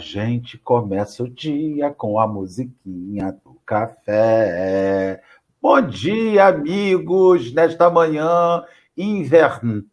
Gente 0.00 0.56
começa 0.56 1.22
o 1.22 1.28
dia 1.28 1.90
com 1.90 2.18
a 2.18 2.26
musiquinha 2.26 3.32
do 3.44 3.54
café. 3.66 5.22
Bom 5.60 5.78
dia, 5.82 6.46
amigos, 6.46 7.52
nesta 7.52 7.90
manhã 7.90 8.64
invernal, 8.96 9.84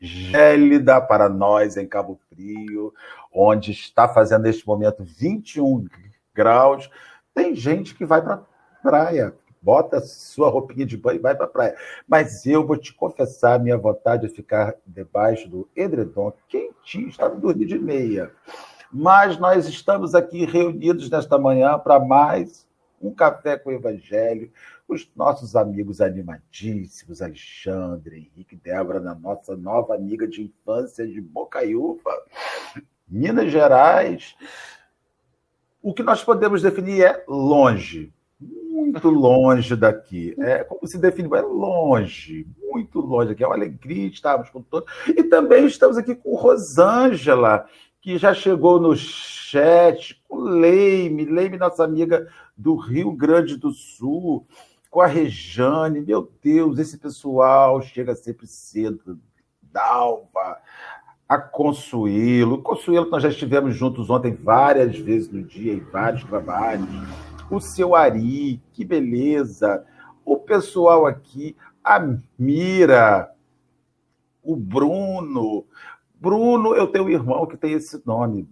gélida 0.00 0.98
para 0.98 1.28
nós 1.28 1.76
em 1.76 1.86
Cabo 1.86 2.18
Frio, 2.30 2.94
onde 3.30 3.72
está 3.72 4.08
fazendo 4.08 4.44
neste 4.44 4.66
momento 4.66 5.04
21 5.04 5.86
graus. 6.34 6.90
Tem 7.34 7.54
gente 7.54 7.94
que 7.94 8.06
vai 8.06 8.22
para 8.22 8.34
a 8.36 8.44
praia, 8.82 9.34
bota 9.64 10.00
sua 10.00 10.50
roupinha 10.50 10.84
de 10.84 10.96
banho 10.96 11.16
e 11.16 11.22
vai 11.22 11.34
para 11.34 11.46
a 11.46 11.48
praia. 11.48 11.76
Mas 12.06 12.44
eu 12.44 12.66
vou 12.66 12.76
te 12.76 12.92
confessar, 12.92 13.58
minha 13.58 13.78
vontade 13.78 14.26
é 14.26 14.28
ficar 14.28 14.74
debaixo 14.86 15.48
do 15.48 15.66
edredom 15.74 16.32
quentinho, 16.46 17.08
está 17.08 17.26
dormindo 17.28 17.66
de 17.66 17.78
meia. 17.78 18.30
Mas 18.92 19.38
nós 19.38 19.66
estamos 19.66 20.14
aqui 20.14 20.44
reunidos 20.44 21.08
nesta 21.08 21.38
manhã 21.38 21.78
para 21.78 21.98
mais 21.98 22.66
um 23.00 23.12
café 23.12 23.58
com 23.58 23.70
o 23.70 23.72
Evangelho, 23.72 24.52
os 24.86 25.10
nossos 25.16 25.56
amigos 25.56 26.00
animadíssimos, 26.00 27.22
Alexandre, 27.22 28.16
Henrique, 28.18 28.56
Débora, 28.56 29.00
na 29.00 29.14
nossa 29.14 29.56
nova 29.56 29.94
amiga 29.94 30.28
de 30.28 30.42
infância 30.42 31.06
de 31.06 31.20
Bocaiúva, 31.20 32.10
Minas 33.08 33.50
Gerais. 33.50 34.36
O 35.82 35.92
que 35.92 36.02
nós 36.02 36.22
podemos 36.22 36.62
definir 36.62 37.02
é 37.02 37.24
longe, 37.26 38.12
muito 38.74 39.08
longe 39.08 39.76
daqui. 39.76 40.34
É 40.38 40.64
como 40.64 40.86
se 40.86 40.98
define, 40.98 41.28
é 41.34 41.40
longe, 41.40 42.46
muito 42.70 43.00
longe 43.00 43.32
aqui. 43.32 43.44
É 43.44 43.46
uma 43.46 43.54
alegria 43.54 44.08
estarmos 44.08 44.50
com 44.50 44.60
todos. 44.60 44.92
E 45.08 45.22
também 45.22 45.66
estamos 45.66 45.96
aqui 45.96 46.14
com 46.14 46.34
Rosângela, 46.34 47.66
que 48.00 48.18
já 48.18 48.34
chegou 48.34 48.80
no 48.80 48.96
chat, 48.96 50.20
com 50.28 50.38
Leime, 50.38 51.24
Leime, 51.24 51.56
nossa 51.56 51.84
amiga 51.84 52.28
do 52.56 52.74
Rio 52.74 53.12
Grande 53.12 53.56
do 53.56 53.70
Sul, 53.70 54.44
com 54.90 55.00
a 55.00 55.06
Rejane. 55.06 56.00
Meu 56.00 56.28
Deus, 56.42 56.78
esse 56.78 56.98
pessoal 56.98 57.80
chega 57.80 58.14
sempre 58.16 58.46
cedo. 58.48 59.18
Dalva, 59.62 60.58
a 61.28 61.38
Consuelo. 61.38 62.62
Consuelo, 62.62 63.08
nós 63.08 63.22
já 63.22 63.28
estivemos 63.28 63.74
juntos 63.74 64.10
ontem 64.10 64.34
várias 64.34 64.98
vezes 64.98 65.30
no 65.30 65.42
dia, 65.42 65.72
em 65.72 65.80
vários 65.80 66.24
trabalhos 66.24 66.88
o 67.50 67.60
seu 67.60 67.94
Ari, 67.94 68.60
que 68.72 68.84
beleza. 68.84 69.84
O 70.24 70.38
pessoal 70.38 71.06
aqui, 71.06 71.56
a 71.82 72.00
Mira, 72.38 73.32
o 74.42 74.56
Bruno. 74.56 75.66
Bruno, 76.14 76.74
eu 76.74 76.86
tenho 76.86 77.04
um 77.04 77.10
irmão 77.10 77.46
que 77.46 77.56
tem 77.56 77.72
esse 77.72 78.00
nome, 78.06 78.48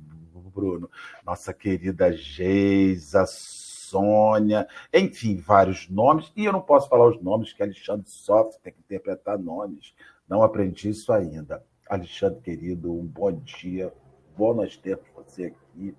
Bruno. 0.54 0.90
Nossa 1.24 1.52
querida 1.52 2.12
Geisa, 2.12 3.24
Sônia, 3.26 4.66
enfim, 4.92 5.36
vários 5.36 5.88
nomes. 5.88 6.32
E 6.36 6.44
eu 6.44 6.52
não 6.52 6.60
posso 6.60 6.88
falar 6.88 7.08
os 7.08 7.20
nomes, 7.22 7.52
que 7.52 7.62
Alexandre 7.62 8.08
sofre, 8.08 8.60
tem 8.62 8.72
que 8.72 8.80
interpretar 8.80 9.38
nomes. 9.38 9.94
Não 10.28 10.42
aprendi 10.42 10.90
isso 10.90 11.12
ainda. 11.12 11.64
Alexandre, 11.88 12.40
querido, 12.40 12.92
um 12.92 13.04
bom 13.04 13.32
dia. 13.32 13.92
Bom 14.36 14.54
nós 14.54 14.76
termos 14.76 15.06
você 15.14 15.46
aqui. 15.46 15.94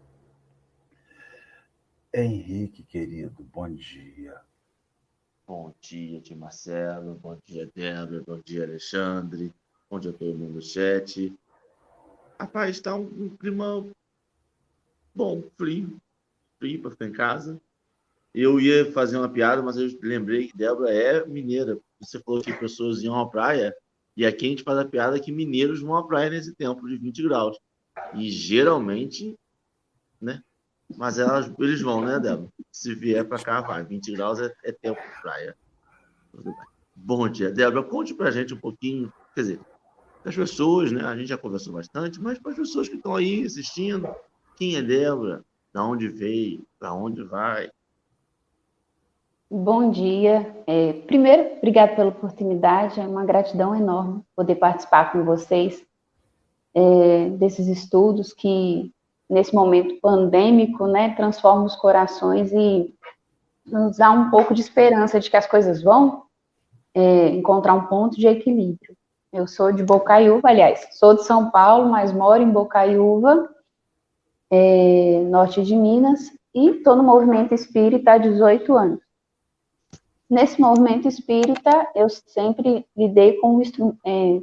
Henrique, 2.15 2.83
querido, 2.83 3.43
bom 3.51 3.67
dia. 3.73 4.39
Bom 5.47 5.73
dia, 5.81 6.21
Marcelo. 6.35 7.15
Bom 7.15 7.39
dia, 7.43 7.67
Débora. 7.73 8.21
Bom 8.21 8.39
dia, 8.39 8.65
Alexandre. 8.65 9.51
Bom 9.89 9.99
dia 9.99 10.13
todo 10.13 10.37
mundo 10.37 10.53
no 10.53 10.61
chat. 10.61 11.33
Rapaz, 12.39 12.75
está 12.75 12.93
um, 12.93 13.05
um, 13.05 13.35
clima 13.35 13.83
bom, 15.15 15.41
frio. 15.57 15.99
Frio 16.59 16.83
para 16.83 16.91
ficar 16.91 17.07
em 17.07 17.11
casa. 17.11 17.59
Eu 18.31 18.59
ia 18.59 18.91
fazer 18.91 19.17
uma 19.17 19.29
piada, 19.29 19.63
mas 19.63 19.77
eu 19.77 19.89
lembrei 20.03 20.49
que 20.49 20.55
Débora 20.55 20.93
é 20.93 21.25
mineira. 21.25 21.79
Você 21.99 22.19
falou 22.19 22.43
que 22.43 22.53
pessoas 22.53 23.01
iam 23.01 23.19
à 23.19 23.27
praia. 23.27 23.75
E 24.15 24.23
aqui 24.23 24.45
a 24.45 24.49
gente 24.49 24.63
faz 24.63 24.77
a 24.77 24.85
piada 24.85 25.19
que 25.19 25.31
mineiros 25.31 25.81
vão 25.81 25.95
à 25.95 26.05
praia 26.05 26.29
nesse 26.29 26.53
tempo 26.53 26.87
de 26.87 26.95
20 26.95 27.23
graus. 27.23 27.57
E 28.13 28.29
geralmente, 28.29 29.35
né? 30.21 30.43
Mas 30.97 31.17
elas, 31.17 31.51
eles 31.59 31.81
vão, 31.81 32.01
né, 32.01 32.19
Débora? 32.19 32.49
Se 32.71 32.93
vier 32.93 33.25
para 33.27 33.43
cá, 33.43 33.61
vai. 33.61 33.83
20 33.83 34.11
graus 34.13 34.39
é, 34.39 34.51
é 34.63 34.71
tempo 34.71 34.99
de 35.01 35.21
praia. 35.21 35.55
Bom 36.95 37.27
dia, 37.29 37.51
Débora. 37.51 37.83
Conte 37.83 38.13
para 38.13 38.29
a 38.29 38.31
gente 38.31 38.53
um 38.53 38.59
pouquinho, 38.59 39.11
quer 39.35 39.41
dizer, 39.41 39.59
das 40.23 40.35
pessoas, 40.35 40.91
né? 40.91 41.03
A 41.03 41.15
gente 41.15 41.27
já 41.27 41.37
conversou 41.37 41.73
bastante, 41.73 42.21
mas 42.21 42.39
para 42.39 42.51
as 42.51 42.57
pessoas 42.57 42.87
que 42.87 42.95
estão 42.95 43.15
aí 43.15 43.43
assistindo, 43.43 44.07
quem 44.57 44.75
é 44.75 44.81
Débora? 44.81 45.43
Da 45.73 45.83
onde 45.83 46.07
veio? 46.07 46.65
Para 46.79 46.93
onde 46.93 47.23
vai? 47.23 47.69
Bom 49.49 49.89
dia. 49.91 50.55
É, 50.67 50.93
primeiro, 50.93 51.57
obrigado 51.57 51.95
pela 51.95 52.09
oportunidade. 52.09 52.99
É 52.99 53.07
uma 53.07 53.25
gratidão 53.25 53.75
enorme 53.75 54.23
poder 54.35 54.55
participar 54.55 55.11
com 55.11 55.23
vocês 55.25 55.83
é, 56.75 57.29
desses 57.31 57.67
estudos 57.67 58.33
que 58.33 58.92
nesse 59.29 59.53
momento 59.53 59.99
pandêmico, 60.01 60.87
né, 60.87 61.15
transforma 61.15 61.63
os 61.63 61.75
corações 61.75 62.51
e 62.51 62.93
nos 63.65 63.97
dá 63.97 64.11
um 64.11 64.29
pouco 64.29 64.53
de 64.53 64.61
esperança 64.61 65.19
de 65.19 65.29
que 65.29 65.37
as 65.37 65.47
coisas 65.47 65.81
vão 65.81 66.23
é, 66.93 67.29
encontrar 67.29 67.73
um 67.73 67.87
ponto 67.87 68.17
de 68.17 68.27
equilíbrio. 68.27 68.95
Eu 69.31 69.47
sou 69.47 69.71
de 69.71 69.83
Bocaiúva, 69.83 70.49
aliás, 70.49 70.87
sou 70.91 71.15
de 71.15 71.23
São 71.23 71.49
Paulo, 71.49 71.89
mas 71.89 72.11
moro 72.11 72.43
em 72.43 72.51
Bocaiúva, 72.51 73.49
é, 74.51 75.23
norte 75.27 75.63
de 75.63 75.75
Minas, 75.75 76.31
e 76.53 76.69
estou 76.69 76.95
no 76.95 77.01
movimento 77.01 77.53
espírita 77.53 78.11
há 78.11 78.17
18 78.19 78.77
anos. 78.77 78.99
Nesse 80.29 80.61
movimento 80.61 81.07
espírita, 81.07 81.87
eu 81.95 82.07
sempre 82.09 82.85
lidei 82.95 83.33
com 83.37 83.59
é, 84.05 84.41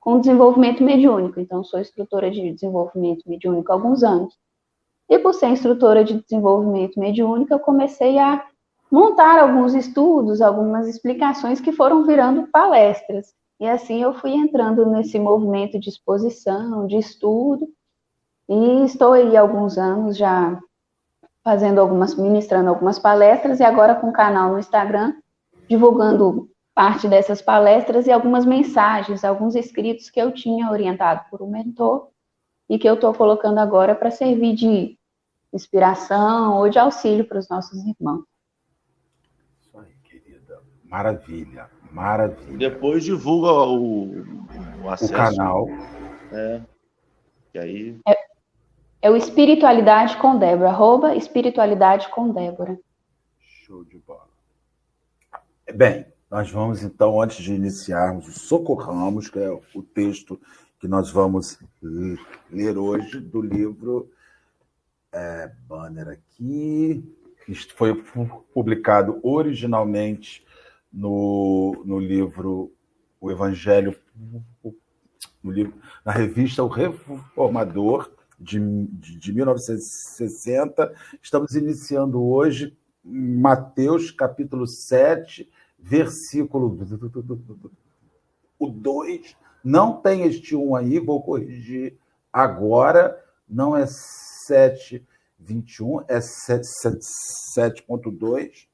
com 0.00 0.18
desenvolvimento 0.18 0.82
mediúnico. 0.82 1.38
Então, 1.38 1.62
sou 1.62 1.78
instrutora 1.78 2.30
de 2.30 2.52
desenvolvimento 2.52 3.28
mediúnico 3.28 3.70
há 3.70 3.74
alguns 3.74 4.02
anos. 4.02 4.34
E 5.08 5.18
por 5.18 5.34
ser 5.34 5.48
instrutora 5.48 6.02
de 6.02 6.22
desenvolvimento 6.22 6.98
mediúnico, 6.98 7.52
eu 7.52 7.60
comecei 7.60 8.18
a 8.18 8.44
montar 8.90 9.38
alguns 9.38 9.74
estudos, 9.74 10.40
algumas 10.40 10.88
explicações 10.88 11.60
que 11.60 11.70
foram 11.70 12.04
virando 12.04 12.48
palestras. 12.48 13.34
E 13.60 13.68
assim 13.68 14.02
eu 14.02 14.14
fui 14.14 14.32
entrando 14.32 14.86
nesse 14.86 15.18
movimento 15.18 15.78
de 15.78 15.90
exposição, 15.90 16.86
de 16.86 16.96
estudo, 16.96 17.68
e 18.48 18.84
estou 18.84 19.12
aí 19.12 19.36
há 19.36 19.42
alguns 19.42 19.78
anos 19.78 20.16
já 20.16 20.58
fazendo 21.44 21.80
algumas, 21.80 22.14
ministrando 22.14 22.68
algumas 22.68 22.98
palestras, 22.98 23.60
e 23.60 23.64
agora 23.64 23.94
com 23.94 24.08
o 24.08 24.12
canal 24.12 24.52
no 24.52 24.58
Instagram, 24.58 25.14
divulgando 25.68 26.48
parte 26.74 27.08
dessas 27.08 27.42
palestras 27.42 28.06
e 28.06 28.12
algumas 28.12 28.44
mensagens, 28.46 29.24
alguns 29.24 29.54
escritos 29.54 30.08
que 30.08 30.20
eu 30.20 30.32
tinha 30.32 30.70
orientado 30.70 31.24
por 31.30 31.42
um 31.42 31.50
mentor 31.50 32.10
e 32.68 32.78
que 32.78 32.88
eu 32.88 32.94
estou 32.94 33.12
colocando 33.12 33.58
agora 33.58 33.94
para 33.94 34.10
servir 34.10 34.54
de 34.54 34.98
inspiração 35.52 36.56
ou 36.56 36.68
de 36.68 36.78
auxílio 36.78 37.24
para 37.26 37.38
os 37.38 37.48
nossos 37.48 37.78
irmãos. 37.84 38.24
Isso 39.60 39.78
aí, 39.78 39.92
querida. 40.04 40.62
Maravilha, 40.84 41.68
maravilha. 41.90 42.70
Depois 42.70 43.04
divulga 43.04 43.52
o, 43.52 44.24
o 44.84 44.88
acesso. 44.88 45.12
O 45.12 45.16
canal. 45.16 45.66
É. 46.32 46.60
E 47.54 47.58
aí... 47.58 48.00
É, 48.06 48.16
é 49.02 49.10
o 49.10 49.16
Espiritualidade 49.16 50.16
com 50.18 50.38
Débora, 50.38 50.68
arroba 50.70 51.16
Espiritualidade 51.16 52.08
com 52.10 52.30
Débora. 52.32 52.78
Show 53.40 53.84
de 53.84 53.98
bola. 53.98 54.28
Bem, 55.74 56.06
nós 56.30 56.48
vamos, 56.50 56.84
então, 56.84 57.20
antes 57.20 57.42
de 57.42 57.52
iniciarmos 57.52 58.28
o 58.28 58.38
Socorramos, 58.38 59.28
que 59.28 59.38
é 59.38 59.50
o 59.50 59.82
texto 59.82 60.40
que 60.78 60.86
nós 60.86 61.10
vamos 61.10 61.58
ler 62.50 62.78
hoje, 62.78 63.18
do 63.18 63.42
livro 63.42 64.10
é, 65.12 65.50
banner 65.66 66.08
aqui, 66.08 67.04
que 67.44 67.54
foi 67.74 68.00
publicado 68.54 69.18
originalmente 69.24 70.46
no, 70.92 71.82
no 71.84 71.98
livro 71.98 72.72
O 73.20 73.30
Evangelho, 73.30 73.96
no 75.42 75.50
livro, 75.50 75.74
na 76.04 76.12
revista 76.12 76.62
O 76.62 76.68
Reformador, 76.68 78.08
de, 78.38 78.58
de, 78.86 79.18
de 79.18 79.32
1960. 79.32 80.94
Estamos 81.20 81.54
iniciando 81.56 82.22
hoje 82.22 82.74
Mateus, 83.02 84.10
capítulo 84.10 84.66
7, 84.66 85.50
versículo 85.82 86.78
o 88.58 88.68
2. 88.68 89.36
Não 89.64 90.00
tem 90.00 90.22
este 90.22 90.54
1 90.54 90.68
um 90.68 90.76
aí, 90.76 90.98
vou 90.98 91.22
corrigir 91.22 91.96
agora. 92.32 93.22
Não 93.48 93.76
é 93.76 93.84
7,21, 93.84 96.04
é 96.08 96.18
7,2. 96.18 98.68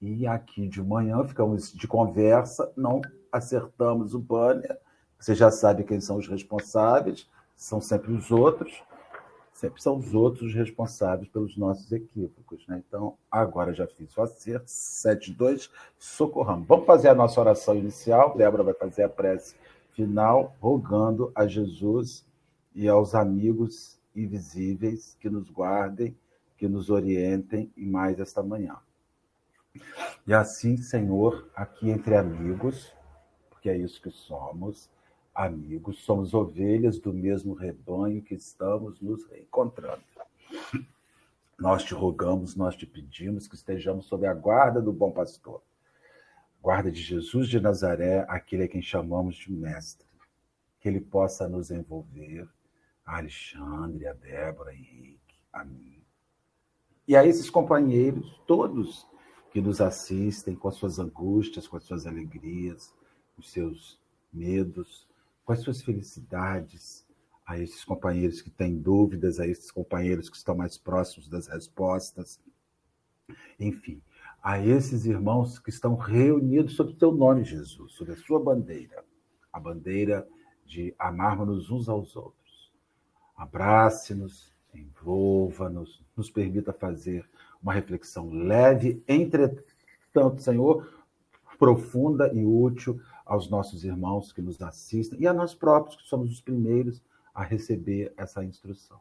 E 0.00 0.26
aqui 0.26 0.66
de 0.66 0.82
manhã 0.82 1.22
ficamos 1.24 1.72
de 1.72 1.86
conversa, 1.86 2.72
não 2.74 3.02
acertamos 3.30 4.14
o 4.14 4.18
banner. 4.18 4.78
Você 5.18 5.34
já 5.34 5.50
sabe 5.50 5.84
quem 5.84 6.00
são 6.00 6.16
os 6.16 6.26
responsáveis. 6.26 7.28
são 7.54 7.78
sempre 7.78 8.10
os 8.12 8.30
outros, 8.30 8.82
sempre 9.60 9.82
são 9.82 9.98
os 9.98 10.14
outros 10.14 10.54
responsáveis 10.54 11.28
pelos 11.28 11.54
nossos 11.54 11.92
equívocos. 11.92 12.66
Né? 12.66 12.82
Então, 12.88 13.18
agora 13.30 13.74
já 13.74 13.86
fiz 13.86 14.16
o 14.16 14.22
acerto, 14.22 14.64
7-2, 14.64 15.70
socorramos. 15.98 16.66
Vamos 16.66 16.86
fazer 16.86 17.08
a 17.08 17.14
nossa 17.14 17.38
oração 17.38 17.76
inicial, 17.76 18.34
Débora 18.34 18.62
vai 18.62 18.72
fazer 18.72 19.02
a 19.02 19.08
prece 19.08 19.54
final, 19.92 20.56
rogando 20.60 21.30
a 21.34 21.46
Jesus 21.46 22.24
e 22.74 22.88
aos 22.88 23.14
amigos 23.14 24.00
invisíveis 24.16 25.14
que 25.20 25.28
nos 25.28 25.50
guardem, 25.50 26.16
que 26.56 26.66
nos 26.66 26.88
orientem 26.88 27.70
em 27.76 27.86
mais 27.86 28.18
esta 28.18 28.42
manhã. 28.42 28.78
E 30.26 30.32
assim, 30.32 30.78
Senhor, 30.78 31.50
aqui 31.54 31.90
entre 31.90 32.16
amigos, 32.16 32.94
porque 33.50 33.68
é 33.68 33.76
isso 33.76 34.00
que 34.00 34.10
somos, 34.10 34.88
amigos, 35.34 35.98
somos 36.00 36.34
ovelhas 36.34 36.98
do 36.98 37.12
mesmo 37.12 37.54
rebanho 37.54 38.22
que 38.22 38.34
estamos 38.34 39.00
nos 39.00 39.24
reencontrando. 39.26 40.02
Nós 41.58 41.84
te 41.84 41.94
rogamos, 41.94 42.56
nós 42.56 42.74
te 42.74 42.86
pedimos 42.86 43.46
que 43.46 43.54
estejamos 43.54 44.06
sob 44.06 44.26
a 44.26 44.32
guarda 44.32 44.80
do 44.80 44.92
bom 44.92 45.10
pastor, 45.10 45.62
guarda 46.62 46.90
de 46.90 47.00
Jesus 47.00 47.48
de 47.48 47.60
Nazaré, 47.60 48.24
aquele 48.28 48.64
a 48.64 48.68
quem 48.68 48.80
chamamos 48.80 49.36
de 49.36 49.52
mestre, 49.52 50.06
que 50.80 50.88
ele 50.88 51.00
possa 51.00 51.48
nos 51.48 51.70
envolver, 51.70 52.48
a 53.04 53.18
Alexandre, 53.18 54.06
a 54.06 54.12
Débora, 54.12 54.70
a 54.70 54.74
Henrique, 54.74 55.36
a 55.52 55.64
mim. 55.64 56.00
E 57.06 57.16
a 57.16 57.26
esses 57.26 57.50
companheiros, 57.50 58.40
todos 58.46 59.06
que 59.52 59.60
nos 59.60 59.80
assistem 59.80 60.54
com 60.54 60.68
as 60.68 60.76
suas 60.76 60.98
angústias, 60.98 61.66
com 61.66 61.76
as 61.76 61.82
suas 61.82 62.06
alegrias, 62.06 62.94
os 63.36 63.50
seus 63.50 64.00
medos, 64.32 65.09
as 65.52 65.60
suas 65.60 65.82
felicidades, 65.82 67.06
a 67.46 67.58
esses 67.58 67.84
companheiros 67.84 68.40
que 68.40 68.50
têm 68.50 68.76
dúvidas, 68.76 69.40
a 69.40 69.46
esses 69.46 69.70
companheiros 69.70 70.28
que 70.28 70.36
estão 70.36 70.54
mais 70.56 70.78
próximos 70.78 71.28
das 71.28 71.48
respostas. 71.48 72.40
Enfim, 73.58 74.00
a 74.42 74.58
esses 74.58 75.04
irmãos 75.04 75.58
que 75.58 75.70
estão 75.70 75.96
reunidos 75.96 76.74
sob 76.74 76.92
o 76.92 76.96
teu 76.96 77.12
nome, 77.12 77.44
Jesus, 77.44 77.92
sob 77.92 78.12
a 78.12 78.16
sua 78.16 78.40
bandeira, 78.40 79.04
a 79.52 79.58
bandeira 79.58 80.26
de 80.64 80.94
amarmos 80.98 81.70
uns 81.70 81.88
aos 81.88 82.14
outros. 82.14 82.72
Abrace-nos, 83.36 84.54
envolva-nos, 84.72 86.02
nos 86.16 86.30
permita 86.30 86.72
fazer 86.72 87.28
uma 87.62 87.72
reflexão 87.72 88.30
leve, 88.30 89.02
entretanto, 89.08 90.40
Senhor, 90.40 90.88
profunda 91.58 92.32
e 92.32 92.44
útil 92.44 93.00
aos 93.30 93.48
nossos 93.48 93.84
irmãos 93.84 94.32
que 94.32 94.42
nos 94.42 94.60
assistem 94.60 95.20
e 95.20 95.26
a 95.26 95.32
nós 95.32 95.54
próprios, 95.54 95.94
que 95.94 96.08
somos 96.08 96.32
os 96.32 96.40
primeiros 96.40 97.00
a 97.32 97.44
receber 97.44 98.12
essa 98.16 98.44
instrução. 98.44 98.98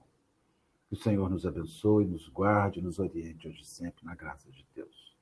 Que 0.88 0.94
o 0.94 0.98
Senhor 0.98 1.28
nos 1.32 1.48
abençoe, 1.48 2.06
nos 2.06 2.30
guarde, 2.30 2.80
nos 2.80 3.00
oriente 3.00 3.48
hoje 3.48 3.66
sempre 3.66 4.06
na 4.06 4.14
graça 4.14 4.48
de 4.52 4.64
Deus. 4.76 5.18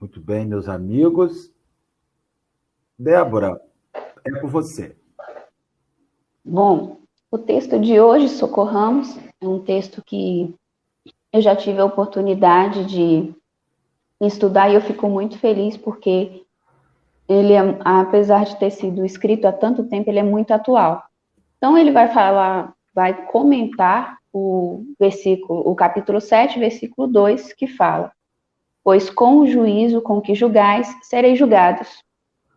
Muito 0.00 0.20
bem, 0.20 0.44
meus 0.44 0.68
amigos. 0.68 1.52
Débora, 2.98 3.62
é 4.24 4.40
com 4.40 4.48
você. 4.48 4.96
Bom, 6.44 7.00
o 7.30 7.38
texto 7.38 7.78
de 7.78 8.00
hoje, 8.00 8.28
Socorramos, 8.28 9.16
é 9.40 9.46
um 9.46 9.60
texto 9.60 10.02
que 10.04 10.52
eu 11.32 11.40
já 11.40 11.54
tive 11.54 11.78
a 11.78 11.84
oportunidade 11.84 12.86
de 12.86 13.32
estudar 14.20 14.68
e 14.68 14.74
eu 14.74 14.80
fico 14.80 15.08
muito 15.08 15.38
feliz 15.38 15.76
porque 15.76 16.44
ele, 17.28 17.52
é, 17.52 17.78
apesar 17.84 18.44
de 18.44 18.56
ter 18.56 18.70
sido 18.70 19.04
escrito 19.04 19.46
há 19.46 19.52
tanto 19.52 19.84
tempo, 19.84 20.08
ele 20.10 20.18
é 20.18 20.22
muito 20.22 20.52
atual. 20.52 21.02
Então, 21.56 21.76
ele 21.76 21.90
vai 21.90 22.08
falar, 22.08 22.72
vai 22.94 23.26
comentar 23.26 24.18
o 24.32 24.84
versículo, 24.98 25.68
o 25.68 25.74
capítulo 25.74 26.20
7, 26.20 26.58
versículo 26.58 27.08
2, 27.08 27.52
que 27.54 27.66
fala: 27.66 28.12
Pois 28.84 29.10
com 29.10 29.38
o 29.38 29.46
juízo 29.46 30.00
com 30.02 30.20
que 30.20 30.34
julgais, 30.34 30.94
sereis 31.02 31.38
julgados, 31.38 32.04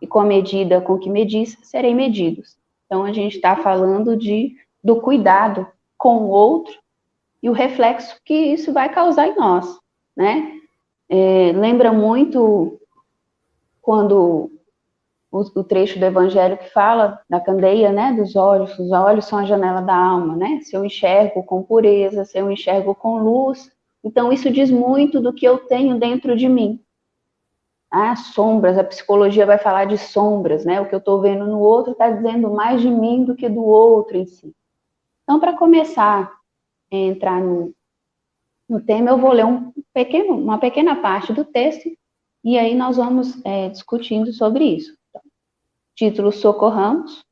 e 0.01 0.07
com 0.07 0.19
a 0.19 0.25
medida 0.25 0.81
com 0.81 0.97
que 0.97 1.09
medis, 1.09 1.57
serei 1.63 1.93
medidos. 1.93 2.57
Então, 2.85 3.03
a 3.03 3.11
gente 3.11 3.35
está 3.35 3.55
falando 3.55 4.15
de, 4.15 4.55
do 4.83 5.01
cuidado 5.01 5.67
com 5.97 6.17
o 6.17 6.29
outro 6.29 6.77
e 7.41 7.49
o 7.49 7.53
reflexo 7.53 8.19
que 8.23 8.33
isso 8.33 8.73
vai 8.73 8.89
causar 8.89 9.27
em 9.27 9.35
nós, 9.35 9.79
né? 10.15 10.53
É, 11.07 11.51
lembra 11.53 11.91
muito 11.91 12.79
quando 13.81 14.51
o, 15.31 15.41
o, 15.59 15.63
trecho 15.63 15.99
do 15.99 16.05
Evangelho 16.05 16.57
que 16.57 16.69
fala 16.71 17.19
da 17.29 17.39
candeia, 17.39 17.91
né, 17.91 18.13
dos 18.13 18.35
olhos. 18.35 18.77
Os 18.79 18.91
olhos 18.91 19.25
são 19.25 19.39
a 19.39 19.45
janela 19.45 19.81
da 19.81 19.95
alma, 19.95 20.35
né? 20.35 20.59
Se 20.61 20.75
eu 20.75 20.83
enxergo 20.83 21.43
com 21.43 21.63
pureza, 21.63 22.25
se 22.25 22.37
eu 22.37 22.51
enxergo 22.51 22.95
com 22.95 23.19
luz, 23.19 23.71
então 24.03 24.31
isso 24.31 24.49
diz 24.49 24.71
muito 24.71 25.19
do 25.19 25.33
que 25.33 25.45
eu 25.45 25.59
tenho 25.59 25.99
dentro 25.99 26.35
de 26.35 26.49
mim. 26.49 26.83
As 27.91 28.27
sombras, 28.27 28.77
a 28.77 28.83
psicologia 28.83 29.45
vai 29.45 29.57
falar 29.57 29.85
de 29.85 29.97
sombras, 29.97 30.65
né? 30.65 30.79
O 30.79 30.87
que 30.87 30.93
eu 30.93 30.99
estou 30.99 31.21
vendo 31.21 31.45
no 31.45 31.59
outro 31.59 31.91
está 31.91 32.09
dizendo 32.09 32.51
mais 32.51 32.81
de 32.81 32.89
mim 32.89 33.23
do 33.23 33.35
que 33.35 33.49
do 33.49 33.63
outro 33.63 34.17
em 34.17 34.25
si. 34.25 34.53
Então, 35.23 35.39
para 35.39 35.57
começar 35.57 36.31
a 36.91 36.95
entrar 36.95 37.41
no, 37.41 37.73
no 38.67 38.81
tema, 38.81 39.11
eu 39.11 39.17
vou 39.17 39.31
ler 39.31 39.45
um 39.45 39.71
pequeno, 39.93 40.33
uma 40.35 40.57
pequena 40.57 40.95
parte 40.95 41.33
do 41.33 41.45
texto 41.45 41.89
e 42.43 42.57
aí 42.57 42.73
nós 42.73 42.97
vamos 42.97 43.43
é, 43.43 43.69
discutindo 43.69 44.31
sobre 44.31 44.63
isso 44.63 44.98
título 45.99 46.31
Socorramos, 46.31 47.25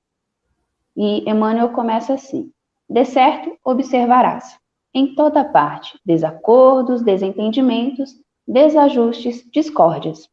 e 0.94 1.24
Emmanuel 1.30 1.72
começa 1.72 2.14
assim: 2.14 2.52
De 2.90 3.06
certo 3.06 3.58
observarás, 3.64 4.60
em 4.94 5.16
toda 5.16 5.46
parte, 5.46 5.98
desacordos, 6.06 7.02
desentendimentos, 7.02 8.14
desajustes, 8.46 9.50
discórdias. 9.54 10.28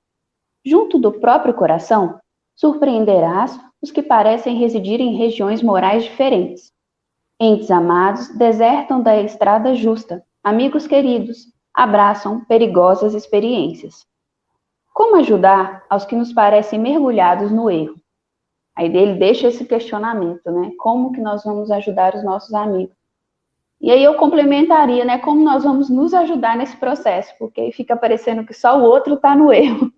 Junto 0.66 0.98
do 0.98 1.12
próprio 1.12 1.54
coração, 1.54 2.18
surpreenderás 2.56 3.56
os 3.80 3.92
que 3.92 4.02
parecem 4.02 4.56
residir 4.56 5.00
em 5.00 5.14
regiões 5.16 5.62
morais 5.62 6.02
diferentes. 6.02 6.72
Entes 7.40 7.70
amados 7.70 8.36
desertam 8.36 9.00
da 9.00 9.16
estrada 9.20 9.76
justa, 9.76 10.24
amigos 10.42 10.88
queridos 10.88 11.52
abraçam 11.72 12.44
perigosas 12.46 13.14
experiências. 13.14 14.04
Como 14.92 15.16
ajudar 15.16 15.84
aos 15.88 16.04
que 16.04 16.16
nos 16.16 16.32
parecem 16.32 16.80
mergulhados 16.80 17.52
no 17.52 17.70
erro? 17.70 18.03
Aí 18.76 18.86
ele 18.86 19.14
deixa 19.14 19.48
esse 19.48 19.64
questionamento, 19.64 20.50
né? 20.50 20.72
Como 20.78 21.12
que 21.12 21.20
nós 21.20 21.44
vamos 21.44 21.70
ajudar 21.70 22.14
os 22.14 22.24
nossos 22.24 22.52
amigos? 22.54 22.96
E 23.80 23.90
aí 23.90 24.02
eu 24.02 24.14
complementaria, 24.14 25.04
né? 25.04 25.18
Como 25.18 25.44
nós 25.44 25.62
vamos 25.62 25.88
nos 25.88 26.12
ajudar 26.12 26.56
nesse 26.56 26.76
processo? 26.76 27.32
Porque 27.38 27.70
fica 27.72 27.96
parecendo 27.96 28.44
que 28.44 28.54
só 28.54 28.78
o 28.78 28.82
outro 28.82 29.14
está 29.14 29.36
no 29.36 29.52
erro. 29.52 29.92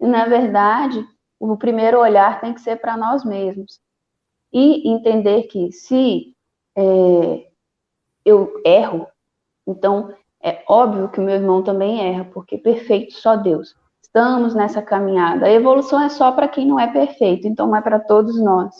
E, 0.00 0.06
na 0.06 0.26
verdade, 0.26 1.06
o 1.38 1.56
primeiro 1.56 1.98
olhar 2.00 2.40
tem 2.40 2.52
que 2.52 2.60
ser 2.60 2.76
para 2.76 2.96
nós 2.96 3.24
mesmos. 3.24 3.80
E 4.52 4.90
entender 4.90 5.44
que 5.44 5.70
se 5.72 6.34
é, 6.76 7.46
eu 8.24 8.60
erro, 8.64 9.06
então 9.66 10.12
é 10.42 10.62
óbvio 10.68 11.08
que 11.08 11.20
o 11.20 11.22
meu 11.22 11.34
irmão 11.36 11.62
também 11.62 12.00
erra, 12.00 12.24
porque 12.24 12.58
perfeito 12.58 13.14
só 13.14 13.36
Deus 13.36 13.76
estamos 14.10 14.54
nessa 14.54 14.82
caminhada. 14.82 15.46
A 15.46 15.52
evolução 15.52 16.02
é 16.02 16.08
só 16.08 16.32
para 16.32 16.48
quem 16.48 16.66
não 16.66 16.78
é 16.78 16.88
perfeito, 16.88 17.46
então 17.46 17.74
é 17.74 17.80
para 17.80 18.00
todos 18.00 18.40
nós. 18.42 18.74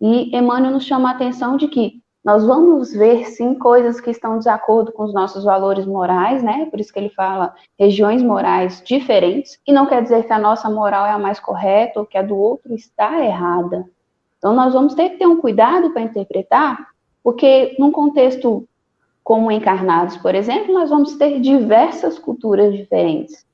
E 0.00 0.36
Emmanuel 0.36 0.72
nos 0.72 0.84
chama 0.84 1.08
a 1.08 1.12
atenção 1.12 1.56
de 1.56 1.66
que 1.66 2.00
nós 2.24 2.44
vamos 2.44 2.92
ver 2.92 3.26
sim 3.26 3.54
coisas 3.54 4.00
que 4.00 4.10
estão 4.10 4.38
de 4.38 4.48
acordo 4.48 4.92
com 4.92 5.02
os 5.02 5.12
nossos 5.12 5.44
valores 5.44 5.84
morais, 5.84 6.42
né? 6.42 6.66
Por 6.66 6.80
isso 6.80 6.92
que 6.92 6.98
ele 6.98 7.10
fala 7.10 7.54
regiões 7.78 8.22
morais 8.22 8.80
diferentes, 8.84 9.58
e 9.66 9.72
não 9.72 9.84
quer 9.84 10.02
dizer 10.02 10.24
que 10.24 10.32
a 10.32 10.38
nossa 10.38 10.70
moral 10.70 11.04
é 11.04 11.10
a 11.10 11.18
mais 11.18 11.40
correta 11.40 12.00
ou 12.00 12.06
que 12.06 12.16
a 12.16 12.22
do 12.22 12.36
outro 12.36 12.72
está 12.72 13.22
errada. 13.22 13.84
Então 14.38 14.54
nós 14.54 14.72
vamos 14.72 14.94
ter 14.94 15.10
que 15.10 15.16
ter 15.18 15.26
um 15.26 15.40
cuidado 15.40 15.90
para 15.90 16.02
interpretar, 16.02 16.86
porque 17.22 17.74
num 17.78 17.90
contexto 17.90 18.66
como 19.24 19.50
encarnados, 19.50 20.16
por 20.18 20.34
exemplo, 20.34 20.72
nós 20.72 20.90
vamos 20.90 21.16
ter 21.16 21.40
diversas 21.40 22.18
culturas 22.18 22.72
diferentes. 22.72 23.44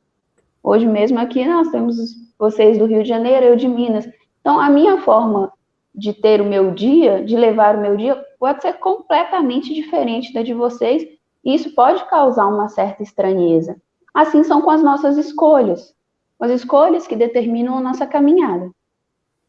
Hoje 0.62 0.86
mesmo 0.86 1.18
aqui 1.18 1.44
nós 1.44 1.68
temos 1.68 1.96
vocês 2.38 2.78
do 2.78 2.86
Rio 2.86 3.02
de 3.02 3.08
Janeiro, 3.08 3.46
eu 3.46 3.56
de 3.56 3.66
Minas. 3.66 4.08
Então, 4.40 4.60
a 4.60 4.68
minha 4.68 4.98
forma 4.98 5.52
de 5.94 6.12
ter 6.12 6.40
o 6.40 6.44
meu 6.44 6.70
dia, 6.72 7.24
de 7.24 7.36
levar 7.36 7.76
o 7.76 7.80
meu 7.80 7.96
dia, 7.96 8.22
pode 8.38 8.62
ser 8.62 8.74
completamente 8.74 9.74
diferente 9.74 10.32
da 10.32 10.42
de 10.42 10.54
vocês, 10.54 11.02
e 11.44 11.54
isso 11.54 11.74
pode 11.74 12.04
causar 12.08 12.46
uma 12.46 12.68
certa 12.68 13.02
estranheza. 13.02 13.80
Assim 14.14 14.42
são 14.44 14.60
com 14.62 14.70
as 14.70 14.82
nossas 14.82 15.16
escolhas, 15.16 15.94
as 16.38 16.50
escolhas 16.50 17.06
que 17.06 17.16
determinam 17.16 17.76
a 17.76 17.80
nossa 17.80 18.06
caminhada. 18.06 18.70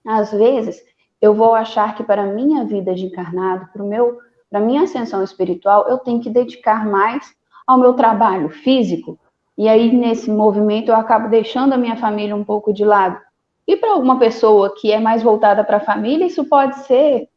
Às 0.06 0.32
vezes, 0.32 0.82
eu 1.22 1.34
vou 1.34 1.54
achar 1.54 1.96
que 1.96 2.04
para 2.04 2.24
a 2.24 2.34
minha 2.34 2.66
vida 2.66 2.94
de 2.96 3.06
encarnado, 3.06 3.70
para 3.72 3.84
meu, 3.84 4.18
para 4.50 4.60
minha 4.60 4.84
ascensão 4.84 5.24
espiritual, 5.24 5.88
eu 5.88 5.98
tenho 6.00 6.22
que 6.22 6.30
dedicar 6.30 6.86
mais 6.86 7.34
ao 7.68 7.78
meu 7.78 7.94
trabalho 7.94 8.50
físico, 8.50 9.20
e 9.62 9.70
aí, 9.70 9.96
nesse 9.96 10.32
movimento, 10.32 10.90
eu 10.90 10.96
acabo 10.96 11.30
deixando 11.30 11.74
a 11.74 11.78
minha 11.78 11.96
família 11.96 12.36
um 12.36 12.44
pouco 12.44 12.74
de 12.74 12.84
lado. 12.84 13.22
E 13.68 13.78
para 13.78 13.96
uma 13.96 14.18
pessoa 14.18 14.74
que 14.74 14.92
é 14.92 15.00
mais 15.00 15.22
voltada 15.22 15.64
para 15.64 15.78
a 15.78 15.86
família, 15.86 16.26
isso 16.26 16.44
pode 16.46 16.80
ser 16.80 17.30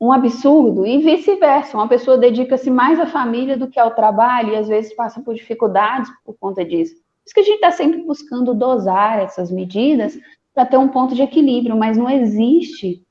um 0.00 0.10
absurdo, 0.10 0.84
e 0.84 0.98
vice-versa. 0.98 1.76
Uma 1.76 1.86
pessoa 1.86 2.18
dedica-se 2.18 2.68
mais 2.68 2.98
à 2.98 3.06
família 3.06 3.56
do 3.56 3.68
que 3.68 3.78
ao 3.78 3.94
trabalho 3.94 4.54
e 4.54 4.56
às 4.56 4.66
vezes 4.66 4.92
passa 4.96 5.20
por 5.20 5.36
dificuldades 5.36 6.10
por 6.24 6.34
conta 6.36 6.64
disso. 6.64 6.94
Por 6.94 7.26
isso 7.26 7.34
que 7.34 7.40
a 7.40 7.44
gente 7.44 7.54
está 7.54 7.70
sempre 7.70 8.02
buscando 8.02 8.52
dosar 8.52 9.20
essas 9.20 9.48
medidas 9.48 10.18
para 10.52 10.66
ter 10.66 10.78
um 10.78 10.88
ponto 10.88 11.14
de 11.14 11.22
equilíbrio, 11.22 11.76
mas 11.76 11.96
não 11.96 12.10
existe 12.10 13.04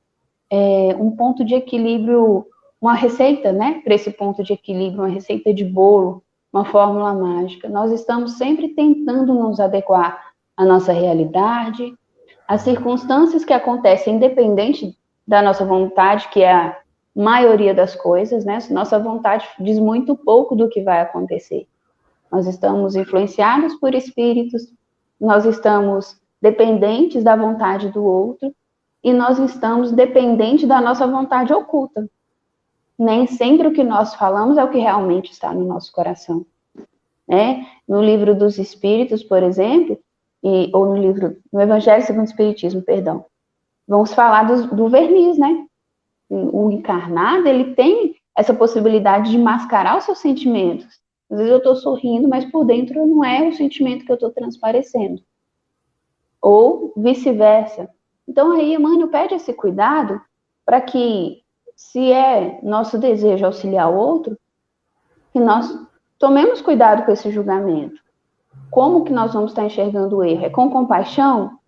é, 0.50 0.94
um 0.98 1.10
ponto 1.12 1.42
de 1.42 1.54
equilíbrio, 1.54 2.44
uma 2.78 2.92
receita, 2.92 3.50
né, 3.50 3.80
para 3.82 3.94
esse 3.94 4.10
ponto 4.10 4.44
de 4.44 4.52
equilíbrio, 4.52 5.04
uma 5.04 5.08
receita 5.08 5.54
de 5.54 5.64
bolo, 5.64 6.22
uma 6.52 6.64
fórmula 6.64 7.14
mágica. 7.14 7.68
Nós 7.68 7.90
estamos 7.90 8.32
sempre 8.32 8.68
tentando 8.68 9.32
nos 9.32 9.58
adequar 9.58 10.32
à 10.56 10.64
nossa 10.64 10.92
realidade, 10.92 11.94
às 12.46 12.60
circunstâncias 12.60 13.44
que 13.44 13.52
acontecem 13.52 14.16
independente 14.16 14.96
da 15.26 15.40
nossa 15.40 15.64
vontade, 15.64 16.28
que 16.28 16.42
é 16.42 16.52
a 16.52 16.76
maioria 17.14 17.72
das 17.72 17.94
coisas, 17.94 18.44
né? 18.44 18.58
Nossa 18.70 18.98
vontade 18.98 19.46
diz 19.58 19.78
muito 19.78 20.14
pouco 20.14 20.54
do 20.54 20.68
que 20.68 20.82
vai 20.82 21.00
acontecer. 21.00 21.66
Nós 22.30 22.46
estamos 22.46 22.96
influenciados 22.96 23.74
por 23.74 23.94
espíritos, 23.94 24.72
nós 25.20 25.44
estamos 25.44 26.20
dependentes 26.40 27.22
da 27.22 27.36
vontade 27.36 27.90
do 27.90 28.04
outro 28.04 28.54
e 29.02 29.12
nós 29.12 29.38
estamos 29.38 29.92
dependentes 29.92 30.66
da 30.66 30.80
nossa 30.80 31.06
vontade 31.06 31.52
oculta. 31.52 32.08
Nem 32.98 33.26
sempre 33.26 33.68
o 33.68 33.72
que 33.72 33.82
nós 33.82 34.14
falamos 34.14 34.58
é 34.58 34.64
o 34.64 34.70
que 34.70 34.78
realmente 34.78 35.32
está 35.32 35.52
no 35.52 35.64
nosso 35.64 35.92
coração. 35.92 36.46
Né? 37.26 37.66
No 37.88 38.02
livro 38.02 38.34
dos 38.34 38.58
Espíritos, 38.58 39.22
por 39.22 39.42
exemplo, 39.42 39.98
e, 40.42 40.70
ou 40.74 40.86
no 40.86 40.96
livro, 40.96 41.36
no 41.52 41.60
Evangelho 41.60 42.04
segundo 42.04 42.26
o 42.26 42.30
Espiritismo, 42.30 42.82
perdão, 42.82 43.24
vamos 43.86 44.12
falar 44.12 44.44
do, 44.44 44.74
do 44.74 44.88
verniz, 44.88 45.38
né? 45.38 45.66
O 46.28 46.70
encarnado, 46.70 47.46
ele 47.46 47.74
tem 47.74 48.14
essa 48.34 48.54
possibilidade 48.54 49.30
de 49.30 49.38
mascarar 49.38 49.98
os 49.98 50.04
seus 50.04 50.18
sentimentos. 50.18 50.86
Às 51.30 51.38
vezes 51.38 51.52
eu 51.52 51.58
estou 51.58 51.76
sorrindo, 51.76 52.28
mas 52.28 52.44
por 52.46 52.64
dentro 52.64 53.06
não 53.06 53.22
é 53.22 53.46
o 53.46 53.52
sentimento 53.52 54.04
que 54.04 54.10
eu 54.10 54.14
estou 54.14 54.30
transparecendo 54.30 55.22
ou 56.42 56.92
vice-versa. 56.96 57.88
Então 58.28 58.50
aí 58.52 58.74
Emmanuel 58.74 59.08
pede 59.08 59.34
esse 59.34 59.52
cuidado 59.52 60.20
para 60.66 60.80
que, 60.80 61.41
se 61.76 62.12
é 62.12 62.60
nosso 62.62 62.98
desejo 62.98 63.44
auxiliar 63.46 63.90
o 63.90 63.96
outro, 63.96 64.38
que 65.32 65.40
nós 65.40 65.72
tomemos 66.18 66.60
cuidado 66.60 67.04
com 67.04 67.12
esse 67.12 67.30
julgamento. 67.30 68.00
Como 68.70 69.04
que 69.04 69.12
nós 69.12 69.32
vamos 69.32 69.50
estar 69.50 69.64
enxergando 69.64 70.16
o 70.16 70.24
erro? 70.24 70.44
É 70.44 70.50
com 70.50 70.70
compaixão? 70.70 71.58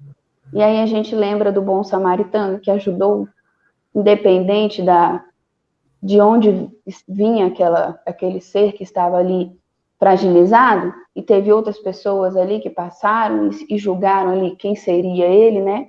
E 0.53 0.63
aí 0.63 0.81
a 0.81 0.87
gente 0.87 1.15
lembra 1.15 1.51
do 1.51 1.61
bom 1.61 1.83
samaritano 1.83 2.61
que 2.61 2.71
ajudou, 2.71 3.29
independente 3.95 4.83
da 4.83 5.25
de 6.03 6.21
onde 6.21 6.71
vinha 7.09 7.47
aquela, 7.47 7.99
aquele 8.05 8.39
ser 8.39 8.73
que 8.73 8.83
estava 8.83 9.17
ali 9.17 9.59
fragilizado 9.99 10.93
e 11.17 11.23
teve 11.23 11.51
outras 11.51 11.79
pessoas 11.79 12.37
ali 12.37 12.61
que 12.61 12.69
passaram 12.69 13.49
e, 13.49 13.75
e 13.75 13.79
julgaram 13.79 14.33
ali 14.33 14.55
quem 14.55 14.77
seria 14.77 15.25
ele, 15.25 15.63
né? 15.63 15.89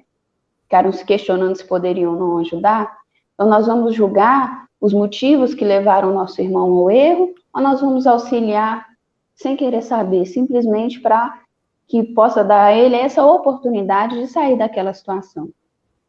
Ficaram 0.63 0.91
se 0.93 1.03
questionando 1.03 1.57
se 1.57 1.67
poderiam 1.67 2.13
ou 2.13 2.19
não 2.19 2.37
ajudar. 2.37 2.97
Então, 3.35 3.47
nós 3.47 3.67
vamos 3.67 3.93
julgar 3.93 4.65
os 4.81 4.93
motivos 4.93 5.53
que 5.53 5.63
levaram 5.63 6.13
nosso 6.13 6.41
irmão 6.41 6.71
ao 6.71 6.89
erro 6.89 7.33
ou 7.53 7.61
nós 7.61 7.79
vamos 7.79 8.07
auxiliar 8.07 8.85
sem 9.35 9.55
querer 9.55 9.81
saber, 9.81 10.25
simplesmente 10.25 10.99
para 10.99 11.41
que 11.87 12.03
possa 12.03 12.43
dar 12.43 12.65
a 12.65 12.73
ele 12.73 12.95
essa 12.95 13.25
oportunidade 13.25 14.17
de 14.19 14.27
sair 14.27 14.57
daquela 14.57 14.93
situação. 14.93 15.49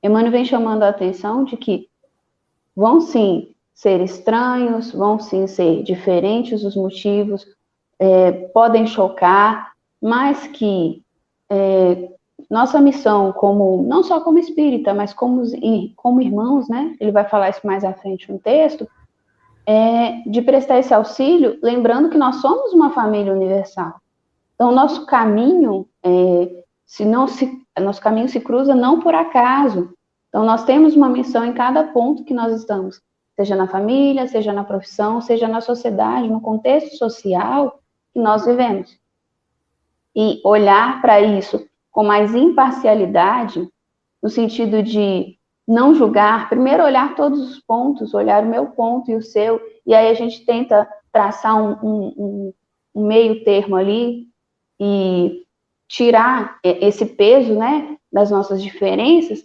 Emmanuel 0.03 0.33
vem 0.33 0.45
chamando 0.45 0.85
a 0.85 0.89
atenção 0.89 1.45
de 1.45 1.57
que 1.57 1.89
vão 2.75 3.01
sim 3.01 3.55
ser 3.75 4.01
estranhos, 4.01 4.93
vão 4.93 5.19
sim 5.19 5.47
ser 5.47 5.83
diferentes 5.83 6.65
os 6.65 6.77
motivos, 6.77 7.47
é, 7.99 8.33
podem 8.33 8.87
chocar, 8.87 9.73
mas 10.01 10.47
que 10.47 11.03
é, 11.51 12.11
nossa 12.49 12.81
missão, 12.81 13.33
como 13.33 13.83
não 13.83 14.03
só 14.03 14.21
como 14.21 14.39
espírita, 14.39 14.95
mas 14.95 15.13
como, 15.13 15.43
como 15.97 16.23
irmãos, 16.23 16.69
né? 16.69 16.95
Ele 17.01 17.11
vai 17.11 17.29
falar 17.29 17.51
isso 17.51 17.67
mais 17.67 17.85
à 17.85 17.93
frente 17.93 18.31
no 18.31 18.39
texto, 18.39 18.89
é 19.67 20.23
de 20.29 20.41
prestar 20.43 20.79
esse 20.79 20.95
auxílio, 20.95 21.59
lembrando 21.61 22.09
que 22.09 22.17
nós 22.17 22.37
somos 22.37 22.73
uma 22.73 22.91
família 22.91 23.33
universal. 23.33 24.01
Então, 24.55 24.71
nosso 24.71 25.05
caminho, 25.07 25.89
é, 26.03 26.65
se 26.87 27.05
não 27.05 27.27
se, 27.27 27.51
nosso 27.79 28.01
caminho 28.01 28.29
se 28.29 28.41
cruza 28.41 28.75
não 28.75 29.01
por 29.01 29.15
acaso. 29.15 29.93
Então, 30.29 30.45
nós 30.45 30.65
temos 30.65 30.95
uma 30.95 31.09
missão 31.09 31.45
em 31.45 31.53
cada 31.53 31.83
ponto 31.85 32.25
que 32.25 32.33
nós 32.33 32.53
estamos, 32.53 33.01
seja 33.35 33.57
na 33.57 33.67
família, 33.67 34.29
seja 34.29 34.53
na 34.53 34.63
profissão, 34.63 35.21
seja 35.21 35.49
na 35.49 35.61
sociedade, 35.61 36.29
no 36.29 36.41
contexto 36.41 36.97
social, 36.97 37.81
que 38.15 38.21
nós 38.21 38.47
vivemos. 38.47 38.97
E 40.15 40.41
olhar 40.45 41.03
para 41.03 41.21
isso 41.21 41.67
com 41.97 42.05
mais 42.05 42.35
imparcialidade, 42.35 43.67
no 44.23 44.29
sentido 44.29 44.83
de 44.83 45.35
não 45.67 45.95
julgar, 45.95 46.47
primeiro 46.47 46.85
olhar 46.85 47.15
todos 47.15 47.41
os 47.41 47.59
pontos, 47.61 48.13
olhar 48.13 48.45
o 48.45 48.49
meu 48.51 48.67
ponto 48.67 49.11
e 49.11 49.17
o 49.17 49.23
seu, 49.23 49.59
e 49.87 49.95
aí 49.95 50.09
a 50.09 50.13
gente 50.13 50.45
tenta 50.45 50.87
traçar 51.11 51.57
um, 51.57 51.73
um, 51.83 52.53
um 52.95 53.07
meio 53.07 53.43
termo 53.45 53.77
ali 53.77 54.27
e 54.79 55.43
tirar 55.89 56.59
esse 56.63 57.07
peso, 57.07 57.55
né, 57.55 57.97
das 58.13 58.31
nossas 58.31 58.63
diferenças, 58.63 59.43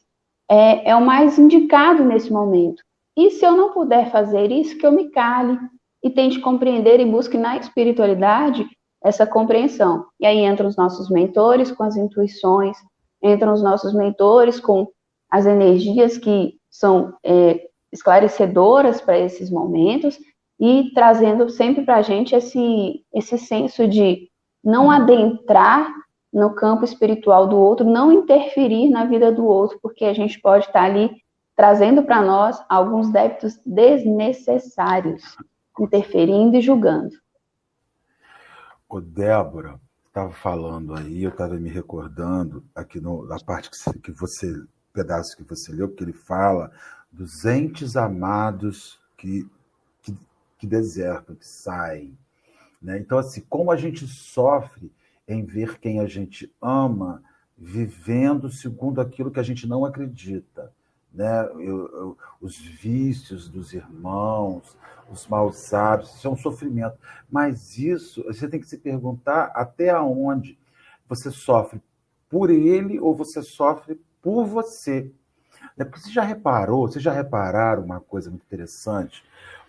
é, 0.49 0.89
é 0.89 0.95
o 0.95 1.05
mais 1.05 1.39
indicado 1.39 2.03
nesse 2.03 2.33
momento. 2.33 2.83
E 3.15 3.31
se 3.31 3.45
eu 3.45 3.55
não 3.55 3.71
puder 3.71 4.11
fazer 4.11 4.51
isso, 4.51 4.77
que 4.77 4.85
eu 4.85 4.91
me 4.91 5.09
cale, 5.09 5.57
e 6.03 6.09
tente 6.09 6.37
compreender 6.41 6.99
e 6.99 7.05
busque 7.05 7.37
na 7.37 7.55
espiritualidade 7.55 8.67
essa 9.03 9.25
compreensão. 9.25 10.05
E 10.19 10.25
aí 10.25 10.39
entram 10.45 10.67
os 10.67 10.77
nossos 10.77 11.09
mentores 11.09 11.71
com 11.71 11.83
as 11.83 11.95
intuições, 11.95 12.77
entram 13.21 13.53
os 13.53 13.63
nossos 13.63 13.93
mentores 13.93 14.59
com 14.59 14.87
as 15.29 15.45
energias 15.45 16.17
que 16.17 16.55
são 16.69 17.13
é, 17.23 17.67
esclarecedoras 17.91 19.01
para 19.01 19.19
esses 19.19 19.49
momentos 19.49 20.17
e 20.59 20.91
trazendo 20.93 21.49
sempre 21.49 21.83
para 21.83 21.97
a 21.97 22.01
gente 22.01 22.35
esse, 22.35 23.03
esse 23.13 23.37
senso 23.37 23.87
de 23.87 24.29
não 24.63 24.91
adentrar 24.91 25.91
no 26.31 26.53
campo 26.53 26.85
espiritual 26.85 27.47
do 27.47 27.57
outro, 27.57 27.85
não 27.85 28.11
interferir 28.11 28.89
na 28.89 29.05
vida 29.05 29.31
do 29.31 29.45
outro, 29.45 29.79
porque 29.81 30.05
a 30.05 30.13
gente 30.13 30.39
pode 30.39 30.65
estar 30.65 30.83
ali 30.83 31.11
trazendo 31.55 32.03
para 32.03 32.21
nós 32.21 32.63
alguns 32.69 33.09
débitos 33.11 33.59
desnecessários 33.65 35.35
interferindo 35.79 36.55
e 36.55 36.61
julgando. 36.61 37.11
O 38.91 38.99
Débora 38.99 39.79
estava 40.09 40.33
falando 40.33 40.93
aí, 40.93 41.23
eu 41.23 41.29
estava 41.29 41.55
me 41.55 41.69
recordando 41.69 42.61
aqui 42.75 42.99
no, 42.99 43.25
na 43.25 43.39
parte 43.39 43.71
que, 43.71 43.99
que 43.99 44.11
você, 44.11 44.53
pedaço 44.91 45.37
que 45.37 45.43
você 45.43 45.71
leu, 45.71 45.87
que 45.87 46.03
ele 46.03 46.11
fala 46.11 46.69
dos 47.09 47.45
entes 47.45 47.95
amados 47.95 48.99
que, 49.15 49.49
que, 50.01 50.13
que 50.57 50.67
desertam, 50.67 51.37
que 51.37 51.47
saem. 51.47 52.17
Né? 52.81 52.99
Então, 52.99 53.17
assim, 53.17 53.39
como 53.47 53.71
a 53.71 53.77
gente 53.77 54.05
sofre 54.05 54.91
em 55.25 55.45
ver 55.45 55.79
quem 55.79 56.01
a 56.01 56.05
gente 56.05 56.53
ama 56.61 57.23
vivendo 57.57 58.51
segundo 58.51 58.99
aquilo 58.99 59.31
que 59.31 59.39
a 59.39 59.43
gente 59.43 59.65
não 59.65 59.85
acredita 59.85 60.69
né? 61.13 61.45
Eu, 61.55 61.87
eu, 61.93 62.17
os 62.39 62.57
vícios 62.57 63.49
dos 63.49 63.73
irmãos, 63.73 64.77
os 65.09 65.27
maus 65.27 65.73
hábitos, 65.73 66.15
isso 66.15 66.27
é 66.27 66.31
um 66.31 66.37
sofrimento. 66.37 66.97
Mas 67.29 67.77
isso, 67.77 68.23
você 68.23 68.47
tem 68.47 68.59
que 68.59 68.67
se 68.67 68.77
perguntar 68.77 69.51
até 69.53 69.97
onde 69.99 70.57
você 71.07 71.29
sofre 71.29 71.81
por 72.29 72.49
ele 72.49 72.99
ou 72.99 73.13
você 73.13 73.43
sofre 73.43 73.99
por 74.21 74.45
você. 74.45 75.11
É 75.77 75.83
porque 75.83 75.99
você 75.99 76.11
já 76.11 76.23
reparou, 76.23 76.87
vocês 76.87 77.03
já 77.03 77.11
repararam 77.11 77.83
uma 77.83 77.99
coisa 77.99 78.29
muito 78.29 78.43
interessante? 78.43 79.23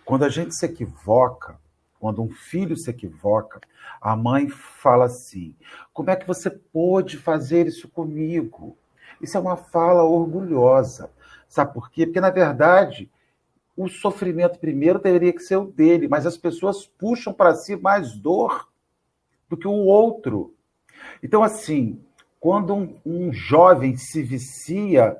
Quando 0.05 0.23
a 0.23 0.29
gente 0.29 0.55
se 0.55 0.65
equivoca, 0.65 1.59
quando 1.99 2.21
um 2.21 2.29
filho 2.29 2.75
se 2.75 2.89
equivoca, 2.89 3.61
a 4.01 4.15
mãe 4.15 4.49
fala 4.49 5.05
assim: 5.05 5.55
como 5.93 6.09
é 6.09 6.15
que 6.15 6.27
você 6.27 6.49
pôde 6.49 7.17
fazer 7.17 7.67
isso 7.67 7.87
comigo? 7.87 8.77
Isso 9.21 9.37
é 9.37 9.39
uma 9.39 9.55
fala 9.55 10.03
orgulhosa. 10.03 11.09
Sabe 11.53 11.71
por 11.71 11.91
quê? 11.91 12.07
Porque, 12.07 12.19
na 12.19 12.31
verdade, 12.31 13.11
o 13.77 13.87
sofrimento 13.87 14.57
primeiro 14.57 14.97
teria 14.97 15.31
que 15.31 15.39
ser 15.39 15.57
o 15.57 15.65
dele, 15.65 16.07
mas 16.07 16.25
as 16.25 16.35
pessoas 16.35 16.87
puxam 16.87 17.31
para 17.31 17.53
si 17.53 17.75
mais 17.75 18.13
dor 18.13 18.67
do 19.47 19.55
que 19.55 19.67
o 19.67 19.85
outro. 19.85 20.55
Então, 21.21 21.43
assim, 21.43 22.03
quando 22.39 22.73
um, 22.73 22.99
um 23.05 23.31
jovem 23.31 23.95
se 23.95 24.23
vicia, 24.23 25.15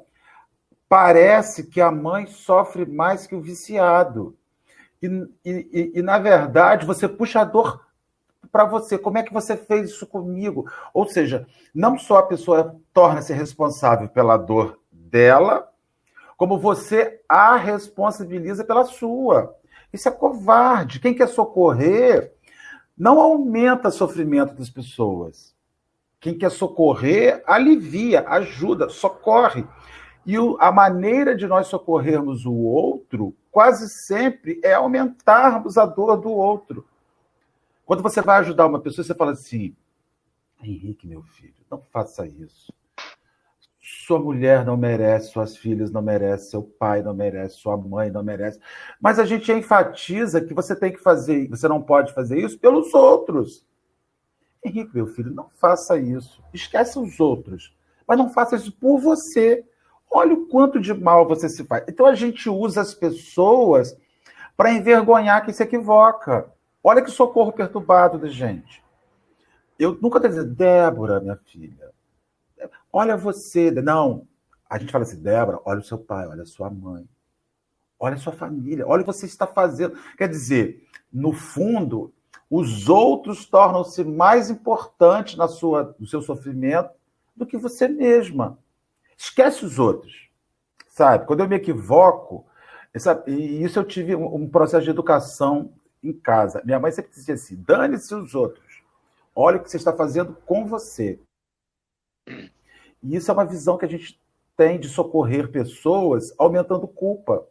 parece 0.89 1.67
que 1.67 1.79
a 1.79 1.91
mãe 1.91 2.25
sofre 2.25 2.83
mais 2.83 3.27
que 3.27 3.35
o 3.35 3.41
viciado. 3.41 4.35
E, 5.03 5.07
e, 5.45 5.91
e, 5.93 6.01
na 6.01 6.17
verdade, 6.17 6.83
você 6.83 7.07
puxa 7.07 7.41
a 7.41 7.45
dor 7.45 7.85
para 8.51 8.65
você. 8.65 8.97
Como 8.97 9.19
é 9.19 9.23
que 9.23 9.31
você 9.31 9.55
fez 9.55 9.91
isso 9.91 10.07
comigo? 10.07 10.67
Ou 10.95 11.05
seja, 11.05 11.45
não 11.75 11.95
só 11.95 12.17
a 12.17 12.23
pessoa 12.23 12.75
torna-se 12.91 13.33
responsável 13.33 14.09
pela 14.09 14.35
dor 14.35 14.79
dela, 14.91 15.71
como 16.37 16.57
você 16.57 17.21
a 17.27 17.55
responsabiliza 17.55 18.63
pela 18.63 18.85
sua. 18.85 19.55
Isso 19.91 20.07
é 20.07 20.11
covarde. 20.11 20.99
Quem 20.99 21.13
quer 21.13 21.27
socorrer 21.27 22.33
não 22.97 23.19
aumenta 23.19 23.89
o 23.89 23.91
sofrimento 23.91 24.53
das 24.55 24.69
pessoas. 24.69 25.55
Quem 26.19 26.37
quer 26.37 26.51
socorrer 26.51 27.43
alivia, 27.45 28.27
ajuda, 28.27 28.89
socorre. 28.89 29.65
E 30.25 30.39
o, 30.39 30.57
a 30.59 30.71
maneira 30.71 31.35
de 31.35 31.45
nós 31.45 31.67
socorrermos 31.67 32.45
o 32.45 32.53
outro, 32.53 33.35
quase 33.51 33.89
sempre, 33.89 34.59
é 34.63 34.73
aumentarmos 34.73 35.77
a 35.77 35.85
dor 35.85 36.15
do 36.17 36.31
outro. 36.31 36.87
Quando 37.85 38.01
você 38.01 38.21
vai 38.21 38.39
ajudar 38.39 38.67
uma 38.67 38.79
pessoa, 38.79 39.03
você 39.03 39.13
fala 39.13 39.33
assim: 39.33 39.75
Henrique, 40.63 41.05
meu 41.05 41.23
filho, 41.23 41.53
não 41.69 41.81
faça 41.91 42.25
isso. 42.25 42.73
Sua 44.05 44.19
mulher 44.19 44.65
não 44.65 44.75
merece, 44.75 45.31
suas 45.31 45.55
filhas 45.55 45.89
não 45.89 46.01
merecem, 46.01 46.49
seu 46.49 46.61
pai 46.61 47.01
não 47.01 47.13
merece, 47.13 47.55
sua 47.55 47.77
mãe 47.77 48.11
não 48.11 48.21
merece. 48.21 48.59
Mas 48.99 49.17
a 49.17 49.23
gente 49.23 49.49
enfatiza 49.49 50.41
que 50.41 50.53
você 50.53 50.75
tem 50.75 50.91
que 50.91 50.99
fazer, 50.99 51.47
você 51.47 51.69
não 51.69 51.81
pode 51.81 52.11
fazer 52.13 52.37
isso 52.37 52.59
pelos 52.59 52.93
outros. 52.93 53.65
Henrique, 54.61 54.93
meu 54.93 55.07
filho, 55.07 55.33
não 55.33 55.49
faça 55.55 55.97
isso. 55.97 56.43
Esquece 56.53 56.99
os 56.99 57.17
outros. 57.21 57.73
Mas 58.05 58.17
não 58.17 58.29
faça 58.29 58.57
isso 58.57 58.73
por 58.73 58.99
você. 58.99 59.63
Olha 60.11 60.33
o 60.33 60.47
quanto 60.47 60.81
de 60.81 60.93
mal 60.93 61.25
você 61.25 61.47
se 61.47 61.63
faz. 61.63 61.85
Então 61.87 62.05
a 62.05 62.13
gente 62.13 62.49
usa 62.49 62.81
as 62.81 62.93
pessoas 62.93 63.97
para 64.57 64.73
envergonhar 64.73 65.45
quem 65.45 65.53
se 65.53 65.63
equivoca. 65.63 66.51
Olha 66.83 67.01
que 67.01 67.09
socorro 67.09 67.53
perturbado 67.53 68.17
da 68.17 68.27
gente. 68.27 68.83
Eu 69.79 69.97
nunca 70.01 70.19
dizendo, 70.19 70.53
Débora, 70.53 71.21
minha 71.21 71.37
filha, 71.37 71.93
olha 72.91 73.17
você. 73.17 73.71
Não, 73.71 74.27
a 74.69 74.77
gente 74.77 74.91
fala 74.91 75.03
assim, 75.03 75.21
Débora, 75.21 75.59
olha 75.65 75.79
o 75.79 75.83
seu 75.83 75.97
pai, 75.97 76.27
olha 76.27 76.43
a 76.43 76.45
sua 76.47 76.69
mãe, 76.69 77.07
olha 77.99 78.15
a 78.15 78.19
sua 78.19 78.33
família, 78.33 78.87
olha 78.87 79.01
o 79.01 79.05
que 79.05 79.13
você 79.13 79.25
está 79.25 79.45
fazendo. 79.45 79.97
Quer 80.17 80.27
dizer, 80.27 80.87
no 81.11 81.31
fundo, 81.31 82.13
os 82.49 82.89
outros 82.89 83.45
tornam-se 83.45 84.03
mais 84.03 84.49
importantes 84.49 85.35
na 85.35 85.47
sua, 85.47 85.95
no 85.99 86.05
seu 86.05 86.21
sofrimento 86.21 86.91
do 87.35 87.45
que 87.45 87.57
você 87.57 87.87
mesma. 87.87 88.59
Esquece 89.17 89.65
os 89.65 89.79
outros, 89.79 90.29
sabe? 90.87 91.25
Quando 91.25 91.41
eu 91.41 91.47
me 91.47 91.55
equivoco, 91.55 92.45
sabe? 92.97 93.31
e 93.31 93.63
isso 93.63 93.79
eu 93.79 93.83
tive 93.83 94.15
um 94.15 94.47
processo 94.49 94.83
de 94.83 94.89
educação 94.89 95.73
em 96.03 96.13
casa. 96.13 96.61
Minha 96.65 96.79
mãe 96.79 96.91
sempre 96.91 97.11
dizia 97.11 97.35
assim: 97.35 97.55
dane-se 97.55 98.13
os 98.13 98.35
outros. 98.35 98.83
Olha 99.35 99.57
o 99.57 99.63
que 99.63 99.69
você 99.71 99.77
está 99.77 99.93
fazendo 99.93 100.35
com 100.45 100.65
você. 100.65 101.19
E 103.03 103.15
isso 103.15 103.29
é 103.29 103.33
uma 103.33 103.45
visão 103.45 103.77
que 103.77 103.85
a 103.85 103.89
gente 103.89 104.19
tem 104.55 104.79
de 104.79 104.87
socorrer 104.87 105.51
pessoas 105.51 106.33
aumentando 106.37 106.87
culpa. 106.87 107.45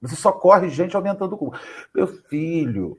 Você 0.00 0.16
socorre 0.16 0.68
gente 0.70 0.96
aumentando 0.96 1.36
culpa. 1.36 1.60
Meu 1.94 2.06
filho, 2.06 2.98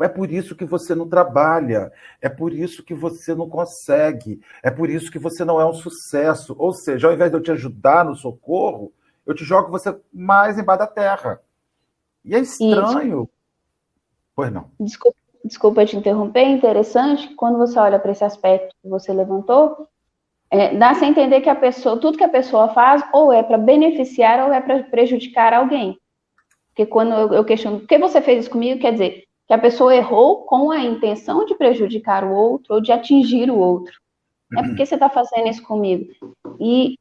é 0.00 0.08
por 0.08 0.30
isso 0.30 0.56
que 0.56 0.64
você 0.64 0.94
não 0.94 1.08
trabalha, 1.08 1.92
é 2.20 2.28
por 2.28 2.52
isso 2.52 2.82
que 2.82 2.94
você 2.94 3.34
não 3.34 3.48
consegue, 3.48 4.40
é 4.62 4.70
por 4.70 4.88
isso 4.88 5.10
que 5.10 5.18
você 5.18 5.44
não 5.44 5.60
é 5.60 5.66
um 5.66 5.72
sucesso. 5.72 6.54
Ou 6.58 6.72
seja, 6.72 7.08
ao 7.08 7.12
invés 7.12 7.30
de 7.30 7.36
eu 7.36 7.42
te 7.42 7.52
ajudar 7.52 8.04
no 8.04 8.14
socorro, 8.14 8.92
eu 9.26 9.34
te 9.34 9.44
jogo 9.44 9.70
você 9.70 9.94
mais 10.12 10.58
embaixo 10.58 10.80
da 10.80 10.86
terra. 10.86 11.40
E 12.24 12.34
é 12.34 12.40
estranho. 12.40 13.22
Isso. 13.22 13.30
Pois 14.34 14.52
não. 14.52 14.70
Desculpa, 14.80 15.18
desculpa 15.44 15.86
te 15.86 15.96
interromper, 15.96 16.40
é 16.40 16.50
interessante 16.50 17.34
quando 17.34 17.58
você 17.58 17.78
olha 17.78 17.98
para 17.98 18.12
esse 18.12 18.24
aspecto 18.24 18.74
que 18.82 18.88
você 18.88 19.12
levantou, 19.12 19.88
é, 20.50 20.74
dá-se 20.74 21.04
a 21.04 21.08
entender 21.08 21.40
que 21.40 21.50
a 21.50 21.54
pessoa, 21.54 21.98
tudo 21.98 22.18
que 22.18 22.24
a 22.24 22.28
pessoa 22.28 22.68
faz, 22.68 23.02
ou 23.12 23.32
é 23.32 23.42
para 23.42 23.58
beneficiar 23.58 24.46
ou 24.46 24.52
é 24.52 24.60
para 24.60 24.82
prejudicar 24.84 25.52
alguém. 25.52 25.98
Porque 26.68 26.86
quando 26.86 27.12
eu, 27.12 27.32
eu 27.34 27.44
questiono, 27.44 27.80
por 27.80 27.88
que 27.88 27.98
você 27.98 28.20
fez 28.20 28.40
isso 28.40 28.50
comigo? 28.50 28.80
Quer 28.80 28.92
dizer, 28.92 29.24
que 29.48 29.54
a 29.54 29.58
pessoa 29.58 29.96
errou 29.96 30.44
com 30.44 30.70
a 30.70 30.78
intenção 30.78 31.46
de 31.46 31.54
prejudicar 31.54 32.22
o 32.22 32.32
outro 32.32 32.74
ou 32.74 32.80
de 32.82 32.92
atingir 32.92 33.50
o 33.50 33.58
outro. 33.58 33.94
É 34.56 34.62
porque 34.62 34.84
você 34.84 34.94
está 34.94 35.08
fazendo 35.08 35.48
isso 35.48 35.62
comigo. 35.62 36.06
E 36.60 36.96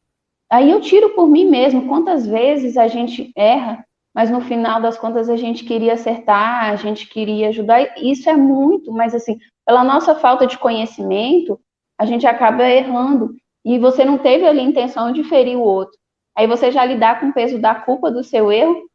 aí 0.50 0.72
eu 0.72 0.80
tiro 0.80 1.10
por 1.10 1.28
mim 1.28 1.46
mesmo. 1.46 1.88
Quantas 1.88 2.26
vezes 2.26 2.78
a 2.78 2.88
gente 2.88 3.32
erra, 3.36 3.86
mas 4.16 4.32
no 4.32 4.40
final 4.40 4.82
das 4.82 4.98
contas 4.98 5.30
a 5.30 5.36
gente 5.36 5.66
queria 5.66 5.94
acertar, 5.94 6.72
a 6.72 6.76
gente 6.78 7.08
queria 7.08 7.50
ajudar. 7.50 8.02
Isso 8.02 8.30
é 8.30 8.36
muito, 8.36 8.94
mas 8.94 9.14
assim, 9.14 9.38
pela 9.66 9.84
nossa 9.84 10.16
falta 10.16 10.48
de 10.48 10.58
conhecimento, 10.58 11.60
a 11.98 12.06
gente 12.06 12.28
acaba 12.28 12.68
errando. 12.68 13.36
E 13.66 13.80
você 13.80 14.06
não 14.06 14.18
teve 14.18 14.46
ali 14.46 14.60
a 14.60 14.64
intenção 14.64 15.12
de 15.12 15.24
ferir 15.24 15.58
o 15.58 15.62
outro. 15.62 15.98
Aí 16.36 16.46
você 16.46 16.72
já 16.72 16.86
lidar 16.86 17.20
com 17.20 17.30
o 17.30 17.34
peso 17.34 17.60
da 17.60 17.74
culpa 17.74 18.12
do 18.12 18.24
seu 18.24 18.52
erro, 18.52 18.88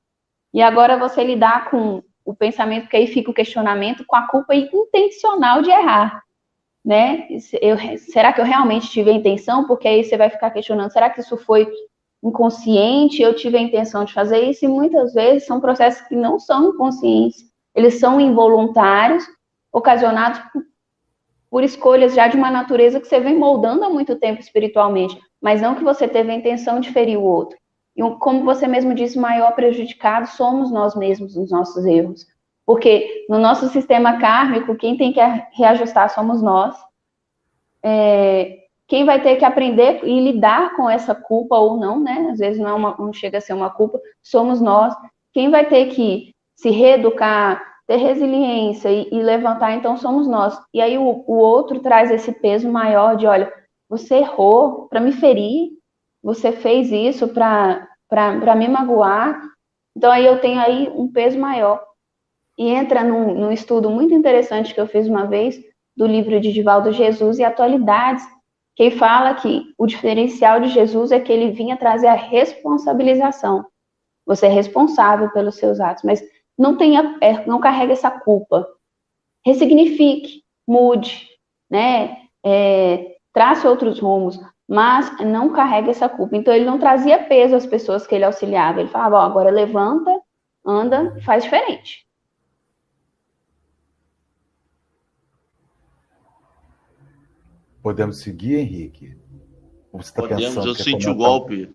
e 0.55 0.63
agora 0.63 0.99
você 0.99 1.25
lidar 1.25 1.71
com 1.71 2.03
o 2.25 2.35
pensamento, 2.35 2.89
que 2.89 2.97
aí 2.97 3.07
fica 3.07 3.31
o 3.31 3.35
questionamento 3.35 4.05
com 4.07 4.15
a 4.15 4.29
culpa 4.29 4.55
intencional 4.55 5.63
de 5.63 5.71
errar, 5.71 6.23
né? 6.85 7.27
Eu, 7.61 7.77
será 7.99 8.33
que 8.33 8.41
eu 8.41 8.45
realmente 8.45 8.89
tive 8.89 9.11
a 9.11 9.15
intenção? 9.15 9.67
Porque 9.67 9.89
aí 9.89 10.05
você 10.05 10.17
vai 10.17 10.31
ficar 10.31 10.51
questionando, 10.51 10.93
será 10.93 11.11
que 11.11 11.21
isso 11.21 11.37
foi 11.37 11.69
inconsciente? 12.23 13.23
Eu 13.23 13.35
tive 13.35 13.57
a 13.57 13.63
intenção 13.63 14.05
de 14.05 14.13
fazer 14.13 14.41
isso? 14.43 14.65
E 14.65 14.69
muitas 14.69 15.15
vezes 15.15 15.47
são 15.47 15.61
processos 15.61 16.07
que 16.07 16.15
não 16.15 16.39
são 16.39 16.71
inconscientes, 16.71 17.45
eles 17.75 17.99
são 17.99 18.21
involuntários, 18.21 19.25
ocasionados 19.73 20.39
por, 20.53 20.63
por 21.53 21.63
escolhas 21.63 22.15
já 22.15 22.29
de 22.29 22.37
uma 22.39 22.51
natureza 22.51 22.99
que 22.99 23.07
você 23.07 23.21
vem 23.21 23.37
moldando 23.37 23.85
há 23.85 23.91
muito 23.91 24.17
tempo 24.17 24.41
espiritualmente, 24.41 25.21
mas 25.39 25.61
não 25.61 25.75
que 25.75 25.85
você 25.85 26.09
teve 26.09 26.33
a 26.33 26.35
intenção 26.35 26.81
de 26.81 26.91
ferir 26.91 27.19
o 27.19 27.25
outro. 27.25 27.59
E 27.95 28.03
como 28.21 28.43
você 28.43 28.67
mesmo 28.67 28.95
disse, 28.95 29.19
maior 29.19 29.55
prejudicado 29.55 30.29
somos 30.29 30.73
nós 30.73 30.97
mesmos 30.97 31.37
nos 31.37 31.51
nossos 31.51 31.85
erros. 31.85 32.27
Porque 32.65 33.27
no 33.29 33.39
nosso 33.39 33.69
sistema 33.69 34.19
kármico, 34.19 34.75
quem 34.77 34.97
tem 34.97 35.13
que 35.13 35.21
reajustar 35.53 36.09
somos 36.09 36.41
nós. 36.41 36.75
É, 37.85 38.61
quem 38.89 39.05
vai 39.05 39.21
ter 39.21 39.37
que 39.37 39.45
aprender 39.45 40.03
e 40.05 40.21
lidar 40.21 40.75
com 40.75 40.89
essa 40.89 41.15
culpa 41.15 41.59
ou 41.59 41.77
não, 41.77 42.01
né? 42.01 42.29
Às 42.31 42.39
vezes 42.39 42.59
não, 42.59 42.71
é 42.71 42.73
uma, 42.73 42.97
não 42.99 43.13
chega 43.13 43.37
a 43.37 43.43
ser 43.43 43.53
uma 43.53 43.69
culpa, 43.69 44.01
somos 44.23 44.59
nós. 44.59 44.95
Quem 45.35 45.51
vai 45.51 45.67
ter 45.67 45.91
que 45.91 46.35
se 46.57 46.71
reeducar, 46.71 47.63
ter 47.87 47.97
resiliência 47.97 48.89
e, 48.91 49.09
e 49.11 49.23
levantar, 49.23 49.73
então 49.73 49.97
somos 49.97 50.27
nós. 50.27 50.59
E 50.73 50.81
aí 50.81 50.97
o, 50.97 51.25
o 51.27 51.35
outro 51.35 51.81
traz 51.81 52.11
esse 52.11 52.33
peso 52.33 52.71
maior 52.71 53.17
de, 53.17 53.27
olha, 53.27 53.53
você 53.89 54.17
errou 54.17 54.89
para 54.89 55.01
me 55.01 55.13
ferir, 55.13 55.71
você 56.23 56.53
fez 56.53 56.91
isso 56.91 57.29
para 57.29 58.57
me 58.57 58.69
magoar. 58.69 59.41
Então 59.97 60.11
aí 60.11 60.25
eu 60.25 60.41
tenho 60.41 60.61
aí 60.61 60.91
um 60.95 61.11
peso 61.11 61.39
maior. 61.39 61.83
E 62.57 62.69
entra 62.69 63.03
num, 63.03 63.35
num 63.35 63.53
estudo 63.53 63.91
muito 63.91 64.15
interessante 64.15 64.73
que 64.73 64.81
eu 64.81 64.87
fiz 64.87 65.09
uma 65.09 65.27
vez, 65.27 65.61
do 65.97 66.07
livro 66.07 66.41
de 66.41 66.53
Divaldo 66.53 66.93
Jesus 66.93 67.39
e 67.39 67.45
Atualidades, 67.45 68.25
que 68.75 68.91
fala 68.91 69.35
que 69.35 69.63
o 69.77 69.87
diferencial 69.87 70.61
de 70.61 70.69
Jesus 70.69 71.13
é 71.13 71.21
que 71.21 71.31
ele 71.31 71.51
vinha 71.51 71.77
trazer 71.77 72.07
a 72.07 72.15
responsabilização. 72.15 73.65
Você 74.25 74.47
é 74.47 74.49
responsável 74.49 75.31
pelos 75.31 75.57
seus 75.57 75.81
atos, 75.81 76.03
mas 76.05 76.23
não 76.59 76.77
tenha, 76.77 77.19
é, 77.21 77.47
não 77.47 77.61
carrega 77.61 77.93
essa 77.93 78.11
culpa. 78.11 78.67
Ressignifique, 79.45 80.43
mude, 80.67 81.29
né? 81.71 82.17
É, 82.45 83.17
trace 83.33 83.67
outros 83.67 83.99
rumos 83.99 84.39
mas 84.73 85.19
não 85.21 85.53
carrega 85.53 85.91
essa 85.91 86.09
culpa. 86.09 86.35
Então, 86.35 86.55
ele 86.55 86.65
não 86.65 86.79
trazia 86.79 87.23
peso 87.25 87.55
às 87.55 87.67
pessoas 87.67 88.07
que 88.07 88.15
ele 88.15 88.25
auxiliava. 88.25 88.81
Ele 88.81 88.89
falava, 88.89 89.17
ó, 89.17 89.21
agora 89.21 89.51
levanta, 89.51 90.11
anda, 90.65 91.21
faz 91.21 91.45
diferente. 91.45 92.07
Podemos 97.83 98.21
seguir, 98.21 98.61
Henrique? 98.61 99.15
Você 99.93 100.15
tá 100.15 100.23
Podemos, 100.23 100.65
eu 100.65 100.75
senti 100.75 101.07
o 101.07 101.15
golpe. 101.15 101.71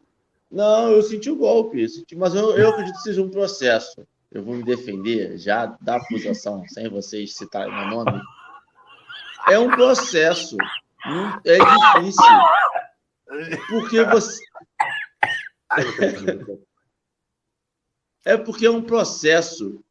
Não, 0.49 0.89
eu 0.89 1.03
senti 1.03 1.29
o 1.29 1.35
golpe, 1.35 1.85
mas 2.15 2.33
eu, 2.33 2.57
eu 2.57 2.69
acredito 2.69 2.95
que 2.95 3.01
seja 3.01 3.21
um 3.21 3.29
processo. 3.29 4.07
Eu 4.37 4.43
vou 4.43 4.53
me 4.53 4.61
defender 4.61 5.35
já 5.39 5.65
da 5.65 5.95
acusação, 5.95 6.63
sem 6.67 6.87
vocês 6.87 7.33
citarem 7.33 7.73
meu 7.73 7.87
nome. 7.87 8.21
É 9.49 9.57
um 9.57 9.67
processo. 9.67 10.55
É 11.43 11.57
difícil. 11.57 12.23
Porque 13.67 14.03
você. 14.03 14.43
é 18.25 18.37
porque 18.37 18.67
é 18.67 18.69
um 18.69 18.83
processo. 18.83 19.83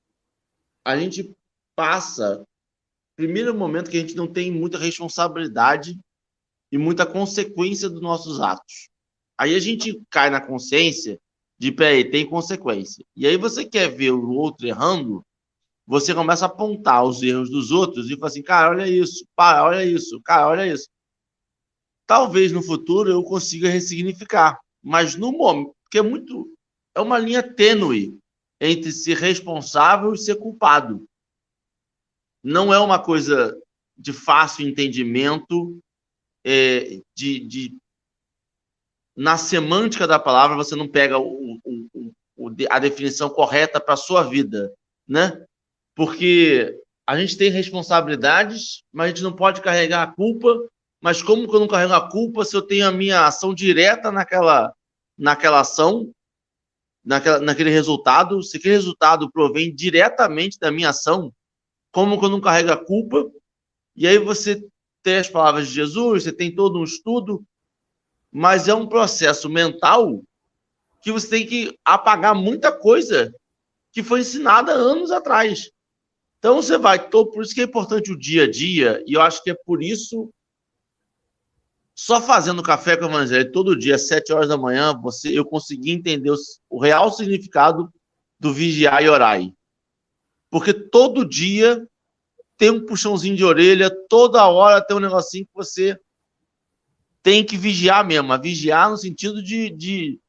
A 0.85 0.96
gente 0.96 1.37
passa. 1.74 2.46
Primeiro 3.16 3.52
momento 3.52 3.90
que 3.90 3.96
a 3.96 4.00
gente 4.00 4.14
não 4.14 4.28
tem 4.28 4.52
muita 4.52 4.78
responsabilidade 4.78 5.98
e 6.70 6.78
muita 6.78 7.04
consequência 7.04 7.90
dos 7.90 8.00
nossos 8.00 8.40
atos. 8.40 8.88
Aí 9.37 9.56
a 9.56 9.59
gente 9.59 10.00
cai 10.09 10.30
na 10.30 10.40
consciência 10.40 11.20
de, 11.59 11.73
peraí, 11.73 12.11
tem 12.11 12.29
consequência. 12.29 13.05
E 13.14 13.27
aí 13.27 13.37
você 13.37 13.64
quer 13.64 13.88
ver 13.88 14.12
o 14.12 14.31
outro 14.31 14.66
errando, 14.66 15.25
você 15.87 16.14
começa 16.14 16.45
a 16.45 16.49
apontar 16.49 17.05
os 17.05 17.23
erros 17.23 17.49
dos 17.49 17.71
outros 17.71 18.11
e 18.11 18.14
fala 18.14 18.27
assim, 18.27 18.42
cara, 18.42 18.71
olha 18.71 18.88
isso, 18.88 19.27
pai, 19.35 19.61
olha 19.61 19.85
isso, 19.85 20.21
cara, 20.23 20.49
olha 20.49 20.66
isso. 20.66 20.88
Talvez 22.07 22.53
no 22.53 22.62
futuro 22.62 23.11
eu 23.11 23.23
consiga 23.23 23.69
ressignificar, 23.69 24.59
mas 24.83 25.16
no 25.16 25.33
momento, 25.33 25.75
porque 25.85 25.99
é 25.99 26.03
muito, 26.03 26.53
é 26.95 27.01
uma 27.01 27.19
linha 27.19 27.42
tênue 27.42 28.19
entre 28.61 28.92
ser 28.92 29.16
responsável 29.16 30.12
e 30.12 30.19
ser 30.19 30.37
culpado. 30.37 31.07
Não 32.42 32.73
é 32.73 32.79
uma 32.79 32.99
coisa 32.99 33.57
de 33.97 34.12
fácil 34.12 34.69
entendimento, 34.69 35.79
é, 36.45 37.01
de, 37.14 37.40
de, 37.40 37.77
na 39.16 39.38
semântica 39.38 40.07
da 40.07 40.18
palavra 40.18 40.57
você 40.57 40.76
não 40.76 40.87
pega 40.87 41.18
o, 41.18 41.59
o, 41.64 42.12
o, 42.37 42.55
a 42.68 42.79
definição 42.79 43.31
correta 43.31 43.81
para 43.81 43.94
a 43.94 43.96
sua 43.96 44.22
vida, 44.22 44.72
né? 45.09 45.44
Porque 45.94 46.79
a 47.07 47.18
gente 47.18 47.38
tem 47.38 47.50
responsabilidades, 47.50 48.83
mas 48.92 49.07
a 49.07 49.09
gente 49.09 49.22
não 49.22 49.33
pode 49.33 49.62
carregar 49.62 50.02
a 50.02 50.12
culpa. 50.12 50.55
Mas 51.00 51.22
como 51.22 51.48
que 51.48 51.55
eu 51.55 51.61
não 51.61 51.68
carrego 51.68 51.92
a 51.92 52.11
culpa 52.11 52.44
se 52.44 52.57
eu 52.57 52.62
tenho 52.62 52.87
a 52.87 52.92
minha 52.92 53.26
ação 53.26 53.55
direta 53.55 54.11
naquela, 54.11 54.74
naquela 55.16 55.61
ação, 55.61 56.11
naquela, 57.05 57.38
naquele 57.38 57.70
resultado? 57.70 58.42
Se 58.42 58.57
aquele 58.57 58.74
resultado 58.74 59.31
provém 59.31 59.74
diretamente 59.74 60.59
da 60.59 60.70
minha 60.70 60.90
ação, 60.90 61.33
como 61.92 62.18
que 62.18 62.24
eu 62.24 62.31
não 62.31 62.40
carrego 62.40 62.72
a 62.72 62.76
culpa? 62.76 63.31
E 63.94 64.07
aí 64.07 64.18
você 64.18 64.62
tem 65.02 65.18
as 65.18 65.31
palavras 65.31 65.68
de 65.68 65.74
Jesus, 65.74 66.24
você 66.24 66.33
tem 66.33 66.55
todo 66.55 66.81
um 66.81 66.85
estudo, 66.85 67.44
mas 68.37 68.68
é 68.68 68.75
um 68.75 68.87
processo 68.87 69.49
mental 69.49 70.22
que 71.01 71.11
você 71.11 71.27
tem 71.27 71.46
que 71.46 71.79
apagar 71.83 72.35
muita 72.35 72.70
coisa 72.70 73.35
que 73.90 74.03
foi 74.03 74.20
ensinada 74.20 74.72
anos 74.72 75.11
atrás. 75.11 75.70
Então 76.38 76.57
você 76.57 76.77
vai, 76.77 77.09
por 77.09 77.42
isso 77.42 77.55
que 77.55 77.62
é 77.62 77.64
importante 77.64 78.12
o 78.12 78.18
dia 78.18 78.44
a 78.44 78.51
dia, 78.51 79.03
e 79.07 79.14
eu 79.14 79.22
acho 79.22 79.42
que 79.42 79.49
é 79.49 79.55
por 79.55 79.83
isso, 79.83 80.29
só 81.94 82.20
fazendo 82.20 82.62
café 82.62 82.94
com 82.94 83.07
o 83.07 83.09
Evangelho 83.09 83.51
todo 83.51 83.75
dia, 83.75 83.94
às 83.94 84.07
sete 84.07 84.35
horas 84.35 84.51
da 84.51 84.59
manhã, 84.59 84.94
você, 85.01 85.31
eu 85.31 85.46
consegui 85.46 85.90
entender 85.90 86.31
o, 86.31 86.37
o 86.68 86.79
real 86.79 87.11
significado 87.11 87.90
do 88.38 88.53
vigiar 88.53 89.03
e 89.03 89.09
orar. 89.09 89.40
Porque 90.51 90.75
todo 90.75 91.27
dia 91.27 91.88
tem 92.59 92.68
um 92.68 92.85
puxãozinho 92.85 93.35
de 93.35 93.44
orelha, 93.46 93.90
toda 94.11 94.46
hora 94.46 94.85
tem 94.85 94.94
um 94.94 95.01
negocinho 95.01 95.46
que 95.46 95.55
você 95.55 95.99
tem 97.26 97.44
que 97.44 97.56
vigiar 97.56 98.06
mesmo. 98.06 98.40
Vigiar 98.40 98.88
no 98.88 98.96
sentido 98.96 99.42
de, 99.42 99.68
de, 99.70 100.20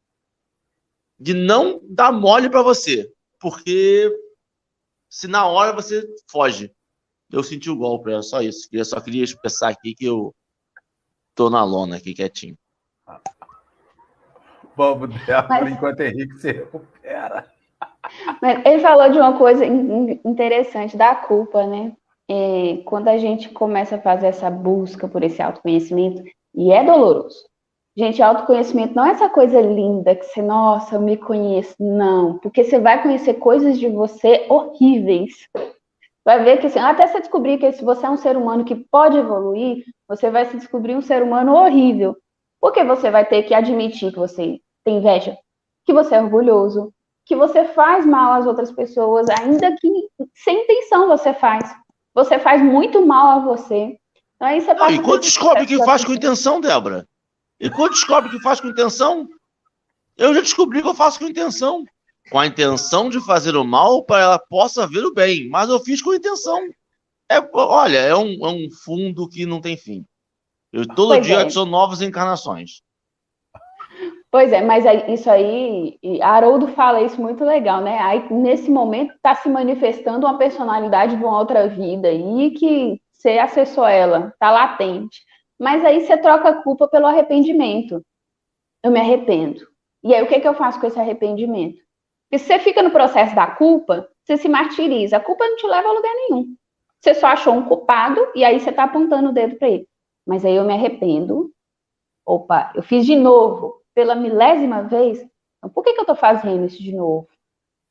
de 1.19 1.35
não 1.35 1.79
dar 1.83 2.11
mole 2.11 2.49
para 2.49 2.63
você. 2.63 3.07
Porque 3.39 4.11
se 5.07 5.27
na 5.27 5.45
hora 5.45 5.71
você 5.73 6.03
foge. 6.27 6.73
Eu 7.31 7.43
senti 7.43 7.69
o 7.69 7.77
golpe, 7.77 8.11
é 8.11 8.19
só 8.23 8.41
isso. 8.41 8.67
Eu 8.71 8.83
só 8.83 8.99
queria 8.99 9.23
expressar 9.23 9.69
aqui 9.69 9.93
que 9.93 10.05
eu 10.05 10.33
tô 11.35 11.51
na 11.51 11.63
lona 11.63 11.97
aqui 11.97 12.15
quietinho. 12.15 12.57
Vamos 14.75 15.09
dela, 15.23 15.45
Mas... 15.47 15.71
enquanto 15.71 15.99
Henrique 15.99 16.39
se 16.39 16.51
recupera. 16.51 17.45
Mas 18.41 18.65
ele 18.65 18.79
falou 18.79 19.11
de 19.11 19.19
uma 19.19 19.37
coisa 19.37 19.63
interessante 19.63 20.97
da 20.97 21.13
culpa, 21.13 21.67
né? 21.67 21.95
É, 22.27 22.81
quando 22.85 23.07
a 23.09 23.19
gente 23.19 23.49
começa 23.49 23.97
a 23.97 24.01
fazer 24.01 24.27
essa 24.27 24.49
busca 24.49 25.07
por 25.07 25.21
esse 25.23 25.41
autoconhecimento, 25.43 26.23
e 26.57 26.71
é 26.71 26.83
doloroso. 26.83 27.45
Gente, 27.95 28.21
autoconhecimento 28.21 28.95
não 28.95 29.05
é 29.05 29.11
essa 29.11 29.29
coisa 29.29 29.61
linda 29.61 30.15
que 30.15 30.25
você, 30.25 30.41
nossa, 30.41 30.95
eu 30.95 31.01
me 31.01 31.17
conheço. 31.17 31.75
Não, 31.79 32.37
porque 32.39 32.63
você 32.63 32.79
vai 32.79 33.01
conhecer 33.01 33.35
coisas 33.35 33.79
de 33.79 33.87
você 33.87 34.45
horríveis. 34.49 35.47
Vai 36.25 36.43
ver 36.43 36.57
que, 36.57 36.67
assim, 36.67 36.79
até 36.79 37.07
você 37.07 37.19
descobrir 37.19 37.57
que 37.57 37.71
se 37.71 37.83
você 37.83 38.05
é 38.05 38.09
um 38.09 38.17
ser 38.17 38.35
humano 38.35 38.65
que 38.65 38.75
pode 38.75 39.17
evoluir, 39.17 39.83
você 40.07 40.29
vai 40.29 40.45
se 40.45 40.57
descobrir 40.57 40.95
um 40.95 41.01
ser 41.01 41.23
humano 41.23 41.53
horrível. 41.53 42.17
Porque 42.59 42.83
você 42.83 43.09
vai 43.09 43.25
ter 43.25 43.43
que 43.43 43.53
admitir 43.53 44.11
que 44.11 44.19
você 44.19 44.59
tem 44.83 44.97
inveja, 44.97 45.37
que 45.85 45.93
você 45.93 46.15
é 46.15 46.21
orgulhoso, 46.21 46.91
que 47.25 47.35
você 47.35 47.65
faz 47.65 48.05
mal 48.05 48.33
às 48.33 48.45
outras 48.45 48.71
pessoas, 48.71 49.27
ainda 49.29 49.75
que 49.75 49.89
sem 50.35 50.63
intenção 50.63 51.07
você 51.07 51.33
faz. 51.33 51.73
Você 52.13 52.39
faz 52.39 52.61
muito 52.61 53.05
mal 53.05 53.39
a 53.39 53.45
você. 53.45 53.97
Então, 54.37 54.47
aí 54.47 54.61
você 54.61 54.75
passa 54.75 54.91
e 54.93 55.01
quando 55.01 55.21
descobre 55.21 55.65
que 55.65 55.83
faz 55.83 56.05
com 56.05 56.13
intenção, 56.13 56.61
Débora? 56.61 57.07
E 57.59 57.69
quando 57.69 57.91
descobre 57.91 58.29
que 58.29 58.39
faz 58.39 58.61
com 58.61 58.67
intenção, 58.67 59.27
eu 60.15 60.33
já 60.33 60.41
descobri 60.41 60.81
que 60.81 60.87
eu 60.87 60.93
faço 60.93 61.19
com 61.19 61.25
intenção. 61.25 61.83
Com 62.29 62.39
a 62.39 62.45
intenção 62.45 63.09
de 63.09 63.19
fazer 63.25 63.55
o 63.55 63.63
mal 63.63 64.03
para 64.03 64.21
ela 64.21 64.39
possa 64.39 64.85
ver 64.85 65.03
o 65.05 65.13
bem. 65.13 65.49
Mas 65.49 65.69
eu 65.69 65.79
fiz 65.79 66.01
com 66.01 66.13
intenção. 66.13 66.59
É, 67.29 67.39
olha, 67.53 67.97
é 67.97 68.15
um, 68.15 68.45
é 68.45 68.49
um 68.49 68.69
fundo 68.83 69.27
que 69.27 69.45
não 69.45 69.59
tem 69.59 69.75
fim. 69.75 70.05
Eu 70.71 70.85
todo 70.87 71.09
pois 71.09 71.25
dia 71.25 71.41
é. 71.41 71.49
são 71.49 71.65
novas 71.65 72.01
encarnações. 72.01 72.81
Pois 74.29 74.51
é, 74.51 74.61
mas 74.61 74.83
isso 75.07 75.29
aí, 75.31 75.97
Haroldo 76.21 76.67
fala 76.67 77.01
isso 77.01 77.19
muito 77.19 77.45
legal, 77.45 77.81
né? 77.81 77.97
Aí, 77.99 78.31
nesse 78.31 78.69
momento, 78.69 79.13
está 79.13 79.33
se 79.33 79.49
manifestando 79.49 80.27
uma 80.27 80.37
personalidade 80.37 81.15
de 81.15 81.23
uma 81.23 81.39
outra 81.39 81.67
vida 81.67 82.11
e 82.11 82.51
que 82.51 83.01
você 83.27 83.39
acessou 83.39 83.85
ela, 83.85 84.29
está 84.29 84.49
latente. 84.49 85.21
Mas 85.59 85.83
aí 85.83 86.01
você 86.01 86.15
troca 86.17 86.49
a 86.49 86.63
culpa 86.63 86.87
pelo 86.87 87.07
arrependimento. 87.07 88.01
Eu 88.81 88.91
me 88.91 88.99
arrependo. 88.99 89.67
E 90.03 90.15
aí 90.15 90.23
o 90.23 90.27
que, 90.27 90.39
que 90.39 90.47
eu 90.47 90.53
faço 90.53 90.79
com 90.79 90.87
esse 90.87 90.99
arrependimento? 90.99 91.83
Porque 92.29 92.39
se 92.39 92.45
você 92.45 92.59
fica 92.59 92.81
no 92.81 92.91
processo 92.91 93.35
da 93.35 93.47
culpa, 93.47 94.07
você 94.23 94.37
se 94.37 94.47
martiriza. 94.47 95.17
A 95.17 95.19
culpa 95.19 95.45
não 95.45 95.57
te 95.57 95.67
leva 95.67 95.89
a 95.89 95.91
lugar 95.91 96.13
nenhum. 96.13 96.55
Você 97.01 97.13
só 97.15 97.27
achou 97.27 97.53
um 97.53 97.65
culpado 97.65 98.25
e 98.33 98.45
aí 98.45 98.59
você 98.59 98.69
está 98.69 98.83
apontando 98.83 99.29
o 99.29 99.33
dedo 99.33 99.57
para 99.57 99.69
ele. 99.69 99.87
Mas 100.25 100.45
aí 100.45 100.55
eu 100.55 100.63
me 100.63 100.73
arrependo. 100.73 101.51
Opa, 102.25 102.71
eu 102.75 102.83
fiz 102.83 103.05
de 103.05 103.15
novo, 103.15 103.81
pela 103.93 104.15
milésima 104.15 104.83
vez. 104.83 105.19
Então, 105.57 105.69
por 105.69 105.83
que, 105.83 105.93
que 105.93 105.99
eu 105.99 106.03
estou 106.03 106.15
fazendo 106.15 106.65
isso 106.65 106.81
de 106.81 106.93
novo? 106.93 107.27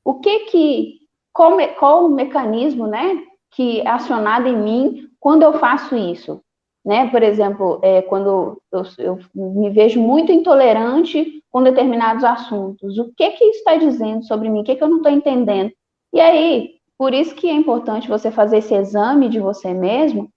O 0.04 0.20
que 0.20 0.40
que. 0.46 1.00
Qual, 1.32 1.56
qual 1.78 2.06
o 2.06 2.08
mecanismo, 2.08 2.86
né? 2.86 3.22
Que 3.52 3.80
é 3.80 3.88
acionado 3.88 4.48
em 4.48 4.56
mim 4.56 5.08
quando 5.18 5.42
eu 5.42 5.58
faço 5.58 5.96
isso? 5.96 6.40
né? 6.86 7.10
Por 7.10 7.20
exemplo, 7.20 7.80
é, 7.82 8.00
quando 8.02 8.62
eu, 8.70 8.82
eu, 8.98 9.18
me 9.34 9.68
vejo 9.70 10.00
muito 10.00 10.30
intolerante 10.30 11.42
com 11.50 11.60
determinados 11.60 12.22
assuntos, 12.22 12.96
o 12.96 13.12
que 13.12 13.28
que 13.32 13.44
isso 13.44 13.58
está 13.58 13.74
dizendo 13.76 14.24
sobre 14.24 14.48
mim? 14.48 14.60
O 14.60 14.64
que 14.64 14.76
que 14.76 14.84
eu 14.84 14.88
não 14.88 14.98
estou 14.98 15.10
entendendo? 15.10 15.72
E 16.14 16.20
aí, 16.20 16.76
por 16.96 17.12
isso 17.12 17.34
que 17.34 17.48
é 17.48 17.52
importante 17.52 18.08
você 18.08 18.30
fazer 18.30 18.58
esse 18.58 18.72
exame 18.72 19.28
de 19.28 19.40
você 19.40 19.74
mesmo, 19.74 20.30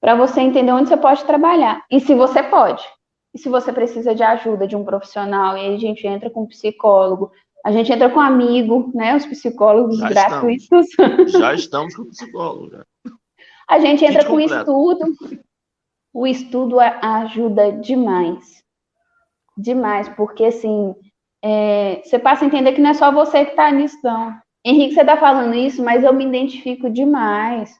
para 0.00 0.16
você 0.16 0.40
entender 0.40 0.72
onde 0.72 0.88
você 0.88 0.96
pode 0.96 1.24
trabalhar 1.24 1.84
e 1.88 2.00
se 2.00 2.12
você 2.12 2.42
pode. 2.42 2.84
E 3.32 3.38
se 3.38 3.48
você 3.48 3.72
precisa 3.72 4.14
de 4.14 4.22
ajuda 4.22 4.66
de 4.66 4.74
um 4.74 4.84
profissional, 4.84 5.56
e 5.56 5.60
aí 5.60 5.74
a 5.74 5.78
gente 5.78 6.04
entra 6.06 6.28
com 6.28 6.42
um 6.42 6.46
psicólogo, 6.46 7.30
a 7.64 7.72
gente 7.72 7.90
entra 7.90 8.10
com 8.10 8.18
um 8.18 8.22
amigo, 8.22 8.92
né? 8.94 9.16
Os 9.16 9.24
psicólogos 9.24 9.96
já 9.96 10.10
gratuitos. 10.10 10.68
Estamos. 10.70 11.32
Já 11.32 11.54
estamos 11.56 11.96
com 11.96 12.04
psicólogo. 12.04 12.70
Já. 12.70 12.84
A 13.66 13.78
gente 13.78 14.04
entra 14.04 14.26
com 14.26 14.38
estudo, 14.38 15.06
o 16.12 16.26
estudo 16.26 16.78
ajuda 16.78 17.72
demais. 17.72 18.62
Demais, 19.56 20.08
porque 20.10 20.44
assim, 20.44 20.94
é, 21.42 22.02
você 22.04 22.18
passa 22.18 22.44
a 22.44 22.46
entender 22.46 22.72
que 22.72 22.82
não 22.82 22.90
é 22.90 22.94
só 22.94 23.10
você 23.10 23.46
que 23.46 23.52
está 23.52 23.70
nisso, 23.70 23.96
não. 24.04 24.38
Henrique, 24.62 24.94
você 24.94 25.00
está 25.00 25.16
falando 25.16 25.54
isso, 25.54 25.82
mas 25.82 26.04
eu 26.04 26.12
me 26.12 26.26
identifico 26.26 26.90
demais. 26.90 27.74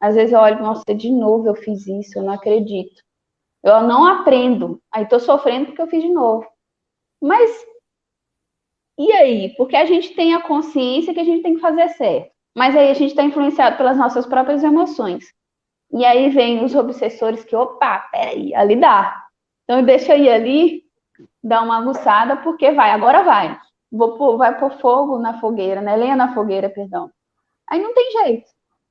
Às 0.00 0.16
vezes 0.16 0.32
eu 0.32 0.40
olho, 0.40 0.62
nossa, 0.62 0.94
de 0.94 1.10
novo 1.10 1.48
eu 1.48 1.54
fiz 1.54 1.86
isso, 1.86 2.18
eu 2.18 2.22
não 2.22 2.34
acredito. 2.34 3.02
Eu 3.62 3.82
não 3.82 4.06
aprendo. 4.06 4.82
Aí 4.92 5.04
estou 5.04 5.20
sofrendo 5.20 5.66
porque 5.66 5.80
eu 5.80 5.86
fiz 5.86 6.02
de 6.02 6.08
novo. 6.10 6.46
Mas 7.22 7.50
e 9.08 9.12
aí? 9.12 9.54
Porque 9.56 9.74
a 9.76 9.86
gente 9.86 10.14
tem 10.14 10.34
a 10.34 10.42
consciência 10.42 11.14
que 11.14 11.20
a 11.20 11.24
gente 11.24 11.42
tem 11.42 11.54
que 11.54 11.60
fazer 11.60 11.88
certo. 11.90 12.30
Mas 12.54 12.76
aí 12.76 12.90
a 12.90 12.94
gente 12.94 13.10
está 13.10 13.22
influenciado 13.22 13.78
pelas 13.78 13.96
nossas 13.96 14.26
próprias 14.26 14.62
emoções. 14.62 15.24
E 15.92 16.04
aí 16.04 16.28
vem 16.28 16.62
os 16.62 16.74
obsessores 16.74 17.42
que, 17.42 17.56
opa, 17.56 18.00
peraí, 18.12 18.54
ali 18.54 18.76
dá. 18.76 19.24
Então 19.64 19.82
deixa 19.82 20.14
ir 20.16 20.28
ali, 20.28 20.82
dar 21.42 21.62
uma 21.62 21.78
aguçada, 21.78 22.36
porque 22.36 22.72
vai, 22.72 22.90
agora 22.90 23.22
vai. 23.22 23.58
Vou 23.90 24.18
pôr, 24.18 24.36
vai 24.36 24.58
pôr 24.58 24.70
fogo 24.72 25.18
na 25.18 25.40
fogueira, 25.40 25.80
né? 25.80 25.96
Lenha 25.96 26.14
na 26.14 26.34
fogueira, 26.34 26.68
perdão. 26.68 27.10
Aí 27.68 27.82
não 27.82 27.94
tem 27.94 28.12
jeito. 28.24 28.50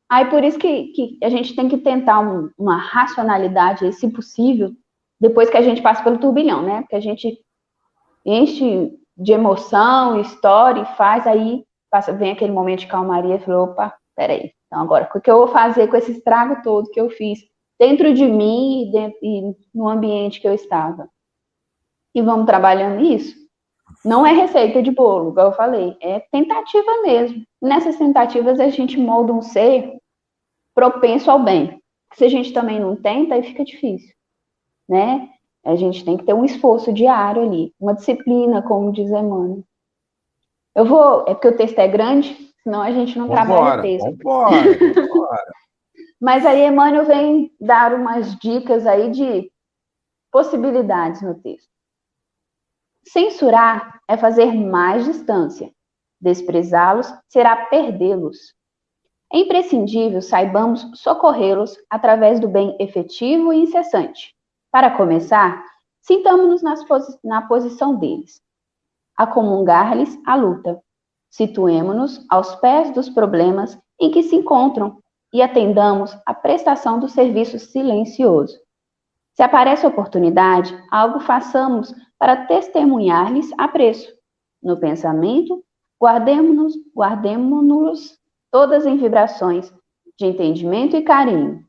Aí 0.09 0.25
por 0.25 0.43
isso 0.43 0.57
que, 0.57 0.85
que 0.87 1.19
a 1.23 1.29
gente 1.29 1.55
tem 1.55 1.69
que 1.69 1.77
tentar 1.77 2.19
um, 2.19 2.49
uma 2.57 2.77
racionalidade, 2.77 3.93
se 3.93 4.09
possível, 4.09 4.71
depois 5.19 5.51
que 5.51 5.57
a 5.57 5.61
gente 5.61 5.83
passa 5.83 6.03
pelo 6.03 6.17
turbilhão, 6.17 6.63
né? 6.63 6.81
Porque 6.81 6.95
a 6.95 6.99
gente 6.99 7.37
enche 8.25 8.91
de 9.19 9.33
emoção, 9.33 10.19
história 10.19 10.81
e 10.81 10.95
faz, 10.95 11.27
aí 11.27 11.63
passa, 11.91 12.13
vem 12.13 12.31
aquele 12.31 12.53
momento 12.53 12.79
de 12.79 12.87
calmaria 12.87 13.35
e 13.35 13.39
fala, 13.39 13.63
opa, 13.63 13.93
peraí, 14.15 14.51
então, 14.69 14.81
agora, 14.81 15.09
o 15.13 15.19
que 15.19 15.29
eu 15.29 15.37
vou 15.37 15.47
fazer 15.47 15.87
com 15.87 15.97
esse 15.97 16.11
estrago 16.11 16.61
todo 16.63 16.91
que 16.91 17.01
eu 17.01 17.09
fiz 17.09 17.39
dentro 17.79 18.13
de 18.13 18.25
mim 18.25 18.83
e, 18.83 18.91
dentro, 18.91 19.17
e 19.21 19.55
no 19.73 19.89
ambiente 19.89 20.39
que 20.39 20.47
eu 20.47 20.53
estava? 20.53 21.09
E 22.13 22.21
vamos 22.21 22.45
trabalhando 22.45 23.03
isso. 23.03 23.35
Não 24.05 24.25
é 24.25 24.31
receita 24.31 24.83
de 24.83 24.91
bolo, 24.91 25.31
igual 25.31 25.47
eu 25.47 25.53
falei, 25.53 25.97
é 25.99 26.19
tentativa 26.31 27.01
mesmo. 27.01 27.43
Nessas 27.59 27.97
tentativas 27.97 28.59
a 28.59 28.69
gente 28.69 28.97
molda 28.97 29.33
um 29.33 29.41
ser 29.41 29.97
propenso 30.75 31.31
ao 31.31 31.39
bem. 31.39 31.81
Se 32.13 32.25
a 32.25 32.29
gente 32.29 32.53
também 32.53 32.79
não 32.79 32.95
tenta, 32.95 33.33
aí 33.33 33.43
fica 33.43 33.65
difícil, 33.65 34.13
né? 34.87 35.29
A 35.69 35.75
gente 35.75 36.03
tem 36.03 36.17
que 36.17 36.23
ter 36.23 36.33
um 36.33 36.43
esforço 36.43 36.91
diário 36.91 37.43
ali, 37.43 37.71
uma 37.79 37.93
disciplina, 37.93 38.59
como 38.63 38.91
diz 38.91 39.07
Emmanuel. 39.11 39.63
Eu 40.73 40.85
vou, 40.85 41.25
é 41.27 41.35
porque 41.35 41.47
o 41.47 41.55
texto 41.55 41.77
é 41.77 41.87
grande, 41.87 42.35
senão 42.63 42.81
a 42.81 42.91
gente 42.91 43.15
não 43.17 43.27
vambora, 43.27 43.45
trabalha 43.45 43.79
o 43.79 43.81
texto. 43.83 44.17
Vambora, 44.17 44.55
vambora. 44.95 45.53
Mas 46.19 46.43
aí 46.43 46.65
Emmanuel 46.65 47.05
vem 47.05 47.51
dar 47.61 47.93
umas 47.93 48.35
dicas 48.39 48.87
aí 48.87 49.11
de 49.11 49.51
possibilidades 50.31 51.21
no 51.21 51.35
texto. 51.35 51.69
Censurar 53.03 54.01
é 54.07 54.17
fazer 54.17 54.51
mais 54.51 55.05
distância. 55.05 55.71
Desprezá-los 56.19 57.13
será 57.27 57.55
perdê-los. 57.67 58.55
É 59.31 59.37
imprescindível 59.37 60.21
saibamos 60.21 60.89
socorrê-los 60.95 61.77
através 61.87 62.39
do 62.39 62.47
bem 62.47 62.75
efetivo 62.79 63.53
e 63.53 63.59
incessante. 63.59 64.35
Para 64.71 64.91
começar, 64.91 65.63
sintamos-nos 66.01 66.61
na 67.23 67.41
posição 67.47 67.95
deles. 67.95 68.41
Acomungar-lhes 69.17 70.17
a 70.25 70.35
luta. 70.35 70.79
Situemo-nos 71.29 72.25
aos 72.29 72.55
pés 72.55 72.91
dos 72.91 73.09
problemas 73.09 73.77
em 73.99 74.11
que 74.11 74.23
se 74.23 74.35
encontram 74.35 74.97
e 75.33 75.41
atendamos 75.41 76.17
à 76.25 76.33
prestação 76.33 76.99
do 76.99 77.07
serviço 77.07 77.59
silencioso. 77.59 78.57
Se 79.35 79.43
aparece 79.43 79.85
oportunidade, 79.85 80.77
algo 80.91 81.19
façamos 81.19 81.93
para 82.17 82.45
testemunhar-lhes 82.45 83.51
apreço. 83.57 84.11
No 84.61 84.77
pensamento, 84.79 85.63
guardemos-nos 86.01 86.73
guardemos 86.95 88.19
todas 88.51 88.85
em 88.85 88.97
vibrações 88.97 89.73
de 90.17 90.25
entendimento 90.25 90.95
e 90.95 91.01
carinho. 91.01 91.63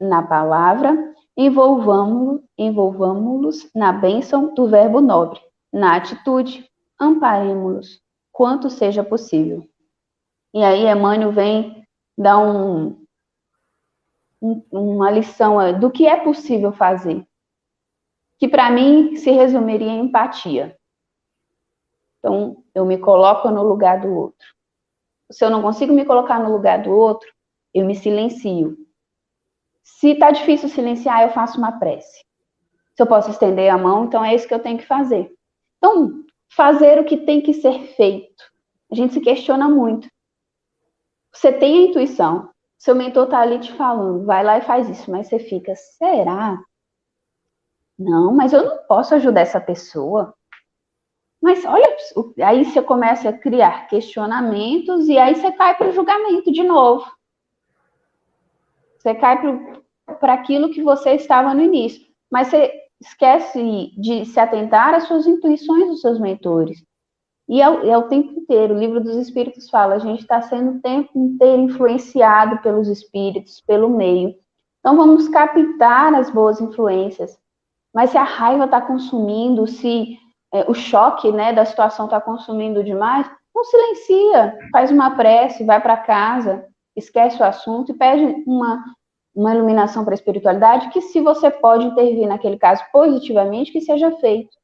Na 0.00 0.22
palavra, 0.22 1.14
envolvamos-los 1.36 2.42
envolvamos 2.56 3.70
na 3.74 3.92
bênção 3.92 4.54
do 4.54 4.66
verbo 4.66 5.00
nobre. 5.00 5.40
Na 5.72 5.96
atitude, 5.96 6.70
amparemos-los 6.98 8.00
quanto 8.32 8.70
seja 8.70 9.04
possível. 9.04 9.68
E 10.54 10.62
aí 10.62 10.86
Emmanuel 10.86 11.32
vem 11.32 11.86
dar 12.16 12.38
um, 12.38 13.04
um, 14.40 14.62
uma 14.70 15.10
lição 15.10 15.78
do 15.78 15.90
que 15.90 16.06
é 16.06 16.16
possível 16.16 16.72
fazer, 16.72 17.26
que 18.38 18.48
para 18.48 18.70
mim 18.70 19.16
se 19.16 19.30
resumiria 19.30 19.88
em 19.88 20.06
empatia. 20.06 20.76
Então, 22.18 22.64
eu 22.74 22.84
me 22.84 22.98
coloco 22.98 23.50
no 23.50 23.62
lugar 23.62 24.00
do 24.00 24.08
outro. 24.08 24.46
Se 25.30 25.44
eu 25.44 25.50
não 25.50 25.62
consigo 25.62 25.92
me 25.92 26.04
colocar 26.04 26.38
no 26.38 26.50
lugar 26.50 26.82
do 26.82 26.90
outro, 26.90 27.28
eu 27.74 27.84
me 27.84 27.94
silencio. 27.94 28.76
Se 29.86 30.10
está 30.10 30.32
difícil 30.32 30.68
silenciar, 30.68 31.22
eu 31.22 31.30
faço 31.30 31.58
uma 31.58 31.78
prece. 31.78 32.24
Se 32.96 33.02
eu 33.02 33.06
posso 33.06 33.30
estender 33.30 33.72
a 33.72 33.78
mão, 33.78 34.04
então 34.04 34.24
é 34.24 34.34
isso 34.34 34.46
que 34.46 34.52
eu 34.52 34.58
tenho 34.58 34.78
que 34.78 34.86
fazer. 34.86 35.32
Então, 35.78 36.24
fazer 36.50 36.98
o 36.98 37.04
que 37.04 37.18
tem 37.18 37.40
que 37.40 37.54
ser 37.54 37.94
feito. 37.94 38.42
A 38.90 38.96
gente 38.96 39.14
se 39.14 39.20
questiona 39.20 39.68
muito. 39.68 40.08
Você 41.32 41.52
tem 41.52 41.78
a 41.78 41.88
intuição, 41.88 42.50
seu 42.76 42.96
mentor 42.96 43.24
está 43.24 43.40
ali 43.40 43.60
te 43.60 43.72
falando, 43.74 44.26
vai 44.26 44.42
lá 44.42 44.58
e 44.58 44.62
faz 44.62 44.88
isso, 44.88 45.10
mas 45.10 45.28
você 45.28 45.38
fica, 45.38 45.74
será? 45.76 46.58
Não, 47.96 48.34
mas 48.34 48.52
eu 48.52 48.64
não 48.64 48.78
posso 48.88 49.14
ajudar 49.14 49.42
essa 49.42 49.60
pessoa. 49.60 50.34
Mas 51.40 51.64
olha, 51.64 51.96
aí 52.44 52.64
você 52.64 52.82
começa 52.82 53.28
a 53.28 53.38
criar 53.38 53.86
questionamentos 53.86 55.06
e 55.08 55.16
aí 55.16 55.36
você 55.36 55.52
cai 55.52 55.76
para 55.76 55.90
o 55.90 55.92
julgamento 55.92 56.50
de 56.50 56.64
novo. 56.64 57.06
Você 59.06 59.14
cai 59.14 59.38
para 60.18 60.32
aquilo 60.32 60.70
que 60.70 60.82
você 60.82 61.12
estava 61.12 61.54
no 61.54 61.62
início. 61.62 62.04
Mas 62.28 62.48
você 62.48 62.72
esquece 63.00 63.92
de 63.96 64.24
se 64.26 64.40
atentar 64.40 64.94
às 64.94 65.04
suas 65.04 65.28
intuições 65.28 65.86
dos 65.86 66.00
seus 66.00 66.18
mentores. 66.18 66.84
E 67.48 67.62
é, 67.62 67.66
é, 67.66 67.96
o 67.96 68.08
tempo 68.08 68.32
inteiro, 68.32 68.74
o 68.74 68.78
livro 68.78 69.00
dos 69.00 69.14
Espíritos 69.14 69.70
fala, 69.70 69.94
a 69.94 70.00
gente 70.00 70.22
está 70.22 70.42
sendo 70.42 70.72
o 70.72 70.80
tempo 70.80 71.16
inteiro 71.16 71.62
influenciado 71.62 72.58
pelos 72.62 72.88
Espíritos, 72.88 73.60
pelo 73.60 73.88
meio. 73.88 74.34
Então 74.80 74.96
vamos 74.96 75.28
captar 75.28 76.12
as 76.12 76.28
boas 76.28 76.60
influências. 76.60 77.38
Mas 77.94 78.10
se 78.10 78.18
a 78.18 78.24
raiva 78.24 78.64
está 78.64 78.80
consumindo, 78.80 79.68
se 79.68 80.18
é, 80.52 80.68
o 80.68 80.74
choque 80.74 81.30
né, 81.30 81.52
da 81.52 81.64
situação 81.64 82.06
está 82.06 82.20
consumindo 82.20 82.82
demais, 82.82 83.30
não 83.54 83.62
silencia, 83.62 84.58
faz 84.72 84.90
uma 84.90 85.12
prece, 85.12 85.62
vai 85.62 85.80
para 85.80 85.96
casa, 85.96 86.66
esquece 86.96 87.40
o 87.40 87.44
assunto 87.44 87.92
e 87.92 87.94
pede 87.94 88.42
uma, 88.46 88.82
uma 89.34 89.54
iluminação 89.54 90.04
para 90.04 90.14
a 90.14 90.16
espiritualidade, 90.16 90.88
que 90.88 91.00
se 91.00 91.20
você 91.20 91.50
pode 91.50 91.84
intervir 91.84 92.26
naquele 92.26 92.58
caso 92.58 92.82
positivamente, 92.90 93.70
que 93.70 93.80
seja 93.80 94.10
feito. 94.16 94.56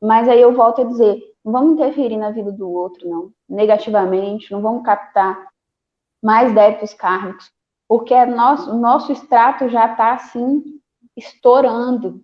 Mas 0.00 0.28
aí 0.28 0.40
eu 0.40 0.54
volto 0.54 0.82
a 0.82 0.84
dizer, 0.84 1.22
não 1.44 1.52
vamos 1.52 1.72
interferir 1.72 2.16
na 2.16 2.30
vida 2.30 2.52
do 2.52 2.70
outro, 2.70 3.08
não, 3.08 3.32
negativamente, 3.48 4.52
não 4.52 4.60
vamos 4.60 4.84
captar 4.84 5.48
mais 6.22 6.54
débitos 6.54 6.94
kármicos, 6.94 7.50
porque 7.88 8.14
é 8.14 8.26
nosso, 8.26 8.74
nosso 8.76 9.10
extrato 9.10 9.68
já 9.68 9.90
está 9.90 10.12
assim, 10.12 10.62
estourando 11.16 12.22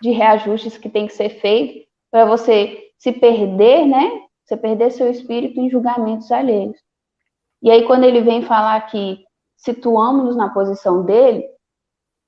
de 0.00 0.10
reajustes 0.10 0.76
que 0.76 0.88
tem 0.88 1.06
que 1.06 1.12
ser 1.12 1.30
feito 1.40 1.86
para 2.10 2.24
você 2.24 2.90
se 2.98 3.12
perder, 3.12 3.86
né? 3.86 4.22
Você 4.44 4.56
perder 4.56 4.90
seu 4.90 5.10
espírito 5.10 5.60
em 5.60 5.70
julgamentos 5.70 6.30
alheios. 6.30 6.78
E 7.66 7.70
aí, 7.70 7.84
quando 7.84 8.04
ele 8.04 8.20
vem 8.20 8.42
falar 8.42 8.80
que 8.82 9.24
situamos-nos 9.56 10.36
na 10.36 10.48
posição 10.50 11.04
dele, 11.04 11.44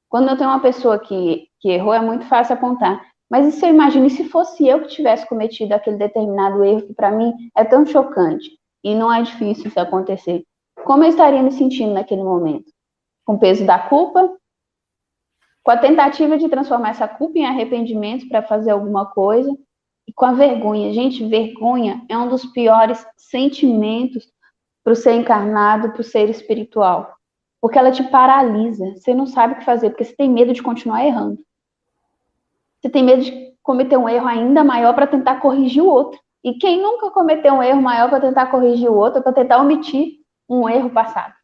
quando 0.09 0.29
eu 0.29 0.37
tenho 0.37 0.51
uma 0.51 0.59
pessoa 0.59 0.99
que, 0.99 1.47
que 1.61 1.71
errou, 1.71 1.95
é 1.95 2.01
muito 2.01 2.25
fácil 2.27 2.55
apontar. 2.55 3.01
Mas 3.31 3.47
e 3.47 3.53
se 3.53 3.65
eu 3.65 3.71
imagino, 3.71 4.11
se 4.11 4.29
fosse 4.29 4.67
eu 4.67 4.81
que 4.81 4.89
tivesse 4.89 5.29
cometido 5.29 5.73
aquele 5.73 5.97
determinado 5.97 6.65
erro 6.65 6.89
que 6.89 6.93
para 6.93 7.13
mim 7.13 7.33
é 7.57 7.63
tão 7.63 7.87
chocante 7.87 8.51
e 8.83 8.97
não 8.97 9.13
é 9.13 9.23
difícil 9.23 9.69
isso 9.69 9.79
acontecer? 9.79 10.43
Como 10.85 11.05
eu 11.05 11.09
estaria 11.09 11.41
me 11.41 11.53
sentindo 11.53 11.95
naquele 11.95 12.25
momento? 12.25 12.73
Com 13.25 13.35
o 13.35 13.39
peso 13.39 13.65
da 13.65 13.79
culpa? 13.79 14.37
Com 15.63 15.71
a 15.71 15.77
tentativa 15.77 16.37
de 16.37 16.49
transformar 16.49 16.91
essa 16.91 17.07
culpa 17.07 17.39
em 17.39 17.47
arrependimento 17.47 18.29
para 18.29 18.43
fazer 18.43 18.73
alguma 18.73 19.07
coisa? 19.07 19.57
E 20.05 20.13
com 20.13 20.25
a 20.25 20.33
vergonha. 20.33 20.93
Gente, 20.93 21.25
vergonha 21.29 22.05
é 22.09 22.19
um 22.19 22.29
dos 22.29 22.45
piores 22.45 23.07
sentimentos 23.17 24.27
para 24.89 24.93
o 24.95 24.97
ser 24.97 25.13
encarnado, 25.13 25.91
para 25.91 26.01
o 26.01 26.05
ser 26.05 26.31
espiritual. 26.31 27.15
Porque 27.61 27.79
ela 27.79 27.93
te 27.93 28.03
paralisa. 28.05 28.87
Você 28.97 29.13
não 29.13 29.27
sabe 29.27 29.53
o 29.53 29.57
que 29.59 29.65
fazer, 29.65 29.91
porque 29.91 30.05
você 30.05 30.17
tem 30.17 30.31
medo 30.31 30.55
de 30.55 30.63
continuar 30.63 31.05
errando. 31.05 31.39
Você 32.81 32.89
tem 32.89 33.05
medo 33.05 33.23
de 33.23 33.53
cometer 33.63 33.99
um 33.99 34.09
erro 34.09 34.27
ainda 34.27 34.65
maior 34.65 34.95
para 34.95 35.07
tentar 35.07 35.41
corrigir 35.41 35.83
o 35.83 35.89
outro. 35.89 36.19
E 36.43 36.55
quem 36.55 36.81
nunca 36.81 37.11
cometeu 37.11 37.53
um 37.53 37.63
erro 37.63 37.83
maior 37.83 38.09
para 38.09 38.21
tentar 38.21 38.47
corrigir 38.47 38.91
o 38.91 38.97
outro, 38.97 39.23
para 39.23 39.33
tentar 39.33 39.61
omitir 39.61 40.21
um 40.49 40.67
erro 40.67 40.89
passado? 40.89 41.35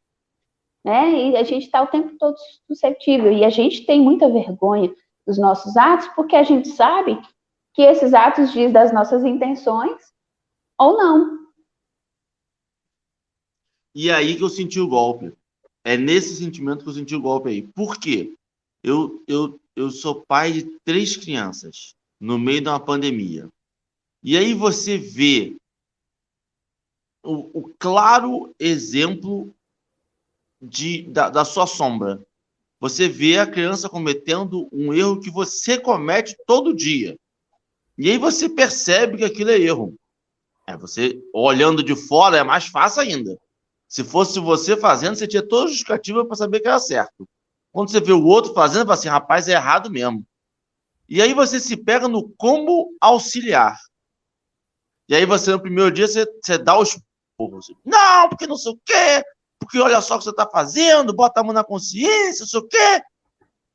Né? 0.82 1.10
E 1.10 1.36
a 1.36 1.42
gente 1.42 1.64
está 1.64 1.82
o 1.82 1.88
tempo 1.88 2.16
todo 2.18 2.36
suscetível. 2.66 3.30
E 3.30 3.44
a 3.44 3.50
gente 3.50 3.84
tem 3.84 4.00
muita 4.00 4.26
vergonha 4.26 4.90
dos 5.26 5.36
nossos 5.36 5.76
atos, 5.76 6.08
porque 6.16 6.34
a 6.34 6.42
gente 6.42 6.68
sabe 6.68 7.20
que 7.74 7.82
esses 7.82 8.14
atos 8.14 8.52
diz 8.52 8.72
das 8.72 8.90
nossas 8.90 9.22
intenções 9.22 10.00
ou 10.78 10.96
não. 10.96 11.43
E 13.94 14.10
aí 14.10 14.36
que 14.36 14.42
eu 14.42 14.48
senti 14.50 14.80
o 14.80 14.88
golpe. 14.88 15.32
É 15.84 15.96
nesse 15.96 16.36
sentimento 16.36 16.82
que 16.82 16.88
eu 16.88 16.94
senti 16.94 17.14
o 17.14 17.20
golpe 17.20 17.50
aí. 17.50 17.62
Por 17.62 17.98
quê? 17.98 18.34
Eu, 18.82 19.22
eu 19.28 19.60
eu 19.76 19.90
sou 19.90 20.24
pai 20.24 20.52
de 20.52 20.62
três 20.84 21.16
crianças 21.16 21.94
no 22.20 22.38
meio 22.38 22.60
de 22.60 22.68
uma 22.68 22.80
pandemia. 22.80 23.48
E 24.22 24.36
aí 24.36 24.54
você 24.54 24.96
vê 24.96 25.56
o, 27.22 27.60
o 27.60 27.74
claro 27.78 28.54
exemplo 28.58 29.52
de, 30.60 31.02
da, 31.02 31.28
da 31.28 31.44
sua 31.44 31.66
sombra. 31.66 32.24
Você 32.80 33.08
vê 33.08 33.38
a 33.38 33.46
criança 33.46 33.88
cometendo 33.88 34.68
um 34.72 34.92
erro 34.92 35.20
que 35.20 35.30
você 35.30 35.78
comete 35.78 36.36
todo 36.46 36.74
dia. 36.74 37.18
E 37.96 38.10
aí 38.10 38.18
você 38.18 38.48
percebe 38.48 39.18
que 39.18 39.24
aquilo 39.24 39.50
é 39.50 39.58
erro. 39.58 39.94
É, 40.66 40.76
você 40.76 41.22
olhando 41.32 41.82
de 41.82 41.94
fora 41.94 42.38
é 42.38 42.44
mais 42.44 42.66
fácil 42.66 43.02
ainda. 43.02 43.38
Se 43.88 44.02
fosse 44.02 44.40
você 44.40 44.76
fazendo, 44.76 45.16
você 45.16 45.26
tinha 45.26 45.46
toda 45.46 45.64
a 45.64 45.68
justificativa 45.68 46.24
para 46.24 46.36
saber 46.36 46.60
que 46.60 46.68
era 46.68 46.78
certo. 46.78 47.28
Quando 47.70 47.90
você 47.90 48.00
vê 48.00 48.12
o 48.12 48.24
outro 48.24 48.54
fazendo, 48.54 48.80
você 48.80 48.84
fala 48.84 48.94
assim, 48.94 49.08
rapaz, 49.08 49.48
é 49.48 49.52
errado 49.52 49.90
mesmo. 49.90 50.24
E 51.08 51.20
aí 51.20 51.34
você 51.34 51.60
se 51.60 51.76
pega 51.76 52.08
no 52.08 52.28
como 52.36 52.96
auxiliar. 53.00 53.78
E 55.08 55.14
aí 55.14 55.26
você, 55.26 55.50
no 55.50 55.60
primeiro 55.60 55.90
dia, 55.90 56.08
você, 56.08 56.24
você 56.42 56.56
dá 56.56 56.78
os 56.78 56.98
porros. 57.36 57.66
Não, 57.84 58.28
porque 58.28 58.46
não 58.46 58.56
sei 58.56 58.72
o 58.72 58.80
quê, 58.84 59.22
porque 59.58 59.78
olha 59.78 60.00
só 60.00 60.14
o 60.14 60.18
que 60.18 60.24
você 60.24 60.30
está 60.30 60.48
fazendo, 60.48 61.12
bota 61.12 61.40
a 61.40 61.44
mão 61.44 61.52
na 61.52 61.64
consciência, 61.64 62.42
não 62.42 62.48
sei 62.48 62.60
o 62.60 62.68
quê. 62.68 63.02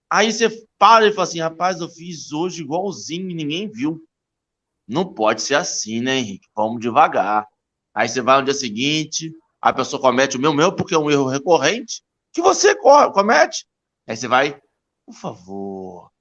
Aí 0.10 0.32
você 0.32 0.50
para 0.78 1.08
e 1.08 1.12
fala 1.12 1.28
assim, 1.28 1.39
rapaz, 1.39 1.80
eu 1.80 1.89
fiz 1.89 2.32
hoje 2.32 2.63
igualzinho 2.63 3.30
e 3.30 3.36
ninguém 3.36 3.67
viu. 3.67 4.04
Não 4.88 5.13
pode 5.13 5.43
ser 5.43 5.54
assim, 5.54 6.02
né, 6.02 6.17
Henrique? 6.17 6.48
Vamos 6.56 6.82
devagar. 6.82 7.48
Aí 7.93 8.10
você 8.10 8.22
vai 8.22 8.39
no 8.39 8.45
dia 8.45 8.56
seguinte, 8.56 9.32
a 9.62 9.74
pessoa 9.74 10.02
comete 10.02 10.38
o 10.38 10.39
mesmo 10.39 10.62
erro 10.62 10.76
porque 10.76 10.95
é 10.95 10.98
um 10.98 11.12
erro 11.12 11.28
recorrente 11.28 12.02
que 12.32 12.41
você 12.41 12.76
comete. 12.76 13.65
Aí 14.08 14.15
você 14.15 14.28
vai, 14.28 14.60
por 15.06 15.13
favor, 15.13 16.12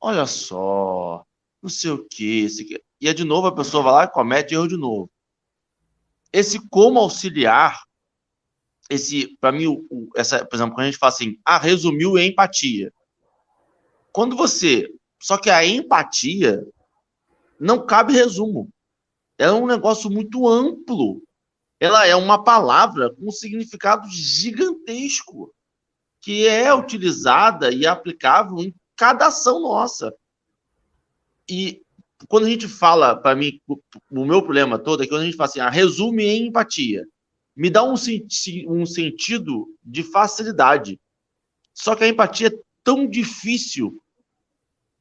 olha 0.00 0.26
só, 0.26 1.24
não 1.62 1.70
sei 1.70 1.90
o 1.90 2.06
que. 2.06 2.48
E 3.00 3.08
é 3.08 3.14
de 3.14 3.24
novo 3.24 3.46
a 3.46 3.54
pessoa 3.54 3.82
vai 3.82 3.92
lá 3.92 4.04
e 4.04 4.10
comete 4.10 4.54
erro 4.54 4.68
de 4.68 4.76
novo. 4.76 5.10
Esse 6.32 6.58
como 6.68 6.98
auxiliar, 6.98 7.82
esse, 8.90 9.36
para 9.38 9.52
mim, 9.52 9.66
o, 9.66 10.10
essa, 10.16 10.44
por 10.44 10.56
exemplo, 10.56 10.74
quando 10.74 10.86
a 10.86 10.90
gente 10.90 10.98
fala 10.98 11.12
assim, 11.12 11.38
ah, 11.44 11.58
resumiu 11.58 12.18
é 12.18 12.26
empatia. 12.26 12.92
Quando 14.12 14.36
você. 14.36 14.88
Só 15.20 15.38
que 15.38 15.48
a 15.48 15.64
empatia 15.64 16.66
não 17.58 17.86
cabe 17.86 18.12
resumo. 18.12 18.68
É 19.38 19.50
um 19.50 19.66
negócio 19.66 20.10
muito 20.10 20.48
amplo. 20.48 21.22
Ela 21.82 22.06
é 22.06 22.14
uma 22.14 22.44
palavra 22.44 23.12
com 23.12 23.26
um 23.26 23.32
significado 23.32 24.08
gigantesco, 24.08 25.52
que 26.20 26.46
é 26.46 26.72
utilizada 26.72 27.72
e 27.72 27.84
aplicável 27.88 28.58
em 28.60 28.72
cada 28.94 29.26
ação 29.26 29.60
nossa. 29.60 30.14
E 31.50 31.82
quando 32.28 32.46
a 32.46 32.48
gente 32.48 32.68
fala, 32.68 33.16
para 33.16 33.34
mim, 33.34 33.60
o 33.66 34.24
meu 34.24 34.40
problema 34.40 34.78
todo 34.78 35.02
é 35.02 35.06
que 35.06 35.10
quando 35.10 35.22
a 35.22 35.24
gente 35.24 35.36
fala 35.36 35.48
assim, 35.48 35.58
ah, 35.58 35.68
resume 35.68 36.22
em 36.22 36.46
empatia, 36.46 37.04
me 37.56 37.68
dá 37.68 37.82
um, 37.82 37.94
um 38.68 38.86
sentido 38.86 39.66
de 39.82 40.04
facilidade. 40.04 41.00
Só 41.74 41.96
que 41.96 42.04
a 42.04 42.08
empatia 42.08 42.46
é 42.46 42.58
tão 42.84 43.08
difícil, 43.08 44.00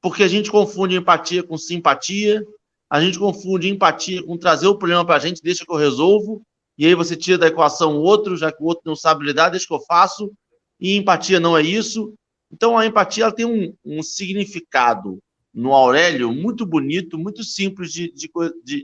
porque 0.02 0.24
a 0.24 0.28
gente 0.28 0.50
confunde 0.50 0.96
empatia 0.96 1.44
com 1.44 1.60
simpatia, 1.60 2.44
a 2.90 3.00
gente 3.00 3.20
confunde 3.20 3.70
empatia 3.70 4.24
com 4.24 4.36
trazer 4.36 4.66
o 4.66 4.80
problema 4.80 5.06
para 5.06 5.18
a 5.18 5.20
gente, 5.20 5.44
deixa 5.44 5.64
que 5.64 5.72
eu 5.72 5.78
resolvo, 5.78 6.44
e 6.82 6.86
aí 6.88 6.96
você 6.96 7.16
tira 7.16 7.38
da 7.38 7.46
equação 7.46 8.00
o 8.00 8.02
outro, 8.02 8.36
já 8.36 8.52
que 8.52 8.60
o 8.60 8.66
outro 8.66 8.82
não 8.88 8.96
sabe 8.96 9.24
lidar, 9.24 9.50
deixa 9.50 9.68
que 9.68 9.74
eu 9.74 9.82
faço, 9.82 10.34
e 10.80 10.96
empatia 10.96 11.40
não 11.40 11.56
é 11.56 11.62
isso. 11.62 12.16
Então 12.52 12.76
a 12.76 12.88
empatia 12.88 13.26
ela 13.26 13.32
tem 13.32 13.46
um, 13.46 13.72
um 13.86 14.02
significado 14.02 15.20
no 15.54 15.74
Aurélio 15.74 16.34
muito 16.34 16.66
bonito, 16.66 17.20
muito 17.20 17.44
simples 17.44 17.94
de, 17.94 18.12
de, 18.12 18.32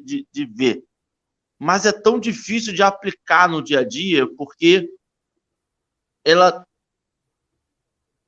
de, 0.03 0.27
de, 0.31 0.45
ver. 0.45 0.83
Mas 1.57 1.87
é 1.87 1.91
tão 1.91 2.19
difícil 2.19 2.71
de 2.71 2.83
aplicar 2.83 3.49
no 3.49 3.63
dia 3.63 3.79
a 3.79 3.83
dia, 3.83 4.27
porque 4.35 4.87
ela 6.23 6.63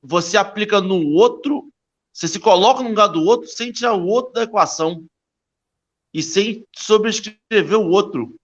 você 0.02 0.36
aplica 0.36 0.80
no 0.80 1.10
outro, 1.10 1.72
você 2.12 2.26
se 2.26 2.40
coloca 2.40 2.82
no 2.82 2.88
lugar 2.88 3.06
do 3.06 3.22
outro 3.22 3.48
sem 3.48 3.70
tirar 3.70 3.94
o 3.94 4.04
outro 4.04 4.32
da 4.32 4.42
equação 4.42 5.06
e 6.12 6.24
sem 6.24 6.66
sobrescrever 6.76 7.78
o 7.78 7.88
outro. 7.88 8.34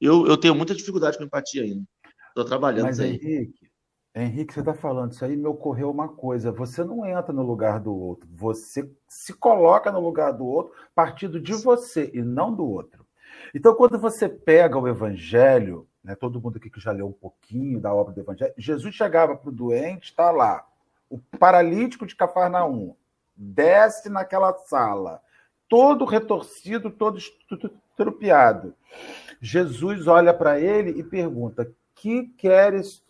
Eu, 0.00 0.26
eu 0.26 0.36
tenho 0.36 0.54
muita 0.54 0.74
dificuldade 0.74 1.18
com 1.18 1.24
empatia 1.24 1.62
ainda. 1.62 1.84
Estou 2.28 2.44
trabalhando 2.44 2.86
Mas, 2.86 3.00
aí. 3.00 3.10
Henrique, 3.10 3.70
Henrique, 4.14 4.54
você 4.54 4.60
está 4.60 4.74
falando 4.74 5.12
isso 5.12 5.24
aí, 5.24 5.36
me 5.36 5.46
ocorreu 5.46 5.90
uma 5.90 6.08
coisa. 6.08 6.50
Você 6.50 6.82
não 6.82 7.06
entra 7.06 7.32
no 7.32 7.42
lugar 7.42 7.78
do 7.78 7.94
outro, 7.94 8.28
você 8.32 8.90
se 9.08 9.32
coloca 9.32 9.92
no 9.92 10.00
lugar 10.00 10.32
do 10.32 10.46
outro, 10.46 10.74
partindo 10.94 11.40
de 11.40 11.52
você 11.54 12.10
e 12.12 12.22
não 12.22 12.54
do 12.54 12.66
outro. 12.66 13.06
Então, 13.54 13.74
quando 13.74 13.98
você 13.98 14.28
pega 14.28 14.78
o 14.78 14.88
Evangelho, 14.88 15.86
né, 16.02 16.14
todo 16.14 16.40
mundo 16.40 16.56
aqui 16.56 16.70
que 16.70 16.80
já 16.80 16.92
leu 16.92 17.06
um 17.06 17.12
pouquinho 17.12 17.80
da 17.80 17.94
obra 17.94 18.12
do 18.12 18.20
Evangelho, 18.20 18.54
Jesus 18.56 18.94
chegava 18.94 19.36
para 19.36 19.48
o 19.48 19.52
doente, 19.52 20.10
está 20.10 20.30
lá, 20.30 20.66
o 21.08 21.18
paralítico 21.38 22.06
de 22.06 22.16
Cafarnaum, 22.16 22.94
desce 23.36 24.08
naquela 24.08 24.52
sala, 24.54 25.20
todo 25.68 26.04
retorcido, 26.04 26.90
todo 26.90 27.18
estrupiado. 27.18 28.74
Jesus 29.40 30.06
olha 30.06 30.34
para 30.34 30.60
ele 30.60 30.90
e 30.98 31.02
pergunta: 31.02 31.72
Que 31.94 32.24
queres 32.36 33.02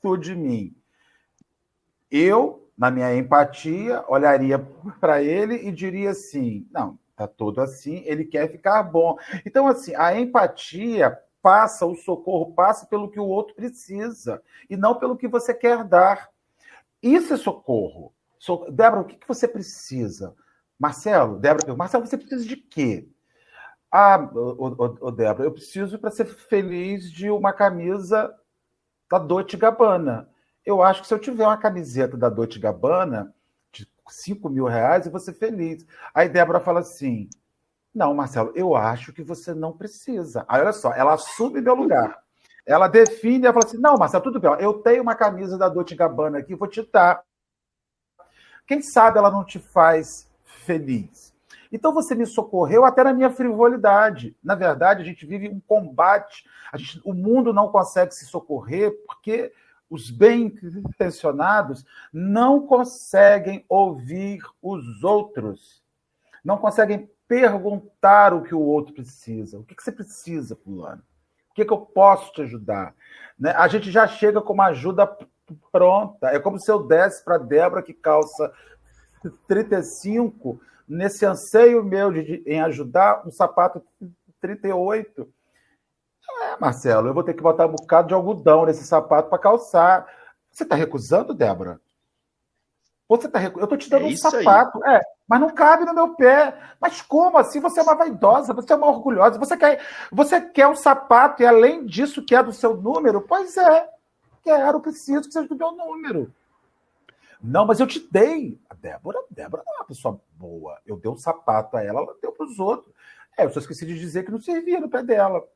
tu 0.00 0.16
de 0.16 0.34
mim? 0.34 0.76
Eu, 2.10 2.68
na 2.76 2.90
minha 2.90 3.14
empatia, 3.16 4.04
olharia 4.06 4.58
para 5.00 5.22
ele 5.22 5.66
e 5.66 5.72
diria 5.72 6.10
assim: 6.10 6.68
Não, 6.70 6.98
tá 7.16 7.26
todo 7.26 7.60
assim, 7.60 8.02
ele 8.04 8.24
quer 8.24 8.50
ficar 8.50 8.82
bom. 8.82 9.16
Então, 9.46 9.66
assim, 9.66 9.94
a 9.94 10.18
empatia 10.18 11.18
passa, 11.40 11.86
o 11.86 11.94
socorro 11.94 12.52
passa 12.52 12.86
pelo 12.86 13.10
que 13.10 13.20
o 13.20 13.26
outro 13.26 13.54
precisa 13.54 14.42
e 14.68 14.76
não 14.76 14.98
pelo 14.98 15.16
que 15.16 15.28
você 15.28 15.52
quer 15.52 15.84
dar. 15.84 16.30
Isso 17.02 17.34
é 17.34 17.36
socorro. 17.36 18.14
So... 18.38 18.70
Débora, 18.70 19.02
o 19.02 19.04
que, 19.04 19.16
que 19.16 19.28
você 19.28 19.46
precisa? 19.46 20.34
Marcelo, 20.78 21.38
Débora, 21.38 21.76
Marcelo, 21.76 22.06
você 22.06 22.16
precisa 22.16 22.46
de 22.46 22.56
quê? 22.56 23.08
Ah, 23.96 24.18
o, 24.34 25.12
Débora, 25.12 25.46
eu 25.46 25.52
preciso 25.52 26.00
para 26.00 26.10
ser 26.10 26.24
feliz 26.24 27.08
de 27.12 27.30
uma 27.30 27.52
camisa 27.52 28.34
da 29.08 29.20
Dolce 29.20 29.56
Gabbana. 29.56 30.28
Eu 30.66 30.82
acho 30.82 31.02
que 31.02 31.06
se 31.06 31.14
eu 31.14 31.18
tiver 31.20 31.46
uma 31.46 31.56
camiseta 31.56 32.16
da 32.16 32.28
Dolce 32.28 32.58
Gabbana 32.58 33.32
de 33.72 33.88
5 34.08 34.48
mil 34.48 34.64
reais, 34.64 35.06
eu 35.06 35.12
vou 35.12 35.20
ser 35.20 35.34
feliz. 35.34 35.86
Aí 36.12 36.28
Débora 36.28 36.58
fala 36.58 36.80
assim: 36.80 37.30
Não, 37.94 38.12
Marcelo, 38.12 38.50
eu 38.56 38.74
acho 38.74 39.12
que 39.12 39.22
você 39.22 39.54
não 39.54 39.72
precisa. 39.72 40.44
Aí 40.48 40.60
olha 40.60 40.72
só, 40.72 40.92
ela 40.92 41.14
assume 41.14 41.60
meu 41.60 41.76
lugar. 41.76 42.18
Ela 42.66 42.88
define, 42.88 43.44
ela 43.44 43.54
fala 43.54 43.64
assim: 43.64 43.78
Não, 43.78 43.96
Marcelo, 43.96 44.24
tudo 44.24 44.40
bem, 44.40 44.50
eu 44.58 44.74
tenho 44.82 45.04
uma 45.04 45.14
camisa 45.14 45.56
da 45.56 45.68
Dolce 45.68 45.94
Gabbana 45.94 46.38
aqui, 46.38 46.56
vou 46.56 46.66
te 46.66 46.82
dar. 46.92 47.22
Quem 48.66 48.82
sabe 48.82 49.18
ela 49.18 49.30
não 49.30 49.44
te 49.44 49.60
faz 49.60 50.28
feliz. 50.42 51.33
Então 51.72 51.92
você 51.92 52.14
me 52.14 52.26
socorreu 52.26 52.84
até 52.84 53.04
na 53.04 53.12
minha 53.12 53.30
frivolidade. 53.30 54.36
Na 54.42 54.54
verdade, 54.54 55.02
a 55.02 55.04
gente 55.04 55.26
vive 55.26 55.48
um 55.48 55.60
combate. 55.60 56.44
Gente, 56.74 57.00
o 57.04 57.12
mundo 57.12 57.52
não 57.52 57.68
consegue 57.68 58.14
se 58.14 58.26
socorrer 58.26 58.92
porque 59.06 59.52
os 59.88 60.10
bem 60.10 60.46
intencionados 60.62 61.84
não 62.12 62.66
conseguem 62.66 63.64
ouvir 63.68 64.40
os 64.60 65.04
outros, 65.04 65.82
não 66.44 66.58
conseguem 66.58 67.08
perguntar 67.28 68.34
o 68.34 68.42
que 68.42 68.54
o 68.54 68.60
outro 68.60 68.94
precisa. 68.94 69.58
O 69.58 69.64
que, 69.64 69.74
você 69.78 69.92
precisa, 69.92 70.56
fulano? 70.56 71.02
O 71.50 71.54
que, 71.54 71.64
que 71.64 71.72
eu 71.72 71.78
posso 71.78 72.32
te 72.32 72.42
ajudar? 72.42 72.94
Né? 73.38 73.52
A 73.52 73.68
gente 73.68 73.90
já 73.90 74.06
chega 74.06 74.42
com 74.42 74.52
uma 74.52 74.66
ajuda 74.66 75.06
pronta. 75.70 76.28
É 76.28 76.38
como 76.38 76.58
se 76.58 76.70
eu 76.70 76.82
desse 76.82 77.24
para 77.24 77.38
Débora 77.38 77.82
que 77.82 77.94
calça 77.94 78.52
35, 79.46 80.60
nesse 80.88 81.24
anseio 81.24 81.84
meu 81.84 82.12
de, 82.12 82.42
em 82.46 82.60
ajudar, 82.60 83.26
um 83.26 83.30
sapato 83.30 83.82
38. 84.40 85.28
É, 86.42 86.56
Marcelo, 86.60 87.08
eu 87.08 87.14
vou 87.14 87.22
ter 87.22 87.34
que 87.34 87.42
botar 87.42 87.66
um 87.66 87.72
bocado 87.72 88.08
de 88.08 88.14
algodão 88.14 88.66
nesse 88.66 88.84
sapato 88.84 89.28
para 89.28 89.38
calçar. 89.38 90.06
Você 90.50 90.62
está 90.62 90.74
recusando, 90.74 91.34
Débora? 91.34 91.80
Você 93.08 93.28
tá 93.28 93.38
rec... 93.38 93.56
Eu 93.56 93.64
estou 93.64 93.78
te 93.78 93.90
dando 93.90 94.06
é 94.06 94.08
um 94.08 94.16
sapato, 94.16 94.82
é, 94.84 95.00
mas 95.28 95.40
não 95.40 95.50
cabe 95.50 95.84
no 95.84 95.94
meu 95.94 96.14
pé. 96.14 96.56
Mas 96.80 97.02
como 97.02 97.36
assim? 97.36 97.60
Você 97.60 97.80
é 97.80 97.82
uma 97.82 97.94
vaidosa, 97.94 98.54
você 98.54 98.72
é 98.72 98.76
uma 98.76 98.88
orgulhosa. 98.88 99.38
Você 99.38 99.56
quer, 99.56 99.84
você 100.10 100.40
quer 100.40 100.66
um 100.66 100.74
sapato 100.74 101.42
e 101.42 101.46
além 101.46 101.84
disso 101.84 102.24
quer 102.24 102.42
do 102.42 102.52
seu 102.52 102.74
número? 102.76 103.20
Pois 103.20 103.56
é, 103.56 103.88
quero, 104.42 104.80
preciso 104.80 105.28
que 105.28 105.32
seja 105.32 105.48
do 105.48 105.56
meu 105.56 105.72
número. 105.72 106.32
Não, 107.46 107.66
mas 107.66 107.78
eu 107.78 107.86
te 107.86 108.00
dei. 108.10 108.58
A 108.70 108.74
Débora, 108.74 109.18
a 109.18 109.26
Débora 109.30 109.62
não 109.66 109.74
é 109.74 109.76
uma 109.76 109.86
pessoa 109.86 110.18
boa. 110.32 110.80
Eu 110.86 110.96
dei 110.96 111.10
um 111.10 111.16
sapato 111.16 111.76
a 111.76 111.82
ela, 111.82 112.00
ela 112.00 112.16
deu 112.20 112.32
para 112.32 112.46
os 112.46 112.58
outros. 112.58 112.90
É, 113.36 113.44
eu 113.44 113.50
só 113.50 113.60
esqueci 113.60 113.84
de 113.84 113.98
dizer 113.98 114.24
que 114.24 114.30
não 114.30 114.40
servia 114.40 114.80
no 114.80 114.88
pé 114.88 115.02
dela. 115.02 115.46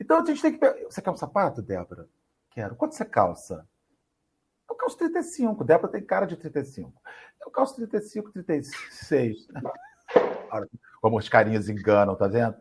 Então 0.00 0.22
a 0.22 0.24
gente 0.24 0.40
tem 0.40 0.58
que. 0.58 0.84
Você 0.84 1.02
quer 1.02 1.10
um 1.10 1.16
sapato, 1.16 1.60
Débora? 1.60 2.08
Quero. 2.50 2.74
Quanto 2.76 2.94
você 2.94 3.04
calça? 3.04 3.68
Eu 4.68 4.74
calço 4.74 4.96
35. 4.96 5.62
Débora 5.64 5.92
tem 5.92 6.02
cara 6.02 6.24
de 6.24 6.34
35. 6.34 6.90
Eu 7.42 7.50
calço 7.50 7.76
35, 7.76 8.32
36. 8.32 9.48
Como 11.02 11.18
os 11.18 11.28
carinhas 11.28 11.68
enganam, 11.68 12.16
tá 12.16 12.26
vendo? 12.26 12.56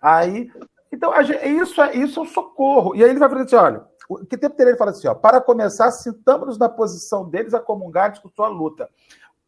Aí. 0.00 0.52
Então, 0.92 1.12
isso 1.20 1.80
é, 1.80 1.96
isso 1.96 2.20
é 2.20 2.22
um 2.22 2.26
socorro. 2.26 2.94
E 2.94 3.04
aí 3.04 3.10
ele 3.10 3.18
vai 3.18 3.28
fazer 3.28 3.42
assim: 3.44 3.56
olha, 3.56 3.86
o 4.08 4.24
que 4.24 4.38
tempo 4.38 4.60
ele 4.60 4.76
fala 4.76 4.90
assim, 4.90 5.06
ó, 5.06 5.14
para 5.14 5.40
começar, 5.40 5.90
sintamos-nos 5.90 6.56
na 6.56 6.68
posição 6.68 7.28
deles 7.28 7.52
acomungados 7.52 8.20
com 8.20 8.28
sua 8.30 8.48
luta. 8.48 8.88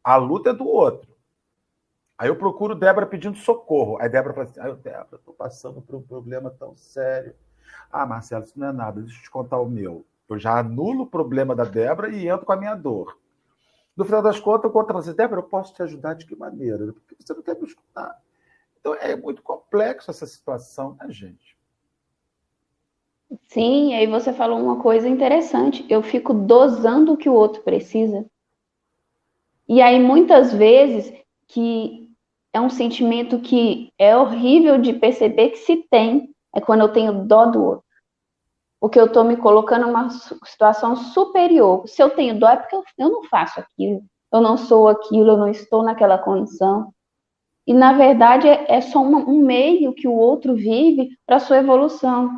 A 0.05 0.17
luta 0.17 0.51
é 0.51 0.53
do 0.53 0.67
outro. 0.67 1.11
Aí 2.19 2.29
eu 2.29 2.37
procuro 2.37 2.75
Débora 2.75 3.07
pedindo 3.07 3.39
socorro. 3.39 3.97
Aí 3.99 4.09
Débora 4.09 4.35
fala 4.35 4.47
assim, 4.47 4.61
ai, 4.61 4.75
Débora, 4.75 5.17
estou 5.17 5.33
passando 5.33 5.81
por 5.81 5.97
um 5.97 6.03
problema 6.03 6.51
tão 6.51 6.77
sério. 6.77 7.35
Ah, 7.91 8.05
Marcelo, 8.05 8.45
isso 8.45 8.59
não 8.61 8.69
é 8.69 8.73
nada, 8.73 9.01
deixa 9.01 9.19
eu 9.19 9.23
te 9.23 9.31
contar 9.31 9.59
o 9.59 9.69
meu. 9.69 10.05
Eu 10.29 10.39
já 10.39 10.59
anulo 10.59 11.05
o 11.05 11.07
problema 11.07 11.57
da 11.57 11.65
Débora 11.65 12.11
e 12.11 12.29
entro 12.29 12.45
com 12.45 12.53
a 12.53 12.57
minha 12.57 12.75
dor. 12.75 13.19
No 13.97 14.05
final 14.05 14.23
das 14.23 14.39
contas, 14.39 14.65
eu 14.65 14.71
conto 14.71 14.97
assim, 14.97 15.15
Débora, 15.15 15.41
eu 15.41 15.45
posso 15.47 15.73
te 15.75 15.83
ajudar 15.83 16.15
de 16.15 16.27
que 16.27 16.37
maneira? 16.37 16.93
Porque 16.93 17.17
você 17.19 17.33
não 17.33 17.43
quer 17.43 17.59
me 17.59 17.67
escutar. 17.67 18.15
Então 18.81 18.95
é 18.95 19.15
muito 19.15 19.43
complexo 19.43 20.11
essa 20.11 20.27
situação, 20.27 20.97
né, 21.01 21.07
gente? 21.11 21.57
Sim, 23.49 23.95
aí 23.95 24.07
você 24.07 24.33
falou 24.33 24.59
uma 24.59 24.81
coisa 24.81 25.09
interessante. 25.09 25.85
Eu 25.89 26.03
fico 26.03 26.35
dosando 26.35 27.13
o 27.13 27.17
que 27.17 27.29
o 27.29 27.35
outro 27.35 27.63
precisa. 27.63 28.27
E 29.69 29.81
aí, 29.81 30.01
muitas 30.01 30.53
vezes, 30.53 31.13
que 31.47 32.11
é 32.53 32.61
um 32.61 32.71
sentimento 32.71 33.39
que 33.39 33.93
é 33.97 34.17
horrível 34.17 34.79
de 34.79 34.93
perceber 34.93 35.51
que 35.51 35.59
se 35.59 35.77
tem, 35.89 36.35
é 36.55 36.61
quando 36.61 36.81
eu 36.81 36.93
tenho 36.93 37.25
dó 37.25 37.47
do 37.47 37.63
outro. 37.63 37.85
Porque 38.81 38.99
eu 38.99 39.07
estou 39.07 39.23
me 39.23 39.37
colocando 39.37 39.87
numa 39.87 40.09
situação 40.11 40.97
superior. 40.97 41.87
Se 41.87 42.03
eu 42.03 42.11
tenho 42.11 42.39
dó, 42.39 42.49
é 42.49 42.57
porque 42.57 42.75
eu, 42.75 43.11
não 43.11 43.23
faço 43.25 43.61
aquilo, 43.61 44.03
eu 44.33 44.41
não 44.41 44.57
sou 44.57 44.89
aquilo, 44.89 45.33
eu 45.33 45.37
não 45.37 45.49
estou 45.49 45.85
naquela 45.85 46.19
condição. 46.19 46.93
E, 47.71 47.73
na 47.73 47.93
verdade, 47.93 48.49
é, 48.49 48.65
é 48.67 48.81
só 48.81 48.99
um 49.01 49.39
meio 49.45 49.95
que 49.95 50.09
o 50.09 50.13
outro 50.13 50.57
vive 50.57 51.17
para 51.25 51.39
sua 51.39 51.59
evolução. 51.59 52.29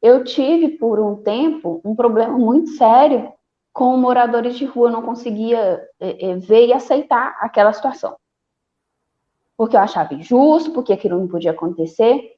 Eu 0.00 0.22
tive, 0.22 0.78
por 0.78 1.00
um 1.00 1.16
tempo, 1.16 1.80
um 1.84 1.96
problema 1.96 2.38
muito 2.38 2.70
sério 2.70 3.32
com 3.72 3.96
moradores 3.96 4.56
de 4.56 4.64
rua, 4.64 4.86
eu 4.86 4.92
não 4.92 5.02
conseguia 5.02 5.84
é, 5.98 6.30
é, 6.30 6.36
ver 6.36 6.68
e 6.68 6.72
aceitar 6.72 7.36
aquela 7.40 7.72
situação. 7.72 8.14
Porque 9.56 9.74
eu 9.74 9.80
achava 9.80 10.14
injusto, 10.14 10.70
porque 10.70 10.92
aquilo 10.92 11.18
não 11.18 11.26
podia 11.26 11.50
acontecer. 11.50 12.36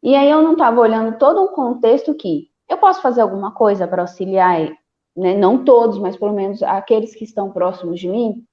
E 0.00 0.14
aí 0.14 0.30
eu 0.30 0.40
não 0.40 0.52
estava 0.52 0.80
olhando 0.80 1.18
todo 1.18 1.42
um 1.42 1.48
contexto 1.48 2.14
que 2.14 2.48
eu 2.68 2.78
posso 2.78 3.02
fazer 3.02 3.22
alguma 3.22 3.50
coisa 3.50 3.88
para 3.88 4.02
auxiliar, 4.02 4.70
né? 5.16 5.36
não 5.36 5.64
todos, 5.64 5.98
mas 5.98 6.16
pelo 6.16 6.32
menos 6.32 6.62
aqueles 6.62 7.12
que 7.16 7.24
estão 7.24 7.50
próximos 7.50 7.98
de 7.98 8.08
mim. 8.08 8.44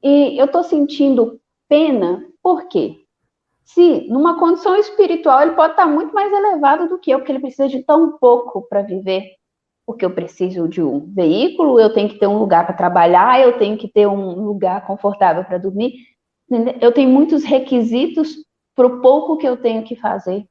E 0.00 0.38
eu 0.38 0.44
estou 0.44 0.62
sentindo 0.62 1.40
pena, 1.68 2.24
por 2.48 2.66
quê? 2.66 2.96
Se 3.62 4.08
numa 4.08 4.38
condição 4.38 4.74
espiritual 4.76 5.42
ele 5.42 5.52
pode 5.52 5.74
estar 5.74 5.86
muito 5.86 6.14
mais 6.14 6.32
elevado 6.32 6.88
do 6.88 6.98
que 6.98 7.10
eu, 7.10 7.18
porque 7.18 7.30
ele 7.30 7.40
precisa 7.40 7.68
de 7.68 7.82
tão 7.82 8.16
pouco 8.16 8.66
para 8.66 8.80
viver. 8.80 9.32
Porque 9.86 10.02
eu 10.02 10.10
preciso 10.14 10.66
de 10.66 10.82
um 10.82 11.12
veículo, 11.12 11.78
eu 11.78 11.92
tenho 11.92 12.08
que 12.08 12.18
ter 12.18 12.26
um 12.26 12.38
lugar 12.38 12.64
para 12.64 12.74
trabalhar, 12.74 13.38
eu 13.38 13.58
tenho 13.58 13.76
que 13.76 13.86
ter 13.86 14.06
um 14.06 14.46
lugar 14.46 14.86
confortável 14.86 15.44
para 15.44 15.58
dormir. 15.58 15.92
Eu 16.80 16.90
tenho 16.90 17.10
muitos 17.10 17.44
requisitos 17.44 18.34
para 18.74 18.86
o 18.86 19.02
pouco 19.02 19.36
que 19.36 19.46
eu 19.46 19.58
tenho 19.58 19.82
que 19.82 19.94
fazer, 19.94 20.46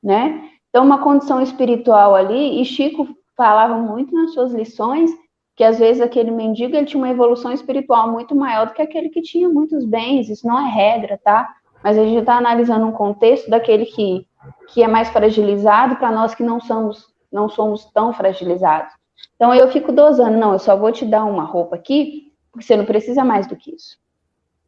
né? 0.00 0.48
Então, 0.68 0.84
uma 0.84 1.02
condição 1.02 1.42
espiritual 1.42 2.14
ali, 2.14 2.60
e 2.60 2.64
Chico 2.64 3.08
falava 3.36 3.76
muito 3.78 4.14
nas 4.14 4.32
suas 4.32 4.52
lições 4.52 5.10
que 5.54 5.64
às 5.64 5.78
vezes 5.78 6.00
aquele 6.00 6.30
mendigo 6.30 6.74
ele 6.74 6.86
tinha 6.86 7.02
uma 7.02 7.10
evolução 7.10 7.52
espiritual 7.52 8.10
muito 8.10 8.34
maior 8.34 8.66
do 8.66 8.72
que 8.72 8.82
aquele 8.82 9.08
que 9.08 9.22
tinha 9.22 9.48
muitos 9.48 9.84
bens. 9.84 10.28
Isso 10.28 10.46
não 10.46 10.58
é 10.58 10.70
regra, 10.70 11.20
tá? 11.22 11.54
Mas 11.82 11.98
a 11.98 12.04
gente 12.04 12.20
está 12.20 12.36
analisando 12.36 12.86
um 12.86 12.92
contexto 12.92 13.50
daquele 13.50 13.86
que, 13.86 14.26
que 14.68 14.82
é 14.82 14.88
mais 14.88 15.08
fragilizado 15.10 15.96
para 15.96 16.10
nós 16.10 16.34
que 16.34 16.42
não 16.42 16.60
somos 16.60 17.12
não 17.32 17.48
somos 17.48 17.86
tão 17.86 18.12
fragilizados. 18.12 18.92
Então 19.34 19.54
eu 19.54 19.68
fico 19.68 19.90
dosando, 19.90 20.36
não, 20.36 20.52
eu 20.52 20.58
só 20.58 20.76
vou 20.76 20.92
te 20.92 21.04
dar 21.04 21.24
uma 21.24 21.44
roupa 21.44 21.76
aqui, 21.76 22.32
porque 22.50 22.66
você 22.66 22.76
não 22.76 22.84
precisa 22.84 23.24
mais 23.24 23.46
do 23.46 23.56
que 23.56 23.74
isso, 23.74 23.96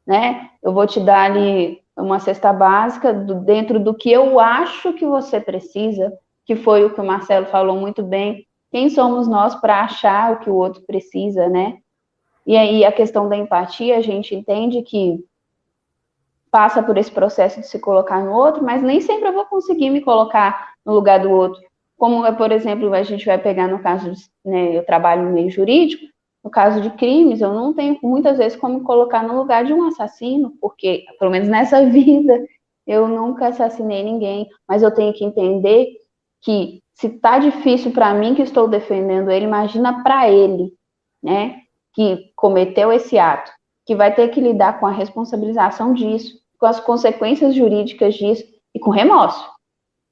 né? 0.07 0.51
Eu 0.63 0.73
vou 0.73 0.87
te 0.87 0.99
dar 0.99 1.31
ali 1.31 1.83
uma 1.97 2.19
cesta 2.19 2.53
básica 2.53 3.13
do, 3.13 3.35
dentro 3.37 3.79
do 3.79 3.95
que 3.95 4.11
eu 4.11 4.41
acho 4.41 4.95
que 4.95 5.07
você 5.07 5.41
precisa, 5.41 6.13
que 6.47 6.57
foi 6.57 6.85
o 6.85 6.95
que 6.95 7.01
o 7.01 7.05
Marcelo 7.05 7.47
falou 7.47 7.77
muito 7.77 8.03
bem, 8.03 8.47
quem 8.75 8.91
somos 8.91 9.29
nós 9.29 9.55
para 9.55 9.85
achar 9.85 10.33
o 10.33 10.41
que 10.41 10.51
o 10.51 10.57
outro 10.57 10.83
precisa, 10.83 11.49
né? 11.49 11.79
E 12.45 12.57
aí 12.57 12.85
a 12.85 12.91
questão 12.91 13.29
da 13.29 13.37
empatia, 13.37 13.97
a 13.97 14.01
gente 14.01 14.35
entende 14.35 14.83
que 14.83 15.25
passa 16.51 16.83
por 16.83 16.99
esse 16.99 17.13
processo 17.13 17.61
de 17.61 17.69
se 17.69 17.79
colocar 17.79 18.21
no 18.25 18.33
outro, 18.33 18.65
mas 18.65 18.83
nem 18.83 19.01
sempre 19.01 19.29
eu 19.29 19.33
vou 19.33 19.45
conseguir 19.45 19.91
me 19.91 20.01
colocar 20.01 20.75
no 20.85 20.93
lugar 20.93 21.21
do 21.21 21.31
outro. 21.31 21.63
Como, 21.97 22.25
por 22.35 22.51
exemplo, 22.51 22.93
a 22.93 23.05
gente 23.05 23.25
vai 23.25 23.39
pegar 23.39 23.69
no 23.69 23.79
caso, 23.79 24.11
de, 24.11 24.21
né, 24.45 24.77
eu 24.77 24.85
trabalho 24.85 25.23
no 25.23 25.31
meio 25.31 25.51
jurídico, 25.51 26.05
no 26.43 26.51
caso 26.51 26.81
de 26.81 26.91
crimes, 26.91 27.41
eu 27.41 27.55
não 27.55 27.73
tenho 27.73 27.97
muitas 28.03 28.39
vezes 28.39 28.59
como 28.59 28.81
me 28.81 28.85
colocar 28.85 29.23
no 29.23 29.37
lugar 29.37 29.65
de 29.65 29.73
um 29.73 29.87
assassino, 29.87 30.53
porque, 30.61 31.05
pelo 31.21 31.31
menos 31.31 31.47
nessa 31.49 31.81
vida, 31.87 32.45
eu 32.85 33.07
nunca 33.07 33.47
assassinei 33.47 34.03
ninguém, 34.03 34.49
mas 34.69 34.83
eu 34.83 34.93
tenho 34.93 35.13
que 35.15 35.25
entender 35.25 35.93
que 36.43 36.83
se 36.95 37.09
tá 37.09 37.39
difícil 37.39 37.91
para 37.91 38.15
mim 38.15 38.35
que 38.35 38.43
estou 38.43 38.69
defendendo 38.69 39.31
ele, 39.31 39.45
imagina 39.45 40.03
para 40.03 40.31
ele, 40.31 40.73
né, 41.23 41.61
que 41.93 42.33
cometeu 42.37 42.93
esse 42.93 43.19
ato, 43.19 43.51
que 43.85 43.95
vai 43.95 44.15
ter 44.15 44.29
que 44.29 44.41
lidar 44.41 44.79
com 44.79 44.87
a 44.87 44.91
responsabilização 44.91 45.93
disso, 45.93 46.39
com 46.59 46.67
as 46.67 46.81
consequências 46.81 47.55
jurídicas 47.55 48.15
disso 48.15 48.45
e 48.75 48.79
com 48.79 48.91
remorso. 48.91 49.45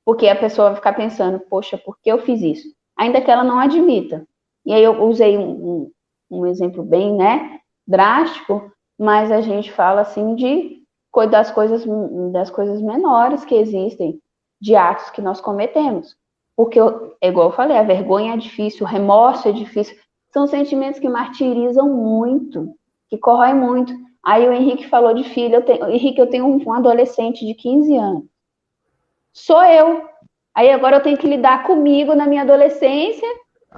Porque 0.04 0.28
a 0.28 0.36
pessoa 0.36 0.68
vai 0.68 0.76
ficar 0.76 0.92
pensando, 0.94 1.38
poxa, 1.38 1.78
por 1.78 1.98
que 2.00 2.10
eu 2.10 2.18
fiz 2.18 2.42
isso? 2.42 2.68
Ainda 2.96 3.20
que 3.20 3.30
ela 3.30 3.44
não 3.44 3.58
admita. 3.58 4.26
E 4.66 4.72
aí 4.72 4.82
eu 4.82 5.02
usei 5.04 5.38
um, 5.38 5.50
um, 5.50 5.92
um 6.30 6.46
exemplo 6.46 6.82
bem, 6.82 7.14
né, 7.14 7.60
drástico, 7.86 8.72
mas 8.98 9.30
a 9.30 9.40
gente 9.40 9.70
fala 9.70 10.00
assim 10.00 10.34
de 10.34 10.82
das 11.30 11.50
coisas 11.50 11.84
das 12.32 12.48
coisas 12.48 12.80
menores 12.80 13.44
que 13.44 13.54
existem, 13.54 14.18
de 14.58 14.74
atos 14.74 15.10
que 15.10 15.20
nós 15.20 15.42
cometemos. 15.42 16.16
Porque, 16.56 16.78
é 17.20 17.28
igual 17.28 17.48
eu 17.48 17.56
falei, 17.56 17.76
a 17.76 17.82
vergonha 17.82 18.34
é 18.34 18.36
difícil, 18.36 18.84
o 18.84 18.88
remorso 18.88 19.48
é 19.48 19.52
difícil. 19.52 19.96
São 20.32 20.46
sentimentos 20.46 21.00
que 21.00 21.08
martirizam 21.08 21.88
muito, 21.88 22.74
que 23.08 23.18
corroem 23.18 23.54
muito. 23.54 23.92
Aí 24.24 24.48
o 24.48 24.52
Henrique 24.52 24.88
falou 24.88 25.14
de 25.14 25.24
filho. 25.24 25.56
Eu 25.56 25.62
tenho, 25.62 25.88
Henrique, 25.88 26.20
eu 26.20 26.28
tenho 26.28 26.46
um, 26.46 26.62
um 26.64 26.72
adolescente 26.72 27.44
de 27.44 27.54
15 27.54 27.96
anos. 27.96 28.24
Sou 29.32 29.62
eu. 29.64 30.06
Aí 30.54 30.70
agora 30.70 30.96
eu 30.96 31.02
tenho 31.02 31.16
que 31.16 31.26
lidar 31.26 31.64
comigo 31.64 32.14
na 32.14 32.26
minha 32.26 32.42
adolescência 32.42 33.26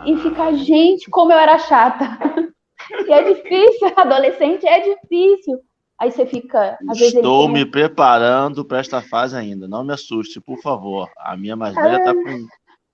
e 0.04 0.16
ficar, 0.16 0.52
gente, 0.54 1.08
como 1.08 1.32
eu 1.32 1.38
era 1.38 1.58
chata. 1.58 2.04
e 3.06 3.12
é 3.12 3.22
difícil, 3.22 3.92
adolescente 3.96 4.66
é 4.66 4.80
difícil. 4.80 5.60
Aí 5.98 6.10
você 6.10 6.26
fica. 6.26 6.76
Estou 6.92 7.48
me 7.48 7.64
preparando 7.64 8.64
para 8.64 8.78
esta 8.80 9.00
fase 9.00 9.36
ainda. 9.36 9.68
Não 9.68 9.84
me 9.84 9.94
assuste, 9.94 10.40
por 10.40 10.58
favor. 10.58 11.08
A 11.16 11.36
minha 11.36 11.54
mais 11.54 11.74
velha 11.74 11.98
está 11.98 12.12
com 12.12 12.46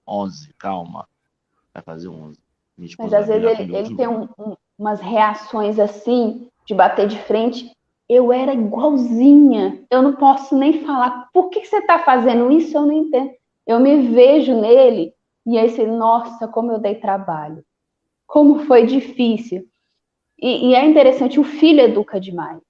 11, 0.07 0.53
calma. 0.59 1.09
Vai 1.73 1.83
fazer 1.83 2.09
11. 2.09 2.39
Mas 2.99 3.13
às 3.13 3.27
vezes 3.27 3.59
ele, 3.59 3.77
ele 3.77 3.97
tem 3.97 4.09
um, 4.09 4.29
um, 4.39 4.57
umas 4.79 5.01
reações 5.01 5.79
assim, 5.79 6.49
de 6.67 6.75
bater 6.75 7.07
de 7.07 7.19
frente. 7.19 7.71
Eu 8.09 8.33
era 8.33 8.55
igualzinha. 8.55 9.85
Eu 9.91 10.03
não 10.03 10.15
posso 10.15 10.57
nem 10.57 10.85
falar. 10.85 11.29
Por 11.33 11.51
que, 11.51 11.61
que 11.61 11.69
você 11.69 11.79
está 11.79 11.99
fazendo 11.99 12.51
isso? 12.51 12.77
Eu 12.77 12.87
não 12.87 12.93
entendo. 12.93 13.31
Eu 13.67 13.79
me 13.79 14.09
vejo 14.09 14.59
nele 14.59 15.13
e 15.47 15.59
aí 15.59 15.69
você, 15.69 15.87
nossa, 15.87 16.49
como 16.49 16.73
eu 16.73 16.79
dei 16.79 16.95
trabalho. 16.95 17.65
Como 18.27 18.61
foi 18.67 18.87
difícil. 18.87 19.65
E, 20.41 20.71
e 20.71 20.75
é 20.75 20.85
interessante, 20.85 21.39
o 21.39 21.45
filho 21.45 21.81
educa 21.81 22.21
demais. 22.21 22.63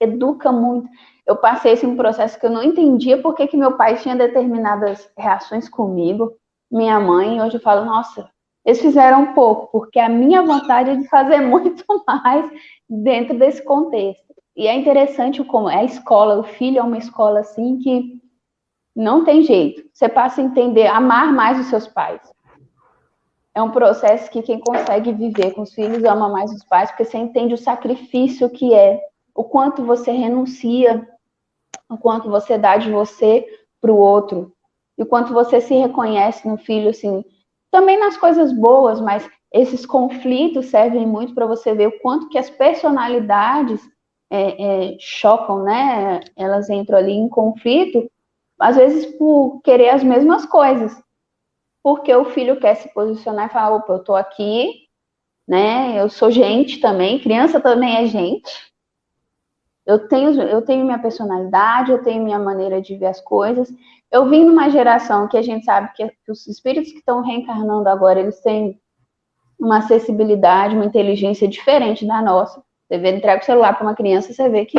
Educa 0.00 0.52
muito 0.52 0.88
eu 1.26 1.36
passei 1.36 1.72
esse 1.72 1.84
um 1.84 1.96
processo 1.96 2.38
que 2.38 2.46
eu 2.46 2.50
não 2.50 2.62
entendia 2.62 3.20
por 3.20 3.34
que, 3.34 3.48
que 3.48 3.56
meu 3.56 3.76
pai 3.76 3.96
tinha 3.96 4.14
determinadas 4.14 5.10
reações 5.18 5.68
comigo, 5.68 6.36
minha 6.70 7.00
mãe, 7.00 7.42
hoje 7.42 7.56
eu 7.56 7.60
falo, 7.60 7.84
nossa, 7.84 8.30
eles 8.64 8.80
fizeram 8.80 9.22
um 9.22 9.34
pouco, 9.34 9.66
porque 9.72 9.98
a 9.98 10.08
minha 10.08 10.42
vontade 10.42 10.90
é 10.90 10.96
de 10.96 11.08
fazer 11.08 11.40
muito 11.42 11.84
mais 12.06 12.48
dentro 12.88 13.36
desse 13.36 13.62
contexto. 13.64 14.24
E 14.56 14.66
é 14.68 14.74
interessante 14.74 15.42
como 15.44 15.68
é 15.68 15.80
a 15.80 15.84
escola, 15.84 16.38
o 16.38 16.44
filho 16.44 16.78
é 16.78 16.82
uma 16.82 16.96
escola 16.96 17.40
assim 17.40 17.78
que 17.78 18.20
não 18.94 19.24
tem 19.24 19.42
jeito. 19.42 19.84
Você 19.92 20.08
passa 20.08 20.40
a 20.40 20.44
entender, 20.44 20.86
amar 20.86 21.32
mais 21.32 21.58
os 21.58 21.66
seus 21.66 21.86
pais. 21.86 22.22
É 23.54 23.60
um 23.60 23.70
processo 23.70 24.30
que 24.30 24.42
quem 24.42 24.60
consegue 24.60 25.12
viver 25.12 25.52
com 25.52 25.62
os 25.62 25.74
filhos 25.74 26.04
ama 26.04 26.28
mais 26.28 26.52
os 26.52 26.64
pais, 26.64 26.90
porque 26.90 27.04
você 27.04 27.18
entende 27.18 27.54
o 27.54 27.58
sacrifício 27.58 28.48
que 28.48 28.72
é, 28.72 29.00
o 29.36 29.44
quanto 29.44 29.84
você 29.84 30.10
renuncia 30.10 31.06
o 31.88 31.96
quanto 31.96 32.28
você 32.28 32.58
dá 32.58 32.76
de 32.76 32.90
você 32.90 33.46
para 33.80 33.92
o 33.92 33.96
outro, 33.96 34.52
e 34.98 35.02
o 35.02 35.06
quanto 35.06 35.32
você 35.32 35.60
se 35.60 35.74
reconhece 35.74 36.48
no 36.48 36.56
filho, 36.56 36.90
assim, 36.90 37.24
também 37.70 37.98
nas 37.98 38.16
coisas 38.16 38.52
boas, 38.52 39.00
mas 39.00 39.28
esses 39.52 39.84
conflitos 39.86 40.66
servem 40.66 41.06
muito 41.06 41.34
para 41.34 41.46
você 41.46 41.74
ver 41.74 41.88
o 41.88 42.00
quanto 42.00 42.28
que 42.28 42.38
as 42.38 42.50
personalidades 42.50 43.80
é, 44.30 44.94
é, 44.94 44.96
chocam, 44.98 45.62
né? 45.62 46.20
Elas 46.36 46.68
entram 46.68 46.98
ali 46.98 47.12
em 47.12 47.28
conflito, 47.28 48.10
às 48.58 48.76
vezes 48.76 49.06
por 49.16 49.60
querer 49.62 49.90
as 49.90 50.02
mesmas 50.02 50.44
coisas, 50.46 50.92
porque 51.82 52.12
o 52.14 52.24
filho 52.24 52.58
quer 52.58 52.74
se 52.76 52.92
posicionar 52.92 53.46
e 53.46 53.52
falar, 53.52 53.76
opa, 53.76 53.92
eu 53.92 54.02
tô 54.02 54.14
aqui, 54.16 54.86
né? 55.46 56.00
Eu 56.00 56.08
sou 56.08 56.30
gente 56.30 56.80
também, 56.80 57.20
criança 57.20 57.60
também 57.60 57.96
é 57.96 58.06
gente, 58.06 58.50
eu 59.86 60.08
tenho, 60.08 60.42
eu 60.42 60.62
tenho 60.62 60.84
minha 60.84 60.98
personalidade, 60.98 61.92
eu 61.92 62.02
tenho 62.02 62.24
minha 62.24 62.38
maneira 62.38 62.82
de 62.82 62.96
ver 62.96 63.06
as 63.06 63.20
coisas. 63.20 63.72
Eu 64.10 64.28
vim 64.28 64.44
numa 64.44 64.68
geração 64.68 65.28
que 65.28 65.36
a 65.36 65.42
gente 65.42 65.64
sabe 65.64 65.92
que 65.94 66.12
os 66.28 66.46
espíritos 66.48 66.90
que 66.90 66.98
estão 66.98 67.22
reencarnando 67.22 67.88
agora, 67.88 68.18
eles 68.18 68.40
têm 68.40 68.80
uma 69.58 69.78
acessibilidade, 69.78 70.74
uma 70.74 70.84
inteligência 70.84 71.46
diferente 71.46 72.04
da 72.04 72.20
nossa. 72.20 72.62
Você 72.88 72.98
vê, 72.98 73.16
entrega 73.16 73.42
o 73.42 73.44
celular 73.44 73.74
para 73.74 73.86
uma 73.86 73.94
criança, 73.94 74.32
você 74.32 74.48
vê 74.48 74.64
que 74.64 74.78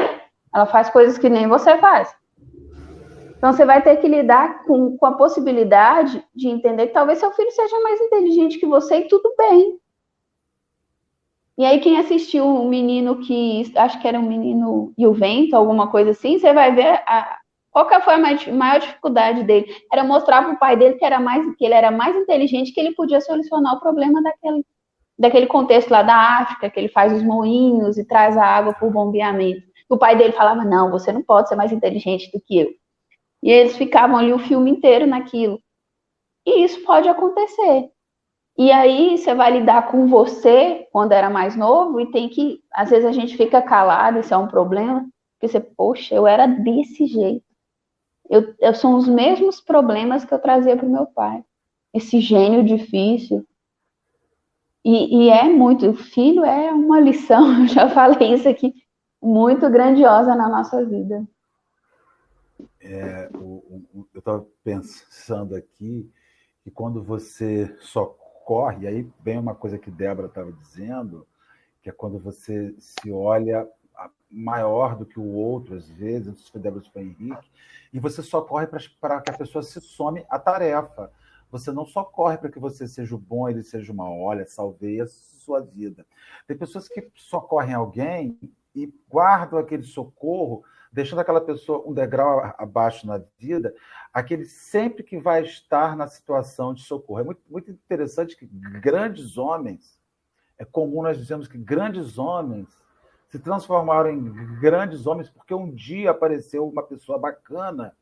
ela 0.53 0.65
faz 0.65 0.89
coisas 0.89 1.17
que 1.17 1.29
nem 1.29 1.47
você 1.47 1.77
faz. 1.77 2.13
Então, 3.37 3.53
você 3.53 3.65
vai 3.65 3.81
ter 3.81 3.97
que 3.97 4.07
lidar 4.07 4.63
com, 4.65 4.97
com 4.97 5.05
a 5.05 5.15
possibilidade 5.15 6.23
de 6.35 6.49
entender 6.49 6.87
que 6.87 6.93
talvez 6.93 7.19
seu 7.19 7.31
filho 7.31 7.51
seja 7.51 7.79
mais 7.81 8.01
inteligente 8.01 8.59
que 8.59 8.65
você 8.65 8.97
e 8.97 9.07
tudo 9.07 9.33
bem. 9.37 9.79
E 11.57 11.65
aí, 11.65 11.79
quem 11.79 11.97
assistiu 11.97 12.45
um 12.45 12.69
menino 12.69 13.19
que, 13.19 13.71
acho 13.75 13.99
que 13.99 14.07
era 14.07 14.19
um 14.19 14.27
menino 14.27 14.93
e 14.97 15.07
o 15.07 15.13
vento, 15.13 15.55
alguma 15.55 15.89
coisa 15.89 16.11
assim, 16.11 16.37
você 16.37 16.53
vai 16.53 16.73
ver 16.73 17.01
a, 17.07 17.39
qual 17.71 17.87
que 17.87 17.99
foi 18.01 18.15
a 18.15 18.53
maior 18.53 18.79
dificuldade 18.79 19.43
dele? 19.43 19.71
Era 19.91 20.03
mostrar 20.03 20.43
para 20.43 20.53
o 20.53 20.59
pai 20.59 20.75
dele 20.75 20.95
que, 20.95 21.05
era 21.05 21.19
mais, 21.19 21.45
que 21.55 21.65
ele 21.65 21.75
era 21.75 21.91
mais 21.91 22.15
inteligente, 22.15 22.71
que 22.73 22.79
ele 22.79 22.95
podia 22.95 23.21
solucionar 23.21 23.75
o 23.75 23.79
problema 23.79 24.21
daquele, 24.21 24.65
daquele 25.17 25.47
contexto 25.47 25.91
lá 25.91 26.01
da 26.03 26.15
África, 26.39 26.69
que 26.69 26.79
ele 26.79 26.89
faz 26.89 27.13
os 27.13 27.21
moinhos 27.21 27.97
e 27.97 28.03
traz 28.03 28.35
a 28.37 28.43
água 28.43 28.73
por 28.73 28.91
bombeamento. 28.91 29.61
O 29.89 29.97
pai 29.97 30.15
dele 30.15 30.33
falava: 30.33 30.63
Não, 30.65 30.89
você 30.89 31.11
não 31.11 31.23
pode 31.23 31.49
ser 31.49 31.55
mais 31.55 31.71
inteligente 31.71 32.31
do 32.31 32.41
que 32.41 32.59
eu. 32.59 32.69
E 33.43 33.51
eles 33.51 33.77
ficavam 33.77 34.17
ali 34.17 34.33
o 34.33 34.39
filme 34.39 34.71
inteiro 34.71 35.05
naquilo. 35.05 35.59
E 36.47 36.63
isso 36.63 36.83
pode 36.83 37.07
acontecer. 37.07 37.91
E 38.57 38.71
aí 38.71 39.17
você 39.17 39.35
vai 39.35 39.51
lidar 39.51 39.91
com 39.91 40.07
você 40.07 40.87
quando 40.91 41.11
era 41.11 41.29
mais 41.29 41.55
novo 41.55 42.01
e 42.01 42.09
tem 42.11 42.27
que, 42.27 42.59
às 42.73 42.89
vezes 42.89 43.05
a 43.05 43.11
gente 43.11 43.37
fica 43.37 43.61
calado, 43.61 44.19
isso 44.19 44.33
é 44.33 44.37
um 44.37 44.47
problema, 44.47 45.07
porque 45.33 45.47
você, 45.47 45.59
poxa, 45.59 46.15
eu 46.15 46.25
era 46.25 46.47
desse 46.47 47.05
jeito. 47.05 47.45
Eu, 48.27 48.55
eu 48.59 48.73
são 48.73 48.95
os 48.95 49.07
mesmos 49.07 49.61
problemas 49.61 50.25
que 50.25 50.33
eu 50.33 50.39
trazia 50.39 50.75
para 50.75 50.87
o 50.87 50.91
meu 50.91 51.05
pai. 51.05 51.43
Esse 51.93 52.19
gênio 52.19 52.63
difícil. 52.63 53.45
E, 54.83 55.25
e 55.25 55.29
é 55.29 55.43
muito, 55.43 55.87
o 55.87 55.95
filho 55.95 56.43
é 56.43 56.71
uma 56.71 56.99
lição, 56.99 57.61
eu 57.61 57.67
já 57.67 57.89
falei 57.89 58.33
isso 58.33 58.49
aqui, 58.49 58.73
muito 59.21 59.69
grandiosa 59.69 60.33
na 60.33 60.49
nossa 60.49 60.83
vida. 60.83 61.27
É, 62.81 63.29
o, 63.35 63.85
o, 63.93 64.07
eu 64.13 64.19
estava 64.19 64.47
pensando 64.63 65.55
aqui 65.55 66.09
que 66.63 66.71
quando 66.71 67.03
você 67.03 67.75
só 67.81 68.15
corre, 68.47 68.85
e 68.85 68.87
aí 68.87 69.11
vem 69.21 69.37
uma 69.37 69.53
coisa 69.53 69.77
que 69.77 69.91
Débora 69.91 70.29
estava 70.29 70.53
dizendo, 70.53 71.27
que 71.81 71.89
é 71.89 71.91
quando 71.91 72.17
você 72.17 72.73
se 72.79 73.11
olha 73.11 73.67
maior 74.31 74.95
do 74.95 75.05
que 75.05 75.19
o 75.19 75.33
outro, 75.33 75.75
às 75.75 75.89
vezes, 75.89 76.27
não 76.27 76.35
sei 76.35 76.45
se 76.45 76.51
foi 76.53 76.61
Débora 76.61 76.81
foi 76.93 77.01
Henrique, 77.01 77.51
e 77.91 77.99
você 77.99 78.23
só 78.23 78.39
corre 78.39 78.65
para 78.65 79.19
que 79.19 79.31
a 79.31 79.37
pessoa 79.37 79.61
se 79.61 79.81
some 79.81 80.25
a 80.29 80.39
tarefa. 80.39 81.11
Você 81.51 81.73
não 81.73 81.85
só 81.85 82.05
corre 82.05 82.37
para 82.37 82.49
que 82.49 82.57
você 82.57 82.87
seja 82.87 83.15
o 83.15 83.17
bom, 83.17 83.49
ele 83.49 83.63
seja 83.63 83.91
uma 83.91 84.09
olha, 84.09 84.45
salvei 84.45 85.01
a 85.01 85.07
sua 85.07 85.59
vida. 85.59 86.05
Tem 86.47 86.57
pessoas 86.57 86.87
que 86.87 87.05
socorrem 87.15 87.73
alguém 87.73 88.39
e 88.73 88.93
guardam 89.09 89.59
aquele 89.59 89.83
socorro, 89.83 90.63
deixando 90.97 91.19
aquela 91.19 91.39
pessoa 91.39 91.83
um 91.85 91.93
degrau 91.93 92.41
abaixo 92.57 93.05
na 93.05 93.21
vida, 93.37 93.71
aquele 94.11 94.45
sempre 94.45 95.03
que 95.03 95.15
vai 95.19 95.43
estar 95.43 95.95
na 95.95 96.07
situação 96.07 96.73
de 96.73 96.81
socorro. 96.81 97.19
É 97.19 97.23
muito, 97.23 97.41
muito 97.47 97.69
interessante 97.69 98.35
que 98.35 98.47
grandes 98.81 99.37
homens, 99.37 100.01
é 100.57 100.65
comum 100.65 101.03
nós 101.03 101.15
dizemos 101.15 101.47
que 101.47 101.55
grandes 101.55 102.17
homens 102.17 102.67
se 103.29 103.37
transformaram 103.37 104.09
em 104.09 104.59
grandes 104.59 105.05
homens 105.05 105.29
porque 105.29 105.53
um 105.53 105.71
dia 105.71 106.09
apareceu 106.09 106.67
uma 106.67 106.81
pessoa 106.81 107.19
bacana 107.19 107.95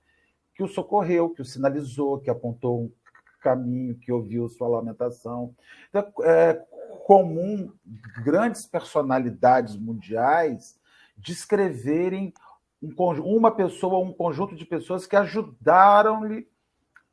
que 0.54 0.64
o 0.64 0.68
socorreu, 0.68 1.32
que 1.32 1.41
o 1.41 1.46
sinalizou, 1.46 2.22
que 2.22 2.30
apontou 2.30 2.84
um 2.84 2.91
caminho, 3.41 4.00
que 4.00 4.10
ouviu 4.10 4.48
sua 4.48 4.70
lamentação. 4.70 5.54
Então, 5.89 6.14
é 6.24 6.64
comum 7.04 7.74
grandes 8.24 8.66
personalidades 8.66 9.76
mundiais 9.76 10.80
descreverem 11.18 12.34
um, 12.82 12.93
uma 13.23 13.51
pessoa, 13.51 13.99
um 13.99 14.13
conjunto 14.13 14.55
de 14.55 14.65
pessoas 14.65 15.07
que 15.07 15.15
ajudaram-lhe, 15.15 16.47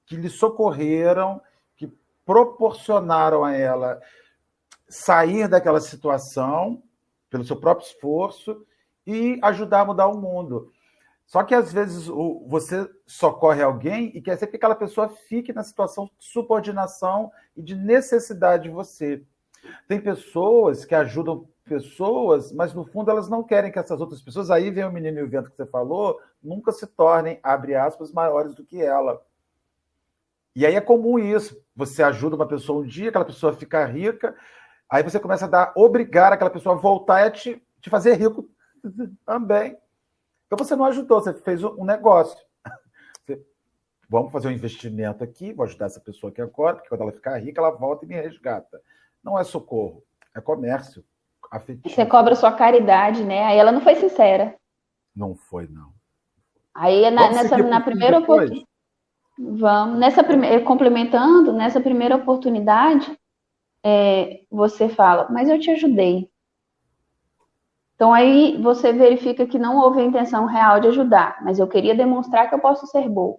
que 0.06 0.16
lhe 0.16 0.28
socorreram, 0.28 1.40
que 1.76 1.92
proporcionaram 2.24 3.44
a 3.44 3.52
ela 3.52 4.00
sair 4.88 5.48
daquela 5.48 5.80
situação 5.80 6.82
pelo 7.30 7.44
seu 7.44 7.56
próprio 7.56 7.86
esforço 7.86 8.66
e 9.06 9.38
ajudar 9.42 9.80
a 9.80 9.84
mudar 9.86 10.08
o 10.08 10.20
mundo. 10.20 10.70
Só 11.26 11.42
que 11.42 11.54
às 11.54 11.72
vezes 11.72 12.08
você 12.46 12.86
socorre 13.06 13.62
alguém 13.62 14.12
e 14.14 14.20
quer 14.20 14.36
sempre 14.36 14.50
que 14.50 14.56
aquela 14.56 14.74
pessoa 14.74 15.08
fique 15.08 15.52
na 15.52 15.62
situação 15.62 16.04
de 16.18 16.26
subordinação 16.26 17.32
e 17.56 17.62
de 17.62 17.74
necessidade 17.74 18.64
de 18.64 18.68
você. 18.68 19.24
Tem 19.88 20.00
pessoas 20.00 20.84
que 20.84 20.94
ajudam 20.94 21.48
pessoas, 21.72 22.52
mas 22.52 22.74
no 22.74 22.84
fundo 22.84 23.10
elas 23.10 23.30
não 23.30 23.42
querem 23.42 23.72
que 23.72 23.78
essas 23.78 23.98
outras 23.98 24.20
pessoas, 24.20 24.50
aí 24.50 24.70
vem 24.70 24.84
o 24.84 24.92
menino 24.92 25.20
e 25.20 25.22
o 25.22 25.28
vento 25.28 25.50
que 25.50 25.56
você 25.56 25.64
falou, 25.64 26.20
nunca 26.42 26.70
se 26.70 26.86
tornem, 26.86 27.40
abre 27.42 27.74
aspas, 27.74 28.12
maiores 28.12 28.54
do 28.54 28.62
que 28.62 28.82
ela. 28.82 29.24
E 30.54 30.66
aí 30.66 30.74
é 30.74 30.82
comum 30.82 31.18
isso. 31.18 31.58
Você 31.74 32.02
ajuda 32.02 32.36
uma 32.36 32.46
pessoa 32.46 32.82
um 32.82 32.86
dia, 32.86 33.08
aquela 33.08 33.24
pessoa 33.24 33.54
fica 33.54 33.86
rica, 33.86 34.36
aí 34.86 35.02
você 35.02 35.18
começa 35.18 35.46
a 35.46 35.48
dar, 35.48 35.72
obrigar 35.74 36.30
aquela 36.30 36.50
pessoa 36.50 36.74
a 36.74 36.78
voltar 36.78 37.22
e 37.22 37.28
a 37.28 37.30
te, 37.30 37.66
te 37.80 37.88
fazer 37.88 38.16
rico 38.16 38.46
também. 39.24 39.78
Então 40.46 40.58
você 40.58 40.76
não 40.76 40.84
ajudou, 40.84 41.22
você 41.22 41.32
fez 41.32 41.64
um 41.64 41.86
negócio. 41.86 42.38
Você, 43.24 43.40
vamos 44.10 44.30
fazer 44.30 44.48
um 44.48 44.52
investimento 44.52 45.24
aqui, 45.24 45.54
vou 45.54 45.64
ajudar 45.64 45.86
essa 45.86 46.00
pessoa 46.00 46.30
aqui 46.30 46.42
agora, 46.42 46.76
porque 46.76 46.90
quando 46.90 47.00
ela 47.00 47.12
ficar 47.12 47.38
rica, 47.38 47.62
ela 47.62 47.70
volta 47.70 48.04
e 48.04 48.08
me 48.08 48.20
resgata. 48.20 48.78
Não 49.24 49.38
é 49.38 49.44
socorro, 49.44 50.04
é 50.34 50.40
comércio 50.42 51.02
afetivo. 51.52 51.94
Você 51.94 52.06
cobra 52.06 52.34
sua 52.34 52.52
caridade, 52.52 53.22
né? 53.22 53.44
Aí 53.44 53.58
ela 53.58 53.70
não 53.70 53.82
foi 53.82 53.94
sincera. 53.96 54.56
Não 55.14 55.34
foi, 55.34 55.68
não. 55.68 55.92
Aí 56.74 57.10
na, 57.10 57.30
nessa, 57.30 57.58
na 57.58 57.80
primeira 57.80 58.18
oportunidade. 58.18 58.66
Vamos, 59.38 59.98
nessa 59.98 60.22
primeira, 60.22 60.62
complementando, 60.64 61.52
nessa 61.52 61.80
primeira 61.80 62.16
oportunidade, 62.16 63.18
é, 63.84 64.42
você 64.50 64.88
fala, 64.88 65.28
mas 65.30 65.48
eu 65.48 65.58
te 65.58 65.70
ajudei. 65.70 66.30
Então 67.94 68.12
aí 68.12 68.60
você 68.60 68.92
verifica 68.92 69.46
que 69.46 69.58
não 69.58 69.78
houve 69.78 70.00
a 70.00 70.04
intenção 70.04 70.44
real 70.44 70.80
de 70.80 70.88
ajudar, 70.88 71.42
mas 71.42 71.58
eu 71.58 71.68
queria 71.68 71.94
demonstrar 71.94 72.48
que 72.48 72.54
eu 72.54 72.58
posso 72.58 72.86
ser 72.86 73.08
boa. 73.08 73.38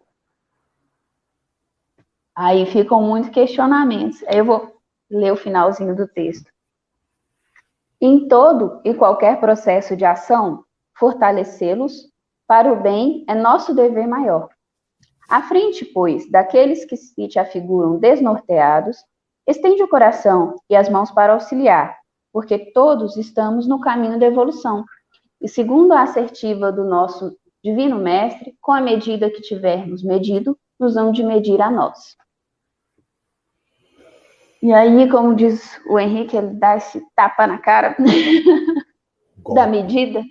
Aí 2.35 2.65
ficam 2.65 3.01
muitos 3.01 3.29
questionamentos. 3.29 4.23
Aí 4.23 4.37
eu 4.37 4.45
vou 4.45 4.75
ler 5.09 5.31
o 5.31 5.37
finalzinho 5.37 5.95
do 5.95 6.07
texto. 6.07 6.52
Em 8.05 8.27
todo 8.27 8.81
e 8.83 8.93
qualquer 8.93 9.39
processo 9.39 9.95
de 9.95 10.03
ação, 10.03 10.65
fortalecê-los 10.99 12.11
para 12.45 12.69
o 12.69 12.81
bem 12.81 13.23
é 13.29 13.33
nosso 13.33 13.73
dever 13.73 14.05
maior. 14.05 14.49
À 15.29 15.41
frente, 15.43 15.85
pois, 15.85 16.29
daqueles 16.29 16.83
que 16.83 16.97
se 16.97 17.29
te 17.29 17.39
afiguram 17.39 17.97
desnorteados, 17.97 18.97
estende 19.47 19.81
o 19.81 19.87
coração 19.87 20.57
e 20.69 20.75
as 20.75 20.89
mãos 20.89 21.11
para 21.11 21.31
auxiliar, 21.31 21.97
porque 22.33 22.73
todos 22.73 23.15
estamos 23.15 23.69
no 23.69 23.79
caminho 23.79 24.19
da 24.19 24.25
evolução. 24.25 24.83
E 25.39 25.47
segundo 25.47 25.93
a 25.93 26.01
assertiva 26.01 26.73
do 26.73 26.83
nosso 26.83 27.33
Divino 27.63 27.99
Mestre, 27.99 28.53
com 28.59 28.73
a 28.73 28.81
medida 28.81 29.29
que 29.29 29.39
tivermos 29.39 30.03
medido, 30.03 30.57
nos 30.77 30.95
vão 30.95 31.09
de 31.09 31.23
medir 31.23 31.61
a 31.61 31.71
nós. 31.71 32.17
E 34.63 34.71
aí, 34.71 35.09
como 35.09 35.35
diz 35.35 35.77
o 35.85 35.99
Henrique, 35.99 36.37
ele 36.37 36.51
dá 36.51 36.77
esse 36.77 37.05
tapa 37.13 37.45
na 37.45 37.57
cara 37.57 37.97
da 39.53 39.67
medida, 39.67 40.23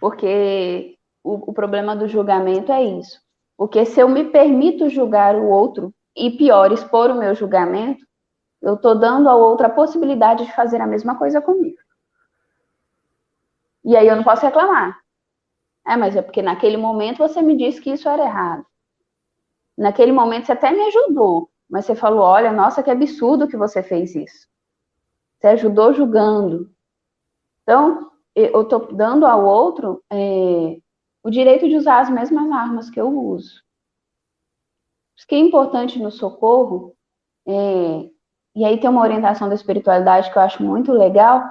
porque 0.00 0.96
o, 1.22 1.50
o, 1.50 1.52
problema 1.52 1.94
do 1.94 2.08
julgamento 2.08 2.72
é 2.72 2.82
isso. 2.82 3.20
Porque 3.58 3.84
se 3.84 4.00
eu 4.00 4.08
me 4.08 4.24
permito 4.24 4.88
julgar 4.88 5.36
o 5.36 5.50
outro, 5.50 5.92
e 6.16 6.30
pior, 6.30 6.72
expor 6.72 7.10
o 7.10 7.18
meu 7.18 7.34
julgamento, 7.34 8.02
eu 8.62 8.72
estou 8.72 8.98
dando 8.98 9.28
ao 9.28 9.38
outro 9.38 9.66
a 9.66 9.70
possibilidade 9.70 10.46
de 10.46 10.54
fazer 10.54 10.80
a 10.80 10.86
mesma 10.86 11.18
coisa 11.18 11.42
comigo. 11.42 11.76
E 13.84 13.98
aí 13.98 14.08
eu 14.08 14.16
não 14.16 14.24
posso 14.24 14.46
reclamar. 14.46 14.98
É, 15.86 15.94
mas 15.94 16.16
é 16.16 16.22
porque 16.22 16.40
naquele 16.40 16.78
momento 16.78 17.18
você 17.18 17.42
me 17.42 17.54
disse 17.54 17.82
que 17.82 17.90
isso 17.90 18.08
era 18.08 18.24
errado. 18.24 18.64
Naquele 19.76 20.10
momento 20.10 20.46
você 20.46 20.52
até 20.52 20.70
me 20.70 20.80
ajudou, 20.84 21.50
mas 21.68 21.84
você 21.84 21.94
falou: 21.94 22.20
olha, 22.20 22.52
nossa, 22.52 22.82
que 22.82 22.90
absurdo 22.90 23.48
que 23.48 23.56
você 23.56 23.82
fez 23.82 24.14
isso. 24.14 24.48
Você 25.38 25.48
ajudou 25.48 25.94
julgando. 25.94 26.70
Então, 27.62 28.10
eu 28.34 28.62
estou 28.62 28.92
dando 28.92 29.26
ao 29.26 29.44
outro 29.44 30.02
é, 30.10 30.78
o 31.22 31.30
direito 31.30 31.68
de 31.68 31.76
usar 31.76 32.00
as 32.00 32.10
mesmas 32.10 32.50
armas 32.50 32.90
que 32.90 33.00
eu 33.00 33.08
uso. 33.08 33.62
O 35.20 35.26
que 35.26 35.34
é 35.34 35.38
importante 35.38 35.98
no 35.98 36.10
socorro, 36.10 36.94
é, 37.46 38.10
e 38.54 38.64
aí 38.64 38.78
tem 38.78 38.90
uma 38.90 39.00
orientação 39.00 39.48
da 39.48 39.54
espiritualidade 39.54 40.30
que 40.30 40.36
eu 40.36 40.42
acho 40.42 40.62
muito 40.62 40.92
legal. 40.92 41.42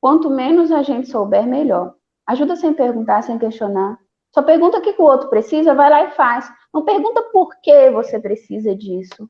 Quanto 0.00 0.30
menos 0.30 0.72
a 0.72 0.82
gente 0.82 1.08
souber, 1.08 1.46
melhor. 1.46 1.94
Ajuda 2.26 2.56
sem 2.56 2.72
perguntar, 2.72 3.22
sem 3.22 3.38
questionar. 3.38 3.98
Só 4.32 4.42
pergunta 4.42 4.78
o 4.78 4.80
que 4.80 4.94
o 4.98 5.04
outro 5.04 5.28
precisa, 5.28 5.74
vai 5.74 5.90
lá 5.90 6.04
e 6.04 6.10
faz. 6.12 6.50
Não 6.72 6.84
pergunta 6.84 7.22
por 7.32 7.50
que 7.60 7.90
você 7.90 8.18
precisa 8.18 8.74
disso 8.74 9.28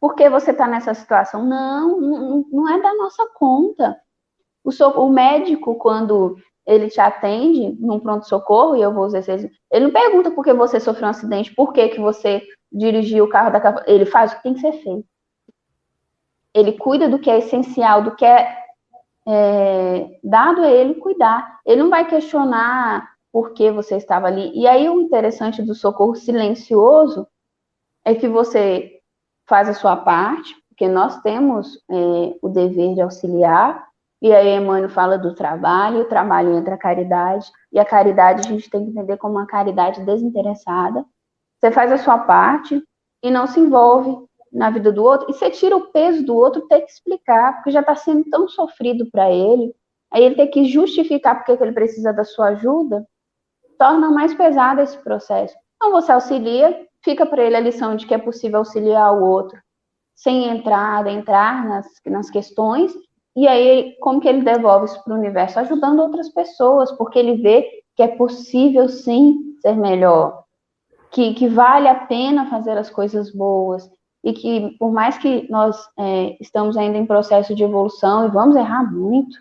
por 0.00 0.14
que 0.14 0.28
você 0.28 0.50
está 0.50 0.66
nessa 0.66 0.94
situação? 0.94 1.44
Não, 1.44 2.00
não, 2.00 2.44
não, 2.50 2.68
é 2.68 2.80
da 2.80 2.94
nossa 2.94 3.26
conta. 3.34 3.96
O, 4.64 4.70
so, 4.70 4.88
o, 4.90 5.08
médico, 5.08 5.76
quando 5.76 6.36
ele 6.66 6.88
te 6.88 7.00
atende 7.00 7.76
num 7.80 8.00
pronto-socorro, 8.00 8.76
e 8.76 8.82
eu 8.82 8.92
vou 8.92 9.06
usar 9.06 9.20
esse 9.20 9.50
ele 9.70 9.84
não 9.86 9.92
pergunta 9.92 10.30
por 10.30 10.44
que 10.44 10.52
você 10.52 10.80
sofreu 10.80 11.06
um 11.06 11.10
acidente, 11.10 11.54
por 11.54 11.72
que, 11.72 11.88
que 11.88 12.00
você 12.00 12.42
dirigiu 12.70 13.24
o 13.24 13.28
carro 13.28 13.50
da 13.50 13.84
Ele 13.86 14.04
faz 14.04 14.32
o 14.32 14.36
que 14.36 14.42
tem 14.42 14.54
que 14.54 14.60
ser 14.60 14.72
feito. 14.72 15.06
Ele 16.52 16.72
cuida 16.72 17.08
do 17.08 17.18
que 17.18 17.30
é 17.30 17.38
essencial, 17.38 18.02
do 18.02 18.16
que 18.16 18.24
é 18.24 18.66
é, 19.26 20.18
dado 20.22 20.62
a 20.62 20.70
ele 20.70 20.94
cuidar. 20.94 21.60
Ele 21.66 21.82
não 21.82 21.90
vai 21.90 22.06
questionar 22.06 23.10
por 23.32 23.52
que 23.52 23.70
você 23.70 23.96
estava 23.96 24.28
ali. 24.28 24.52
E 24.54 24.66
aí 24.66 24.88
o 24.88 25.00
interessante 25.00 25.62
do 25.62 25.74
socorro 25.74 26.14
silencioso 26.14 27.26
é 28.04 28.14
que 28.14 28.28
você 28.28 28.95
faz 29.48 29.68
a 29.68 29.74
sua 29.74 29.96
parte, 29.96 30.54
porque 30.68 30.88
nós 30.88 31.20
temos 31.20 31.76
é, 31.90 32.36
o 32.42 32.48
dever 32.48 32.94
de 32.94 33.00
auxiliar, 33.00 33.86
e 34.20 34.32
aí 34.32 34.56
Emmanuel 34.56 34.88
fala 34.88 35.18
do 35.18 35.34
trabalho, 35.34 36.00
o 36.00 36.04
trabalho 36.04 36.56
entra 36.56 36.74
a 36.74 36.78
caridade, 36.78 37.50
e 37.72 37.78
a 37.78 37.84
caridade 37.84 38.46
a 38.46 38.50
gente 38.50 38.68
tem 38.68 38.84
que 38.84 38.90
entender 38.90 39.16
como 39.16 39.34
uma 39.34 39.46
caridade 39.46 40.04
desinteressada. 40.04 41.04
Você 41.58 41.70
faz 41.70 41.92
a 41.92 41.98
sua 41.98 42.18
parte 42.18 42.82
e 43.22 43.30
não 43.30 43.46
se 43.46 43.60
envolve 43.60 44.26
na 44.52 44.70
vida 44.70 44.92
do 44.92 45.02
outro, 45.02 45.30
e 45.30 45.34
você 45.34 45.50
tira 45.50 45.76
o 45.76 45.88
peso 45.92 46.24
do 46.24 46.34
outro 46.34 46.62
ter 46.62 46.80
que 46.82 46.90
explicar, 46.90 47.56
porque 47.56 47.70
já 47.70 47.80
está 47.80 47.94
sendo 47.94 48.24
tão 48.30 48.48
sofrido 48.48 49.08
para 49.10 49.30
ele, 49.30 49.74
aí 50.10 50.24
ele 50.24 50.34
tem 50.34 50.50
que 50.50 50.64
justificar 50.66 51.36
porque 51.36 51.56
que 51.56 51.62
ele 51.62 51.72
precisa 51.72 52.12
da 52.12 52.24
sua 52.24 52.48
ajuda, 52.48 53.06
torna 53.78 54.10
mais 54.10 54.34
pesado 54.34 54.80
esse 54.80 54.96
processo. 54.98 55.54
Então 55.76 55.90
você 55.90 56.12
auxilia, 56.12 56.86
fica 57.06 57.24
para 57.24 57.44
ele 57.44 57.54
a 57.54 57.60
lição 57.60 57.94
de 57.94 58.04
que 58.04 58.12
é 58.12 58.18
possível 58.18 58.58
auxiliar 58.58 59.14
o 59.14 59.24
outro, 59.24 59.56
sem 60.12 60.48
entrar, 60.48 61.06
entrar 61.06 61.64
nas, 61.64 61.86
nas 62.04 62.28
questões, 62.28 62.92
e 63.36 63.46
aí 63.46 63.96
como 64.00 64.20
que 64.20 64.28
ele 64.28 64.42
devolve 64.42 64.86
isso 64.86 65.04
para 65.04 65.14
o 65.14 65.16
universo? 65.16 65.60
Ajudando 65.60 66.00
outras 66.00 66.28
pessoas, 66.30 66.90
porque 66.90 67.16
ele 67.16 67.36
vê 67.36 67.64
que 67.94 68.02
é 68.02 68.08
possível 68.08 68.88
sim 68.88 69.54
ser 69.62 69.76
melhor, 69.76 70.42
que, 71.12 71.32
que 71.34 71.46
vale 71.46 71.86
a 71.86 71.94
pena 71.94 72.50
fazer 72.50 72.76
as 72.76 72.90
coisas 72.90 73.30
boas, 73.30 73.88
e 74.24 74.32
que 74.32 74.76
por 74.76 74.90
mais 74.90 75.16
que 75.16 75.48
nós 75.48 75.76
é, 75.96 76.36
estamos 76.40 76.76
ainda 76.76 76.98
em 76.98 77.06
processo 77.06 77.54
de 77.54 77.62
evolução 77.62 78.26
e 78.26 78.30
vamos 78.30 78.56
errar 78.56 78.92
muito, 78.92 79.38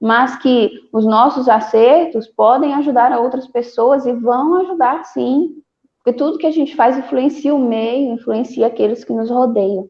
mas 0.00 0.36
que 0.36 0.88
os 0.90 1.04
nossos 1.04 1.46
acertos 1.46 2.26
podem 2.26 2.72
ajudar 2.72 3.12
a 3.12 3.20
outras 3.20 3.46
pessoas 3.46 4.06
e 4.06 4.12
vão 4.14 4.54
ajudar 4.62 5.04
sim, 5.04 5.62
porque 6.06 6.18
tudo 6.18 6.38
que 6.38 6.46
a 6.46 6.52
gente 6.52 6.76
faz 6.76 6.96
influencia 6.96 7.52
o 7.52 7.58
meio, 7.58 8.12
influencia 8.12 8.68
aqueles 8.68 9.02
que 9.02 9.12
nos 9.12 9.28
rodeiam. 9.28 9.88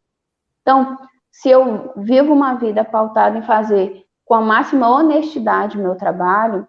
Então, 0.62 0.97
se 1.31 1.51
eu 1.51 1.93
vivo 1.95 2.33
uma 2.33 2.55
vida 2.55 2.83
pautada 2.83 3.37
em 3.37 3.43
fazer 3.43 4.03
com 4.25 4.33
a 4.33 4.41
máxima 4.41 4.89
honestidade 4.89 5.77
o 5.77 5.83
meu 5.83 5.95
trabalho, 5.95 6.67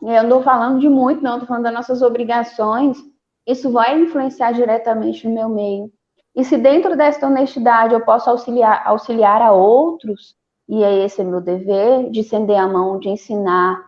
eu 0.00 0.22
não 0.22 0.22
estou 0.22 0.42
falando 0.44 0.78
de 0.78 0.88
muito, 0.88 1.20
não, 1.20 1.32
estou 1.32 1.48
falando 1.48 1.64
das 1.64 1.74
nossas 1.74 2.02
obrigações, 2.02 2.96
isso 3.44 3.68
vai 3.72 4.00
influenciar 4.00 4.52
diretamente 4.52 5.26
no 5.26 5.34
meu 5.34 5.48
meio. 5.48 5.90
E 6.32 6.44
se 6.44 6.56
dentro 6.56 6.96
dessa 6.96 7.26
honestidade 7.26 7.94
eu 7.94 8.04
posso 8.04 8.30
auxiliar, 8.30 8.86
auxiliar 8.86 9.42
a 9.42 9.50
outros, 9.50 10.36
e 10.68 10.84
é 10.84 11.04
esse 11.04 11.20
é 11.20 11.24
meu 11.24 11.40
dever, 11.40 12.10
de 12.10 12.20
estender 12.20 12.56
a 12.56 12.68
mão, 12.68 13.00
de 13.00 13.08
ensinar, 13.08 13.84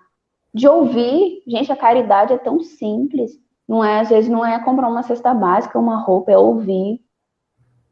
de 0.52 0.66
ouvir. 0.66 1.44
Gente, 1.46 1.70
a 1.70 1.76
caridade 1.76 2.32
é 2.32 2.38
tão 2.38 2.58
simples. 2.58 3.38
Não 3.70 3.84
é, 3.84 4.00
às 4.00 4.08
vezes, 4.08 4.28
não 4.28 4.44
é 4.44 4.58
comprar 4.58 4.88
uma 4.88 5.04
cesta 5.04 5.32
básica, 5.32 5.78
uma 5.78 6.02
roupa, 6.02 6.32
é 6.32 6.36
ouvir. 6.36 7.00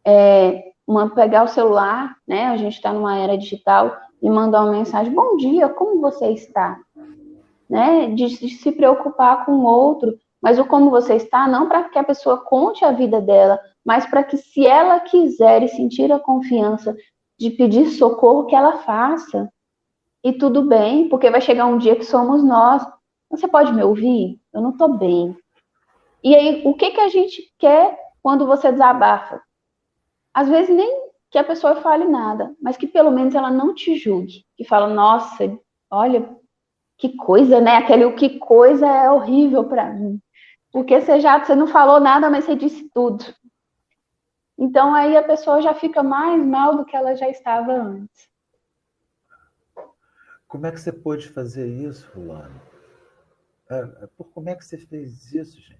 É 0.05 0.73
uma, 0.85 1.09
pegar 1.09 1.45
o 1.45 1.49
celular, 1.49 2.17
né? 2.27 2.47
A 2.47 2.57
gente 2.57 2.75
está 2.75 2.93
numa 2.93 3.17
era 3.17 3.39
digital 3.39 3.97
e 4.21 4.29
mandar 4.29 4.65
uma 4.65 4.73
mensagem: 4.73 5.15
Bom 5.15 5.37
dia, 5.37 5.69
como 5.69 6.01
você 6.01 6.33
está? 6.33 6.77
Né? 7.71 8.09
De, 8.09 8.27
de 8.27 8.49
se 8.49 8.73
preocupar 8.73 9.47
com 9.47 9.53
o 9.53 9.65
outro, 9.65 10.19
mas 10.43 10.59
o 10.59 10.65
como 10.65 10.91
você 10.91 11.15
está, 11.15 11.47
não 11.47 11.69
para 11.69 11.85
que 11.85 11.99
a 12.01 12.03
pessoa 12.03 12.39
conte 12.39 12.85
a 12.85 12.91
vida 12.91 13.21
dela, 13.21 13.61
mas 13.85 14.05
para 14.05 14.25
que, 14.25 14.37
se 14.37 14.67
ela 14.67 14.99
quiser 14.99 15.63
e 15.63 15.69
sentir 15.69 16.11
a 16.11 16.19
confiança 16.19 16.97
de 17.39 17.51
pedir 17.51 17.87
socorro, 17.91 18.47
que 18.47 18.57
ela 18.57 18.79
faça. 18.79 19.49
E 20.25 20.33
tudo 20.33 20.63
bem, 20.63 21.09
porque 21.09 21.31
vai 21.31 21.41
chegar 21.41 21.67
um 21.67 21.79
dia 21.79 21.95
que 21.95 22.05
somos 22.05 22.43
nós. 22.43 22.85
Você 23.31 23.47
pode 23.47 23.73
me 23.73 23.85
ouvir? 23.85 24.41
Eu 24.53 24.61
não 24.61 24.71
estou 24.71 24.99
bem. 24.99 25.37
E 26.23 26.35
aí, 26.35 26.63
o 26.65 26.75
que, 26.75 26.91
que 26.91 27.01
a 27.01 27.09
gente 27.09 27.53
quer 27.59 27.97
quando 28.23 28.47
você 28.47 28.73
desabafa? 28.73 29.41
Às 30.35 30.49
vezes, 30.49 30.75
nem 30.75 31.09
que 31.31 31.39
a 31.39 31.45
pessoa 31.45 31.77
fale 31.77 32.05
nada, 32.05 32.55
mas 32.61 32.77
que 32.77 32.87
pelo 32.87 33.11
menos 33.11 33.35
ela 33.35 33.51
não 33.51 33.75
te 33.75 33.97
julgue. 33.97 34.45
Que 34.57 34.65
fala, 34.65 34.89
nossa, 34.89 35.59
olha, 35.91 36.37
que 36.97 37.17
coisa, 37.17 37.61
né? 37.61 37.77
Aquele 37.77 38.05
o 38.05 38.15
que 38.15 38.39
coisa 38.39 38.87
é 38.87 39.11
horrível 39.11 39.65
para 39.65 39.93
mim. 39.93 40.21
Porque 40.73 41.01
você 41.01 41.21
já 41.21 41.43
você 41.43 41.55
não 41.55 41.67
falou 41.67 42.01
nada, 42.01 42.29
mas 42.29 42.45
você 42.45 42.55
disse 42.55 42.91
tudo. 42.93 43.25
Então 44.59 44.95
aí 44.95 45.17
a 45.17 45.23
pessoa 45.23 45.63
já 45.63 45.73
fica 45.73 46.03
mais 46.03 46.45
mal 46.45 46.77
do 46.77 46.85
que 46.85 46.97
ela 46.97 47.15
já 47.15 47.29
estava 47.29 47.73
antes. 47.73 48.29
Como 50.49 50.67
é 50.67 50.73
que 50.73 50.81
você 50.81 50.93
pôde 50.93 51.29
fazer 51.29 51.69
isso, 51.69 52.09
fulano? 52.11 52.61
É, 53.71 53.81
é, 53.81 54.09
como 54.35 54.49
é 54.49 54.57
que 54.57 54.65
você 54.65 54.79
fez 54.79 55.33
isso, 55.33 55.61
gente? 55.61 55.78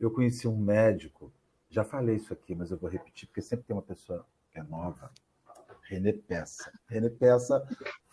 Eu 0.00 0.10
conheci 0.10 0.46
um 0.48 0.56
médico, 0.56 1.32
já 1.70 1.84
falei 1.84 2.16
isso 2.16 2.32
aqui, 2.32 2.54
mas 2.54 2.70
eu 2.70 2.76
vou 2.76 2.88
repetir, 2.90 3.26
porque 3.26 3.42
sempre 3.42 3.66
tem 3.66 3.74
uma 3.74 3.82
pessoa 3.82 4.24
que 4.50 4.58
é 4.58 4.62
nova. 4.62 5.10
René 5.82 6.12
Peça. 6.12 6.72
René 6.86 7.10
Peça 7.10 7.66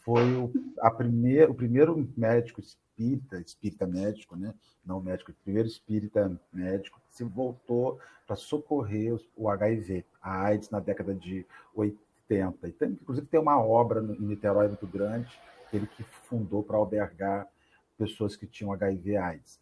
foi 0.04 0.36
o, 0.36 0.52
a 0.80 0.92
primeir, 0.92 1.50
o 1.50 1.54
primeiro 1.54 2.12
médico 2.18 2.60
espírita, 2.60 3.40
espírita 3.40 3.88
médico, 3.88 4.36
né? 4.36 4.54
não 4.86 5.02
médico, 5.02 5.32
o 5.32 5.44
primeiro 5.44 5.68
espírita 5.68 6.40
médico 6.52 7.00
que 7.08 7.16
se 7.16 7.24
voltou 7.24 8.00
para 8.26 8.36
socorrer 8.36 9.20
o 9.36 9.50
HIV, 9.50 10.06
a 10.22 10.44
AIDS 10.44 10.70
na 10.70 10.80
década 10.80 11.14
de 11.14 11.46
80. 11.76 12.68
E 12.68 12.72
tem, 12.72 12.90
inclusive 12.90 13.28
tem 13.28 13.40
uma 13.40 13.62
obra 13.62 14.02
em 14.02 14.22
Niterói 14.22 14.68
muito 14.68 14.88
grande, 14.88 15.40
ele 15.72 15.88
que 15.88 16.04
fundou 16.04 16.64
para 16.64 16.78
albergar 16.78 17.48
pessoas 17.98 18.36
que 18.36 18.48
tinham 18.48 18.74
HIV 18.74 19.18
AIDS. 19.18 19.61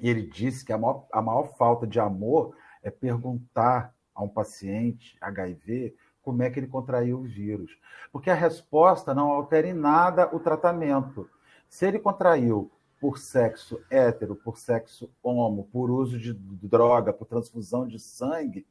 E 0.00 0.08
ele 0.08 0.22
disse 0.22 0.64
que 0.64 0.72
a 0.72 0.78
maior, 0.78 1.06
a 1.12 1.22
maior 1.22 1.56
falta 1.56 1.86
de 1.86 1.98
amor 1.98 2.54
é 2.82 2.90
perguntar 2.90 3.94
a 4.14 4.22
um 4.22 4.28
paciente 4.28 5.16
HIV 5.20 5.94
como 6.22 6.42
é 6.42 6.50
que 6.50 6.58
ele 6.58 6.66
contraiu 6.66 7.20
o 7.20 7.24
vírus. 7.24 7.78
Porque 8.10 8.30
a 8.30 8.34
resposta 8.34 9.14
não 9.14 9.30
altera 9.30 9.68
em 9.68 9.72
nada 9.72 10.28
o 10.34 10.40
tratamento. 10.40 11.30
Se 11.68 11.86
ele 11.86 11.98
contraiu 11.98 12.70
por 13.00 13.18
sexo 13.18 13.80
hétero, 13.90 14.34
por 14.34 14.58
sexo 14.58 15.10
homo, 15.22 15.68
por 15.72 15.90
uso 15.90 16.18
de 16.18 16.32
droga, 16.34 17.12
por 17.12 17.26
transfusão 17.26 17.86
de 17.86 17.98
sangue, 17.98 18.66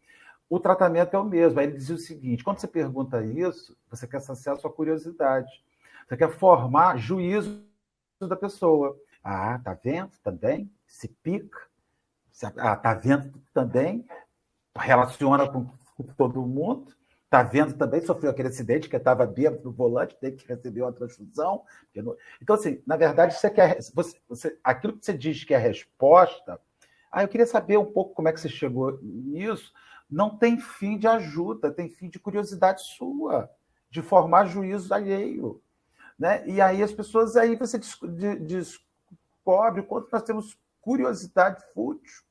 o 0.50 0.60
tratamento 0.60 1.16
é 1.16 1.20
o 1.20 1.24
mesmo. 1.24 1.60
Aí 1.60 1.68
ele 1.68 1.78
dizia 1.78 1.96
o 1.96 2.00
seguinte: 2.00 2.44
quando 2.44 2.60
você 2.60 2.68
pergunta 2.68 3.24
isso, 3.24 3.78
você 3.90 4.08
quer 4.08 4.22
saciar 4.22 4.58
sua 4.58 4.72
curiosidade. 4.72 5.64
Você 6.08 6.18
quer 6.18 6.30
formar 6.30 6.98
juízo 6.98 7.64
da 8.22 8.36
pessoa. 8.36 8.96
Ah, 9.24 9.60
tá 9.64 9.74
vendo 9.74 10.12
também? 10.24 10.72
Se 10.88 11.08
pica. 11.08 11.60
Ah, 12.58 12.76
tá 12.76 12.94
vendo 12.94 13.42
também? 13.54 14.06
Relaciona 14.76 15.50
com 15.50 15.68
todo 16.18 16.42
mundo. 16.42 16.94
Está 17.26 17.42
vendo 17.42 17.74
também, 17.74 18.02
sofreu 18.02 18.32
aquele 18.32 18.48
acidente 18.48 18.88
que 18.88 18.96
estava 18.96 19.26
bêbado 19.26 19.64
no 19.64 19.72
volante, 19.72 20.16
teve 20.22 20.38
que 20.38 20.48
receber 20.48 20.84
uma 20.84 20.94
transfusão. 20.94 21.64
Então, 22.42 22.56
assim, 22.56 22.82
na 22.86 22.96
verdade, 22.96 23.34
você 23.34 23.50
quer, 23.50 23.78
você, 23.94 24.18
você, 24.30 24.58
aquilo 24.64 24.98
que 24.98 25.06
você 25.06 25.18
diz 25.18 25.44
que 25.44 25.54
é 25.54 25.58
a 25.58 25.60
resposta, 25.60 26.62
ah, 27.12 27.24
eu 27.24 27.28
queria 27.28 27.48
saber 27.48 27.78
um 27.78 27.92
pouco 27.92 28.14
como 28.14 28.30
é 28.30 28.32
que 28.32 28.40
você 28.40 28.48
chegou 28.48 29.00
nisso. 29.02 29.74
Não 30.10 30.38
tem 30.38 30.60
fim 30.60 30.98
de 30.98 31.08
ajuda, 31.08 31.72
tem 31.72 31.90
fim 31.90 32.10
de 32.10 32.20
curiosidade 32.20 32.84
sua, 32.84 33.50
de 33.90 34.02
formar 34.02 34.46
juízo 34.46 34.94
alheio. 34.94 35.62
Né? 36.18 36.48
E 36.48 36.62
aí 36.62 36.82
as 36.84 36.94
pessoas, 36.94 37.36
aí 37.36 37.56
você 37.56 37.80
descobre 38.40 39.82
o 39.82 39.86
quanto 39.86 40.10
nós 40.12 40.24
temos 40.24 40.58
curiosidade 40.86 41.62
fútil, 41.74 42.24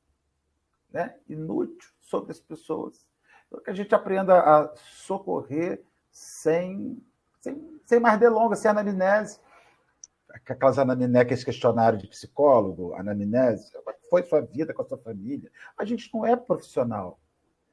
né? 0.89 1.13
inútil 1.27 1.91
sobre 1.99 2.31
as 2.31 2.39
pessoas. 2.39 3.05
Então, 3.47 3.61
que 3.61 3.69
a 3.69 3.73
gente 3.73 3.93
aprenda 3.93 4.39
a 4.39 4.73
socorrer 4.77 5.83
sem, 6.09 7.03
sem, 7.41 7.81
sem 7.85 7.99
mais 7.99 8.17
delongas, 8.17 8.59
sem 8.59 8.71
anamnese. 8.71 9.41
Aquelas 10.29 10.79
anamnese, 10.79 11.43
questionário 11.43 11.99
de 11.99 12.07
psicólogo, 12.07 12.93
anamnese, 12.93 13.73
foi 14.09 14.23
sua 14.23 14.39
vida 14.39 14.73
com 14.73 14.81
a 14.81 14.85
sua 14.85 14.97
família. 14.97 15.51
A 15.77 15.83
gente 15.83 16.09
não 16.13 16.25
é 16.25 16.37
profissional. 16.37 17.19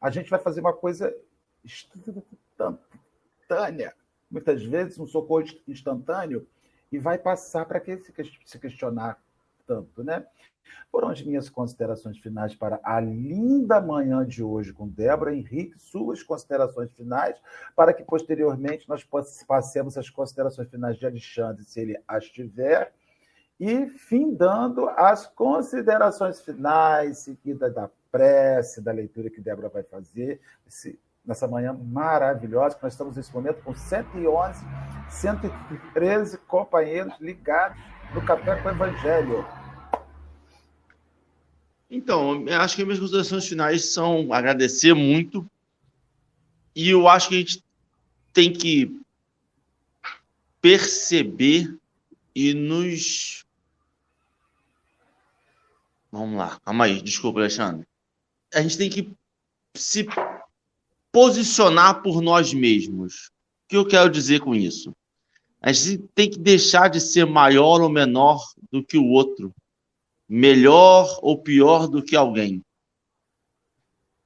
A 0.01 0.11
gente 0.11 0.29
vai 0.29 0.41
fazer 0.41 0.61
uma 0.61 0.73
coisa 0.73 1.17
instantânea, 1.65 3.95
muitas 4.29 4.65
vezes 4.65 4.99
um 4.99 5.07
socorro 5.07 5.45
instantâneo, 5.69 6.45
e 6.91 6.99
vai 6.99 7.19
passar 7.19 7.67
para 7.67 7.79
que 7.79 8.03
se 8.45 8.59
questionar 8.59 9.23
tanto, 9.65 10.03
né? 10.03 10.27
Foram 10.91 11.09
as 11.09 11.23
minhas 11.23 11.49
considerações 11.49 12.19
finais 12.19 12.55
para 12.55 12.81
a 12.83 13.01
linda 13.01 13.81
manhã 13.81 14.27
de 14.27 14.43
hoje 14.43 14.73
com 14.73 14.89
Débora 14.89 15.35
Henrique, 15.35 15.79
suas 15.79 16.23
considerações 16.23 16.93
finais, 16.93 17.41
para 17.75 17.93
que 17.93 18.03
posteriormente 18.03 18.89
nós 18.89 19.07
passemos 19.47 19.97
as 19.97 20.11
considerações 20.11 20.69
finais 20.69 20.99
de 20.99 21.07
Alexandre, 21.07 21.65
se 21.65 21.81
ele 21.81 21.99
as 22.07 22.27
tiver, 22.27 22.93
e 23.59 23.87
findando 23.87 24.89
as 24.91 25.27
considerações 25.27 26.41
finais, 26.41 27.19
seguida 27.19 27.71
da 27.71 27.89
prece, 28.11 28.81
da 28.81 28.93
leitura 28.93 29.31
que 29.31 29.41
Débora 29.41 29.69
vai 29.69 29.83
fazer, 29.83 30.41
esse 30.67 30.99
nessa 31.25 31.47
manhã 31.47 31.73
maravilhosa, 31.73 32.77
que 32.77 32.83
nós 32.83 32.93
estamos 32.93 33.17
nesse 33.17 33.33
momento 33.33 33.63
com 33.63 33.75
111, 33.75 34.65
113 35.09 36.39
companheiros 36.39 37.15
ligados 37.21 37.79
no 38.13 38.25
Café 38.25 38.61
com 38.61 38.69
o 38.69 38.73
Evangelho. 38.73 39.62
Então, 41.95 42.47
acho 42.49 42.75
que 42.75 42.85
minhas 42.87 42.99
considerações 42.99 43.47
finais 43.47 43.85
são 43.93 44.33
agradecer 44.33 44.95
muito 44.95 45.47
e 46.75 46.89
eu 46.89 47.07
acho 47.07 47.29
que 47.29 47.35
a 47.35 47.39
gente 47.39 47.63
tem 48.33 48.51
que 48.51 48.99
perceber 50.59 51.77
e 52.35 52.55
nos. 52.55 53.45
Vamos 56.11 56.39
lá, 56.39 56.59
calma 56.65 56.87
aí, 56.87 57.03
desculpa, 57.03 57.41
Alexandre. 57.41 57.87
A 58.55 58.63
gente 58.63 58.79
tem 58.79 58.89
que 58.89 59.13
se 59.75 60.07
posicionar 61.13 62.01
por 62.01 62.23
nós 62.23 62.55
mesmos. 62.55 63.27
O 63.67 63.69
que 63.69 63.77
eu 63.77 63.87
quero 63.87 64.09
dizer 64.09 64.41
com 64.41 64.55
isso? 64.55 64.97
A 65.61 65.71
gente 65.71 65.99
tem 66.15 66.31
que 66.31 66.39
deixar 66.39 66.89
de 66.89 67.03
ser 67.03 67.27
maior 67.27 67.83
ou 67.83 67.91
menor 67.91 68.43
do 68.71 68.83
que 68.83 68.97
o 68.97 69.09
outro 69.09 69.55
melhor 70.35 71.19
ou 71.21 71.37
pior 71.37 71.87
do 71.87 72.03
que 72.03 72.17
alguém. 72.17 72.65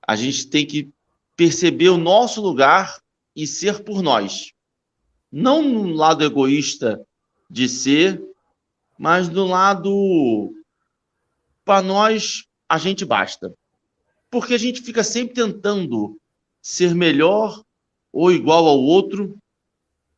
A 0.00 0.14
gente 0.14 0.46
tem 0.46 0.64
que 0.64 0.88
perceber 1.34 1.88
o 1.88 1.96
nosso 1.96 2.40
lugar 2.40 3.02
e 3.34 3.44
ser 3.44 3.82
por 3.82 4.02
nós. 4.02 4.52
Não 5.32 5.62
no 5.62 5.92
lado 5.92 6.22
egoísta 6.22 7.04
de 7.50 7.68
ser, 7.68 8.22
mas 8.96 9.28
no 9.28 9.48
lado 9.48 10.54
para 11.64 11.82
nós 11.82 12.46
a 12.68 12.78
gente 12.78 13.04
basta. 13.04 13.52
Porque 14.30 14.54
a 14.54 14.58
gente 14.58 14.82
fica 14.82 15.02
sempre 15.02 15.34
tentando 15.34 16.16
ser 16.62 16.94
melhor 16.94 17.64
ou 18.12 18.30
igual 18.30 18.64
ao 18.68 18.78
outro, 18.78 19.36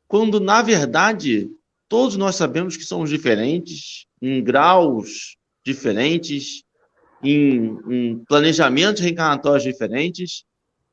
quando 0.07 0.39
na 0.39 0.61
verdade 0.61 1.51
todos 1.89 2.14
nós 2.18 2.36
sabemos 2.36 2.76
que 2.76 2.84
somos 2.84 3.09
diferentes 3.09 4.07
em 4.20 4.45
graus 4.45 5.38
diferentes, 5.68 6.64
em, 7.22 7.76
em 7.90 8.24
planejamentos 8.24 9.02
reencarnatórios 9.02 9.62
diferentes, 9.62 10.44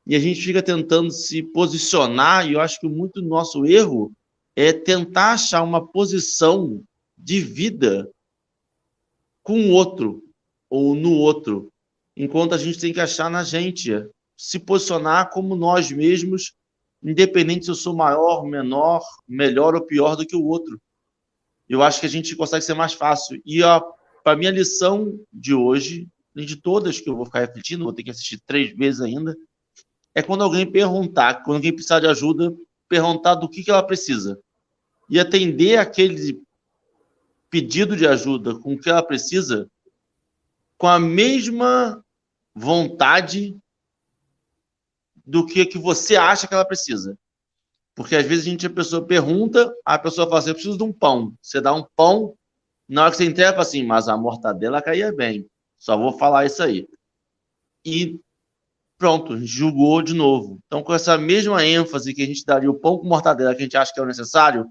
e 0.06 0.14
a 0.14 0.18
gente 0.18 0.40
fica 0.40 0.62
tentando 0.62 1.10
se 1.10 1.42
posicionar, 1.42 2.46
e 2.46 2.52
eu 2.52 2.60
acho 2.60 2.78
que 2.78 2.86
muito 2.86 3.22
do 3.22 3.28
nosso 3.28 3.64
erro 3.64 4.12
é 4.54 4.72
tentar 4.72 5.32
achar 5.32 5.62
uma 5.62 5.84
posição 5.84 6.82
de 7.16 7.40
vida 7.40 8.10
com 9.42 9.60
o 9.60 9.70
outro, 9.70 10.22
ou 10.68 10.94
no 10.94 11.12
outro, 11.12 11.72
enquanto 12.16 12.54
a 12.54 12.58
gente 12.58 12.78
tem 12.78 12.92
que 12.92 13.00
achar 13.00 13.30
na 13.30 13.42
gente, 13.42 13.92
se 14.36 14.58
posicionar 14.58 15.30
como 15.30 15.56
nós 15.56 15.90
mesmos, 15.90 16.52
independente 17.02 17.64
se 17.64 17.70
eu 17.70 17.74
sou 17.74 17.96
maior, 17.96 18.44
menor, 18.44 19.02
melhor 19.26 19.74
ou 19.74 19.80
pior 19.80 20.16
do 20.16 20.26
que 20.26 20.36
o 20.36 20.44
outro. 20.44 20.78
Eu 21.68 21.82
acho 21.82 22.00
que 22.00 22.06
a 22.06 22.10
gente 22.10 22.36
consegue 22.36 22.64
ser 22.64 22.74
mais 22.74 22.92
fácil. 22.92 23.40
E 23.44 23.62
a 23.62 23.80
para 24.26 24.36
minha 24.36 24.50
lição 24.50 25.16
de 25.32 25.54
hoje, 25.54 26.08
de 26.34 26.56
todas 26.56 26.98
que 26.98 27.08
eu 27.08 27.14
vou 27.14 27.26
ficar 27.26 27.38
refletindo, 27.38 27.84
vou 27.84 27.92
ter 27.92 28.02
que 28.02 28.10
assistir 28.10 28.42
três 28.44 28.76
vezes 28.76 29.00
ainda, 29.00 29.36
é 30.12 30.20
quando 30.20 30.42
alguém 30.42 30.68
perguntar, 30.68 31.44
quando 31.44 31.58
alguém 31.58 31.72
precisar 31.72 32.00
de 32.00 32.08
ajuda, 32.08 32.52
perguntar 32.88 33.36
do 33.36 33.48
que, 33.48 33.62
que 33.62 33.70
ela 33.70 33.86
precisa. 33.86 34.36
E 35.08 35.20
atender 35.20 35.78
aquele 35.78 36.42
pedido 37.48 37.96
de 37.96 38.04
ajuda 38.04 38.58
com 38.58 38.74
o 38.74 38.80
que 38.80 38.90
ela 38.90 39.00
precisa 39.00 39.70
com 40.76 40.88
a 40.88 40.98
mesma 40.98 42.04
vontade 42.52 43.56
do 45.24 45.46
que, 45.46 45.64
que 45.66 45.78
você 45.78 46.16
acha 46.16 46.48
que 46.48 46.54
ela 46.54 46.64
precisa. 46.64 47.16
Porque 47.94 48.16
às 48.16 48.26
vezes 48.26 48.44
a 48.44 48.50
gente 48.50 48.66
a 48.66 48.70
pessoa 48.70 49.06
pergunta, 49.06 49.72
a 49.84 49.96
pessoa 49.96 50.26
fala 50.26 50.40
assim: 50.40 50.50
eu 50.50 50.54
preciso 50.54 50.76
de 50.76 50.82
um 50.82 50.92
pão. 50.92 51.32
Você 51.40 51.60
dá 51.60 51.72
um 51.72 51.86
pão, 51.94 52.36
na 52.88 53.02
hora 53.02 53.10
que 53.10 53.16
você 53.16 53.24
entrega, 53.24 53.60
assim, 53.60 53.82
mas 53.84 54.08
a 54.08 54.16
mortadela 54.16 54.82
caía 54.82 55.12
bem. 55.12 55.46
Só 55.78 55.96
vou 55.96 56.12
falar 56.12 56.46
isso 56.46 56.62
aí. 56.62 56.86
E 57.84 58.18
pronto, 58.98 59.38
julgou 59.44 60.02
de 60.02 60.14
novo. 60.14 60.58
Então, 60.66 60.82
com 60.82 60.94
essa 60.94 61.18
mesma 61.18 61.64
ênfase 61.64 62.14
que 62.14 62.22
a 62.22 62.26
gente 62.26 62.44
daria 62.44 62.70
o 62.70 62.78
pão 62.78 62.98
com 62.98 63.06
mortadela 63.06 63.54
que 63.54 63.62
a 63.62 63.64
gente 63.64 63.76
acha 63.76 63.92
que 63.92 64.00
é 64.00 64.02
o 64.02 64.06
necessário, 64.06 64.66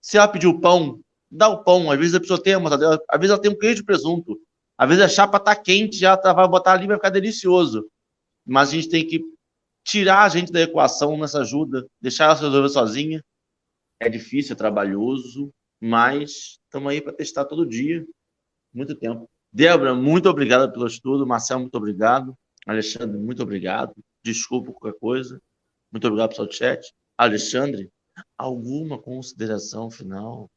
se 0.00 0.16
ela 0.16 0.28
pedir 0.28 0.46
o 0.46 0.60
pão, 0.60 1.00
dá 1.30 1.48
o 1.48 1.62
pão. 1.62 1.90
Às 1.90 1.98
vezes 1.98 2.14
a 2.14 2.20
pessoa 2.20 2.42
tem 2.42 2.54
a 2.54 2.60
mortadela, 2.60 2.98
às 3.08 3.20
vezes 3.20 3.32
ela 3.32 3.42
tem 3.42 3.50
um 3.50 3.58
queijo 3.58 3.76
de 3.76 3.84
presunto. 3.84 4.38
Às 4.76 4.88
vezes 4.88 5.04
a 5.04 5.08
chapa 5.08 5.38
tá 5.38 5.54
quente, 5.54 5.96
já 5.96 6.16
tá, 6.16 6.32
vai 6.32 6.48
botar 6.48 6.72
ali 6.72 6.86
vai 6.86 6.96
ficar 6.96 7.10
delicioso. 7.10 7.86
Mas 8.46 8.70
a 8.70 8.72
gente 8.72 8.88
tem 8.88 9.06
que 9.06 9.20
tirar 9.84 10.24
a 10.24 10.28
gente 10.28 10.50
da 10.50 10.60
equação 10.60 11.16
nessa 11.18 11.40
ajuda, 11.40 11.86
deixar 12.00 12.24
ela 12.24 12.36
se 12.36 12.42
resolver 12.42 12.68
sozinha. 12.70 13.22
É 14.00 14.08
difícil, 14.08 14.54
é 14.54 14.56
trabalhoso, 14.56 15.52
mas 15.80 16.60
estamos 16.64 16.92
aí 16.92 17.00
para 17.00 17.12
testar 17.12 17.44
todo 17.46 17.66
dia, 17.66 18.06
muito 18.72 18.94
tempo. 18.94 19.28
Débora, 19.52 19.94
muito 19.94 20.28
obrigada 20.28 20.70
pelo 20.70 20.86
estudo. 20.86 21.26
Marcelo, 21.26 21.62
muito 21.62 21.76
obrigado. 21.76 22.36
Alexandre, 22.66 23.18
muito 23.18 23.42
obrigado. 23.42 23.94
Desculpa 24.22 24.72
qualquer 24.72 24.98
coisa. 24.98 25.42
Muito 25.90 26.06
obrigado 26.06 26.36
pelo 26.36 26.52
chat. 26.52 26.94
Alexandre, 27.16 27.90
alguma 28.38 29.00
consideração 29.00 29.90
final? 29.90 30.48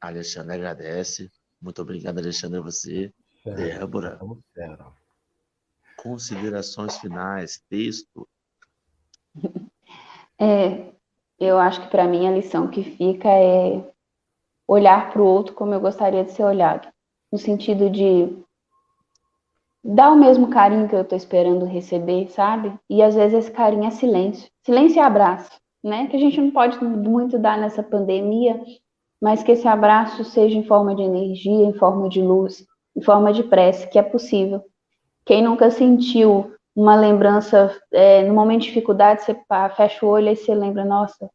Alexandre 0.00 0.54
agradece. 0.54 1.30
Muito 1.60 1.80
obrigado, 1.80 2.18
Alexandre, 2.18 2.58
a 2.58 2.62
você. 2.62 3.12
Débora. 3.44 4.18
Considerações 5.96 6.96
finais, 6.98 7.62
texto. 7.68 8.28
É, 10.40 10.92
eu 11.38 11.58
acho 11.58 11.82
que 11.82 11.88
para 11.88 12.06
mim 12.06 12.26
a 12.26 12.32
lição 12.32 12.68
que 12.68 12.82
fica 12.82 13.28
é 13.28 13.82
olhar 14.66 15.12
para 15.12 15.20
o 15.20 15.26
outro 15.26 15.54
como 15.54 15.74
eu 15.74 15.80
gostaria 15.80 16.24
de 16.24 16.32
ser 16.32 16.44
olhado, 16.44 16.88
no 17.30 17.38
sentido 17.38 17.90
de 17.90 18.36
dar 19.84 20.10
o 20.12 20.16
mesmo 20.16 20.48
carinho 20.48 20.88
que 20.88 20.94
eu 20.94 21.02
estou 21.02 21.16
esperando 21.16 21.64
receber, 21.64 22.28
sabe? 22.30 22.72
E 22.88 23.02
às 23.02 23.14
vezes 23.14 23.38
esse 23.38 23.50
carinho 23.50 23.84
é 23.84 23.90
silêncio, 23.90 24.48
silêncio 24.64 24.98
e 24.98 25.00
abraço, 25.00 25.50
né? 25.82 26.06
Que 26.06 26.16
a 26.16 26.20
gente 26.20 26.40
não 26.40 26.50
pode 26.50 26.82
muito 26.82 27.38
dar 27.38 27.58
nessa 27.58 27.82
pandemia, 27.82 28.60
mas 29.20 29.42
que 29.42 29.52
esse 29.52 29.66
abraço 29.66 30.24
seja 30.24 30.56
em 30.56 30.64
forma 30.64 30.94
de 30.94 31.02
energia, 31.02 31.66
em 31.66 31.74
forma 31.74 32.08
de 32.08 32.22
luz, 32.22 32.64
em 32.96 33.02
forma 33.02 33.32
de 33.32 33.42
prece, 33.42 33.88
que 33.88 33.98
é 33.98 34.02
possível. 34.02 34.62
Quem 35.24 35.42
nunca 35.42 35.70
sentiu 35.70 36.52
uma 36.74 36.96
lembrança, 36.96 37.76
é, 37.92 38.22
no 38.24 38.34
momento 38.34 38.62
de 38.62 38.68
dificuldade, 38.68 39.22
você 39.22 39.36
fecha 39.76 40.04
o 40.04 40.08
olho 40.08 40.30
e 40.30 40.36
você 40.36 40.54
lembra, 40.54 40.84
nossa, 40.84 41.30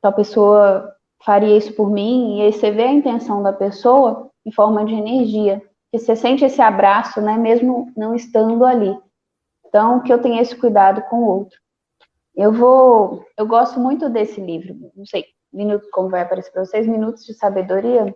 tal 0.00 0.12
pessoa 0.12 0.94
faria 1.24 1.56
isso 1.56 1.72
por 1.74 1.90
mim, 1.90 2.38
e 2.38 2.42
aí 2.42 2.52
você 2.52 2.70
vê 2.70 2.84
a 2.84 2.92
intenção 2.92 3.42
da 3.42 3.52
pessoa 3.52 4.30
em 4.44 4.52
forma 4.52 4.84
de 4.84 4.94
energia, 4.94 5.62
que 5.90 5.98
você 5.98 6.14
sente 6.14 6.44
esse 6.44 6.60
abraço, 6.60 7.20
né, 7.20 7.36
mesmo 7.36 7.90
não 7.96 8.14
estando 8.14 8.64
ali. 8.64 8.96
Então, 9.66 10.00
que 10.00 10.12
eu 10.12 10.20
tenha 10.20 10.40
esse 10.40 10.54
cuidado 10.54 11.02
com 11.08 11.16
o 11.16 11.28
outro. 11.28 11.58
Eu 12.36 12.52
vou, 12.52 13.24
eu 13.36 13.46
gosto 13.46 13.80
muito 13.80 14.08
desse 14.08 14.40
livro, 14.40 14.76
não 14.94 15.06
sei, 15.06 15.24
minuto 15.52 15.88
como 15.92 16.10
vai 16.10 16.22
aparecer 16.22 16.52
para 16.52 16.64
vocês, 16.64 16.86
Minutos 16.86 17.24
de 17.24 17.34
Sabedoria. 17.34 18.14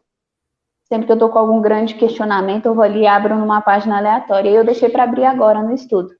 Sempre 0.85 1.07
que 1.07 1.13
eu 1.13 1.17
estou 1.17 1.29
com 1.29 1.39
algum 1.39 1.61
grande 1.61 1.95
questionamento, 1.95 2.67
eu 2.67 2.75
vou 2.75 2.83
ali 2.83 3.01
e 3.01 3.07
abro 3.07 3.37
numa 3.37 3.61
página 3.61 3.99
aleatória. 3.99 4.51
E 4.51 4.55
eu 4.55 4.65
deixei 4.65 4.89
para 4.89 5.05
abrir 5.05 5.25
agora 5.25 5.63
no 5.63 5.73
estudo. 5.73 6.18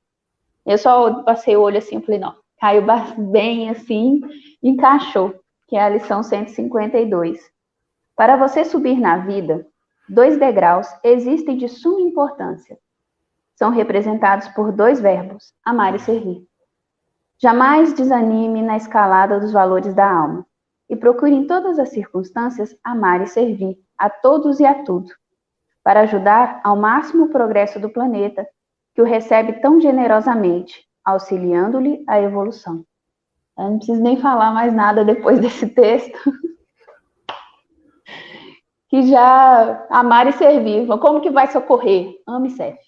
Eu 0.69 0.77
só 0.77 1.23
passei 1.23 1.57
o 1.57 1.63
olho 1.63 1.79
assim 1.79 1.97
e 1.97 2.03
falei, 2.03 2.21
não, 2.21 2.35
caiu 2.61 2.83
bem 3.33 3.71
assim, 3.71 4.21
encaixou, 4.63 5.35
que 5.67 5.75
é 5.75 5.83
a 5.83 5.89
lição 5.89 6.23
152. 6.23 7.41
Para 8.15 8.37
você 8.37 8.67
subir 8.67 9.01
na 9.01 9.17
vida, 9.17 9.67
dois 10.07 10.37
degraus 10.37 10.87
existem 11.03 11.57
de 11.57 11.69
suma 11.69 12.03
importância. 12.03 12.79
São 13.55 13.71
representados 13.71 14.47
por 14.49 14.71
dois 14.71 15.01
verbos, 15.01 15.55
amar 15.65 15.95
e 15.95 15.99
servir. 15.99 16.47
Jamais 17.41 17.95
desanime 17.95 18.61
na 18.61 18.77
escalada 18.77 19.41
dos 19.41 19.53
valores 19.53 19.95
da 19.95 20.11
alma 20.11 20.45
e 20.87 20.95
procure 20.95 21.35
em 21.35 21.47
todas 21.47 21.79
as 21.79 21.89
circunstâncias 21.89 22.77
amar 22.85 23.23
e 23.23 23.27
servir 23.27 23.79
a 23.97 24.11
todos 24.11 24.61
e 24.61 24.67
a 24.67 24.85
tudo, 24.85 25.11
para 25.83 26.01
ajudar 26.01 26.61
ao 26.63 26.77
máximo 26.77 27.25
o 27.25 27.31
progresso 27.31 27.81
do 27.81 27.89
planeta 27.89 28.47
que 28.99 29.03
o 29.03 29.05
recebe 29.05 29.61
tão 29.61 29.81
generosamente, 29.81 30.85
auxiliando-lhe 31.05 32.03
a 32.09 32.21
evolução. 32.21 32.85
Eu 33.57 33.71
não 33.71 33.77
preciso 33.77 34.03
nem 34.03 34.17
falar 34.17 34.51
mais 34.51 34.75
nada 34.75 35.05
depois 35.05 35.39
desse 35.41 35.69
texto. 35.69 36.19
que 38.89 39.07
já 39.07 39.87
amar 39.89 40.27
e 40.27 40.33
servir. 40.33 40.89
Como 40.99 41.21
que 41.21 41.31
vai 41.31 41.47
socorrer? 41.47 42.13
Ame 42.27 42.49
e 42.49 42.51
serve. 42.51 42.81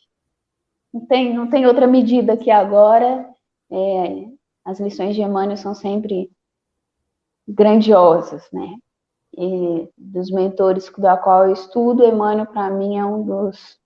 Não 0.92 1.06
tem, 1.06 1.32
não 1.32 1.48
tem 1.48 1.64
outra 1.64 1.86
medida 1.86 2.36
que 2.36 2.50
agora. 2.50 3.30
É, 3.70 4.24
as 4.64 4.80
lições 4.80 5.14
de 5.14 5.22
Emmanuel 5.22 5.56
são 5.56 5.76
sempre 5.76 6.28
grandiosas, 7.46 8.48
né? 8.52 8.74
E 9.38 9.88
dos 9.96 10.28
mentores 10.32 10.90
da 10.98 11.16
qual 11.16 11.46
eu 11.46 11.52
estudo, 11.52 12.04
Emmanuel 12.04 12.46
para 12.46 12.68
mim 12.68 12.98
é 12.98 13.04
um 13.04 13.22
dos 13.22 13.79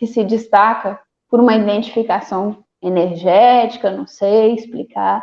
que 0.00 0.06
se 0.06 0.24
destaca 0.24 0.98
por 1.28 1.38
uma 1.40 1.54
identificação 1.54 2.64
energética, 2.80 3.90
não 3.90 4.06
sei 4.06 4.54
explicar, 4.54 5.22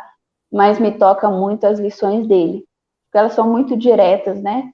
mas 0.52 0.78
me 0.78 0.96
toca 0.96 1.28
muito 1.28 1.66
as 1.66 1.80
lições 1.80 2.28
dele, 2.28 2.64
porque 3.04 3.18
elas 3.18 3.32
são 3.32 3.50
muito 3.50 3.76
diretas, 3.76 4.40
né? 4.40 4.72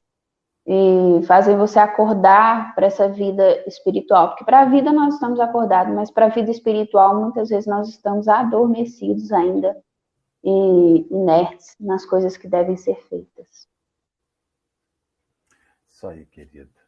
E 0.67 1.23
fazem 1.27 1.57
você 1.57 1.79
acordar 1.79 2.75
para 2.75 2.87
essa 2.87 3.09
vida 3.09 3.65
espiritual, 3.67 4.29
porque 4.29 4.45
para 4.45 4.61
a 4.61 4.65
vida 4.67 4.93
nós 4.93 5.15
estamos 5.15 5.41
acordados, 5.41 5.95
mas 5.95 6.11
para 6.11 6.27
a 6.27 6.29
vida 6.31 6.51
espiritual 6.51 7.19
muitas 7.19 7.49
vezes 7.49 7.67
nós 7.67 7.89
estamos 7.89 8.29
adormecidos 8.29 9.33
ainda 9.33 9.75
e 10.45 11.07
inertes 11.11 11.75
nas 11.81 12.05
coisas 12.05 12.37
que 12.37 12.47
devem 12.47 12.77
ser 12.77 12.97
feitas. 13.09 13.67
Isso 15.89 16.07
aí, 16.07 16.27
querida. 16.27 16.84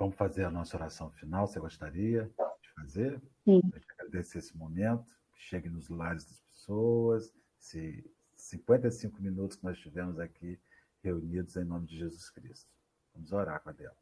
Vamos 0.00 0.16
fazer 0.16 0.44
a 0.44 0.50
nossa 0.50 0.78
oração 0.78 1.10
final. 1.10 1.46
Você 1.46 1.60
gostaria 1.60 2.24
de 2.62 2.72
fazer? 2.72 3.20
Sim. 3.44 3.60
Eu 3.70 3.80
te 3.80 3.86
agradecer 3.92 4.38
esse 4.38 4.56
momento. 4.56 5.04
Chegue 5.34 5.68
nos 5.68 5.90
lares 5.90 6.24
das 6.24 6.40
pessoas. 6.40 7.30
Se 7.58 8.02
55 8.34 9.20
minutos 9.20 9.58
que 9.58 9.64
nós 9.64 9.78
tivemos 9.78 10.18
aqui 10.18 10.58
reunidos 11.04 11.54
em 11.56 11.64
nome 11.64 11.86
de 11.86 11.98
Jesus 11.98 12.30
Cristo. 12.30 12.66
Vamos 13.14 13.30
orar 13.30 13.62
com 13.62 13.68
a 13.68 13.72
Débora. 13.72 13.94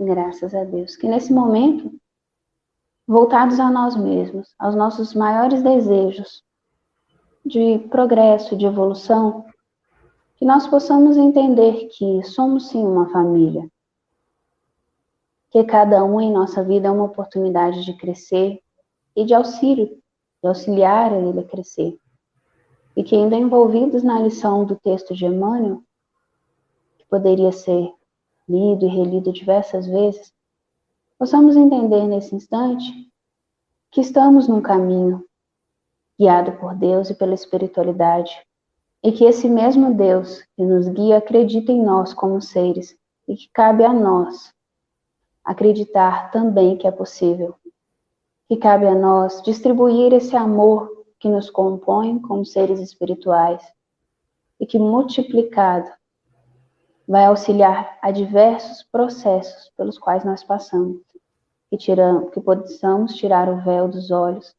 Graças 0.00 0.52
a 0.56 0.64
Deus. 0.64 0.96
Que 0.96 1.06
nesse 1.06 1.32
momento, 1.32 1.94
voltados 3.06 3.60
a 3.60 3.70
nós 3.70 3.94
mesmos, 3.94 4.56
aos 4.58 4.74
nossos 4.74 5.14
maiores 5.14 5.62
desejos, 5.62 6.42
de 7.46 7.78
progresso, 7.90 8.56
de 8.56 8.66
evolução, 8.66 9.46
que 10.34 10.44
nós 10.44 10.66
possamos 10.66 11.16
entender 11.16 11.88
que 11.96 12.24
somos 12.24 12.70
sim 12.70 12.82
uma 12.82 13.08
família, 13.10 13.70
que 15.52 15.62
cada 15.64 16.02
um 16.02 16.18
em 16.18 16.32
nossa 16.32 16.64
vida 16.64 16.88
é 16.88 16.90
uma 16.90 17.04
oportunidade 17.04 17.84
de 17.84 17.92
crescer 17.92 18.58
e 19.14 19.22
de 19.22 19.34
auxílio, 19.34 19.86
de 20.42 20.48
auxiliar 20.48 21.12
ele 21.12 21.40
a 21.40 21.44
crescer. 21.44 21.98
E 22.96 23.04
que 23.04 23.14
ainda 23.14 23.36
envolvidos 23.36 24.02
na 24.02 24.18
lição 24.18 24.64
do 24.64 24.76
texto 24.76 25.14
de 25.14 25.26
Emmanuel, 25.26 25.82
que 26.96 27.04
poderia 27.04 27.52
ser 27.52 27.92
lido 28.48 28.86
e 28.86 28.88
relido 28.88 29.30
diversas 29.30 29.86
vezes, 29.86 30.32
possamos 31.18 31.54
entender 31.54 32.06
nesse 32.06 32.34
instante 32.34 33.12
que 33.90 34.00
estamos 34.00 34.48
num 34.48 34.62
caminho 34.62 35.22
guiado 36.18 36.52
por 36.52 36.74
Deus 36.74 37.10
e 37.10 37.14
pela 37.14 37.34
espiritualidade, 37.34 38.34
e 39.04 39.12
que 39.12 39.24
esse 39.24 39.50
mesmo 39.50 39.92
Deus 39.92 40.42
que 40.56 40.64
nos 40.64 40.88
guia 40.88 41.18
acredita 41.18 41.70
em 41.70 41.84
nós 41.84 42.14
como 42.14 42.40
seres 42.40 42.96
e 43.28 43.36
que 43.36 43.50
cabe 43.52 43.84
a 43.84 43.92
nós 43.92 44.54
acreditar 45.44 46.30
também 46.30 46.76
que 46.76 46.86
é 46.86 46.90
possível. 46.90 47.54
Que 48.48 48.56
cabe 48.56 48.86
a 48.86 48.94
nós 48.94 49.42
distribuir 49.42 50.12
esse 50.12 50.36
amor 50.36 51.04
que 51.18 51.28
nos 51.28 51.48
compõe 51.48 52.18
como 52.18 52.44
seres 52.44 52.80
espirituais 52.80 53.62
e 54.58 54.66
que 54.66 54.78
multiplicado 54.78 55.90
vai 57.06 57.26
auxiliar 57.26 57.98
a 58.00 58.10
diversos 58.10 58.82
processos 58.84 59.70
pelos 59.76 59.98
quais 59.98 60.24
nós 60.24 60.42
passamos, 60.42 61.00
que, 61.68 61.76
tiramos, 61.76 62.30
que 62.30 62.40
possamos 62.40 63.14
tirar 63.14 63.48
o 63.48 63.60
véu 63.62 63.88
dos 63.88 64.10
olhos 64.10 64.54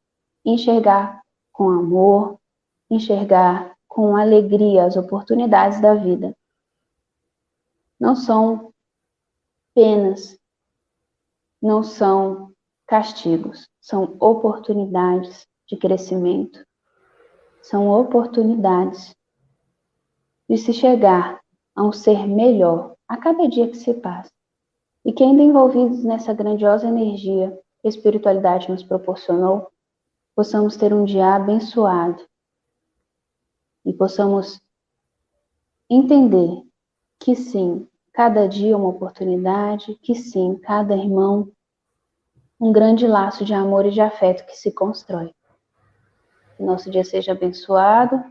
e 0.45 0.51
enxergar 0.51 1.21
com 1.51 1.69
amor, 1.69 2.39
enxergar 2.89 3.75
com 3.87 4.15
alegria 4.15 4.85
as 4.85 4.97
oportunidades 4.97 5.79
da 5.79 5.93
vida. 5.93 6.35
Não 7.99 8.15
são 8.15 8.73
penas, 9.73 10.37
não 11.63 11.81
são 11.81 12.51
castigos, 12.85 13.69
são 13.79 14.17
oportunidades 14.19 15.47
de 15.65 15.77
crescimento, 15.77 16.59
são 17.61 17.89
oportunidades 17.89 19.15
de 20.49 20.57
se 20.57 20.73
chegar 20.73 21.39
a 21.73 21.83
um 21.83 21.93
ser 21.93 22.27
melhor 22.27 22.97
a 23.07 23.15
cada 23.15 23.47
dia 23.47 23.69
que 23.69 23.77
se 23.77 23.93
passa. 23.93 24.29
E 25.05 25.13
que 25.13 25.23
ainda 25.23 25.41
envolvidos 25.41 26.03
nessa 26.03 26.33
grandiosa 26.33 26.87
energia 26.87 27.57
que 27.79 27.87
a 27.87 27.89
espiritualidade 27.89 28.69
nos 28.69 28.83
proporcionou, 28.83 29.71
possamos 30.35 30.75
ter 30.75 30.93
um 30.93 31.05
dia 31.05 31.33
abençoado 31.35 32.21
e 33.85 33.93
possamos 33.93 34.61
entender 35.89 36.63
que 37.19 37.35
sim, 37.35 37.87
cada 38.13 38.47
dia 38.47 38.77
uma 38.77 38.89
oportunidade, 38.89 39.95
que 39.95 40.13
sim, 40.13 40.55
cada 40.55 40.95
irmão 40.95 41.51
um 42.59 42.71
grande 42.71 43.05
laço 43.05 43.43
de 43.43 43.53
amor 43.53 43.85
e 43.85 43.91
de 43.91 43.99
afeto 43.99 44.45
que 44.45 44.55
se 44.55 44.71
constrói. 44.71 45.33
Que 46.55 46.63
nosso 46.63 46.89
dia 46.89 47.03
seja 47.03 47.33
abençoado, 47.33 48.23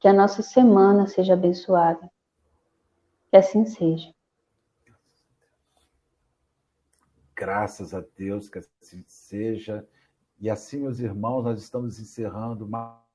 que 0.00 0.08
a 0.08 0.12
nossa 0.12 0.42
semana 0.42 1.06
seja 1.06 1.34
abençoada. 1.34 2.10
Que 3.30 3.36
assim 3.36 3.64
seja. 3.66 4.12
Graças 7.36 7.94
a 7.94 8.02
Deus 8.16 8.48
que 8.48 8.58
assim 8.58 9.04
seja. 9.06 9.86
E 10.40 10.50
assim, 10.50 10.80
meus 10.80 10.98
irmãos, 10.98 11.42
nós 11.42 11.62
estamos 11.62 12.00
encerrando 12.00 12.66
mais. 12.66 13.05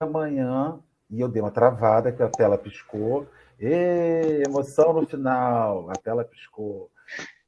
Amanhã, 0.00 0.80
e 1.08 1.20
eu 1.20 1.28
dei 1.28 1.40
uma 1.40 1.50
travada, 1.50 2.12
que 2.12 2.22
a 2.22 2.28
tela 2.28 2.58
piscou. 2.58 3.28
E 3.60 4.42
emoção 4.44 4.92
no 4.92 5.06
final, 5.06 5.88
a 5.88 5.94
tela 5.94 6.24
piscou. 6.24 6.90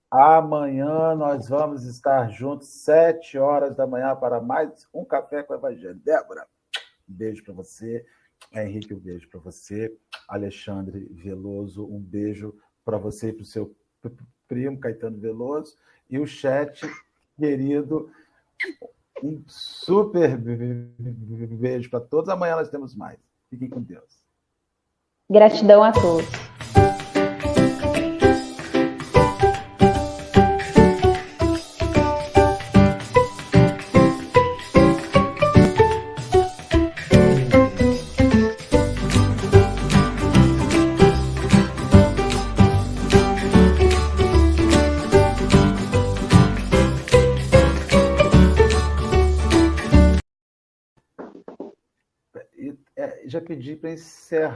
Amanhã 0.09 1.15
nós 1.17 1.49
vamos 1.49 1.85
estar 1.85 2.31
juntos, 2.31 2.69
sete 2.69 3.37
horas 3.37 3.75
da 3.75 3.87
manhã, 3.87 4.15
para 4.15 4.41
mais 4.41 4.89
um 4.95 5.05
Café 5.05 5.43
com 5.43 5.53
o 5.53 5.57
Evangelho. 5.57 5.97
Débora, 5.97 6.47
um 7.09 7.13
beijo 7.13 7.43
para 7.43 7.53
você. 7.53 8.07
Henrique, 8.53 8.95
um 8.95 8.99
beijo 8.99 9.29
para 9.29 9.41
você. 9.41 9.93
Alexandre 10.29 11.07
Veloso, 11.13 11.85
um 11.85 11.99
beijo 11.99 12.55
para 12.85 12.97
você 12.97 13.31
e 13.31 13.33
para 13.33 13.43
o 13.43 13.47
seu 13.47 13.75
primo 14.47 14.79
Caetano 14.79 15.19
Veloso. 15.19 15.77
E 16.09 16.19
o 16.19 16.27
chat, 16.27 16.89
querido, 17.37 18.09
um 19.23 19.43
super 19.47 20.37
beijo 20.37 21.91
para 21.91 22.01
todos. 22.01 22.29
Amanhã 22.29 22.57
nós 22.57 22.69
temos 22.69 22.95
mais. 22.95 23.19
Fiquem 23.49 23.69
com 23.69 23.83
Deus. 23.83 24.25
Gratidão 25.31 25.83
a 25.83 25.93
todos. 25.93 26.46
Já 53.67 53.73
pedi 53.73 53.77
para 53.77 53.91
encerrar. 53.91 54.45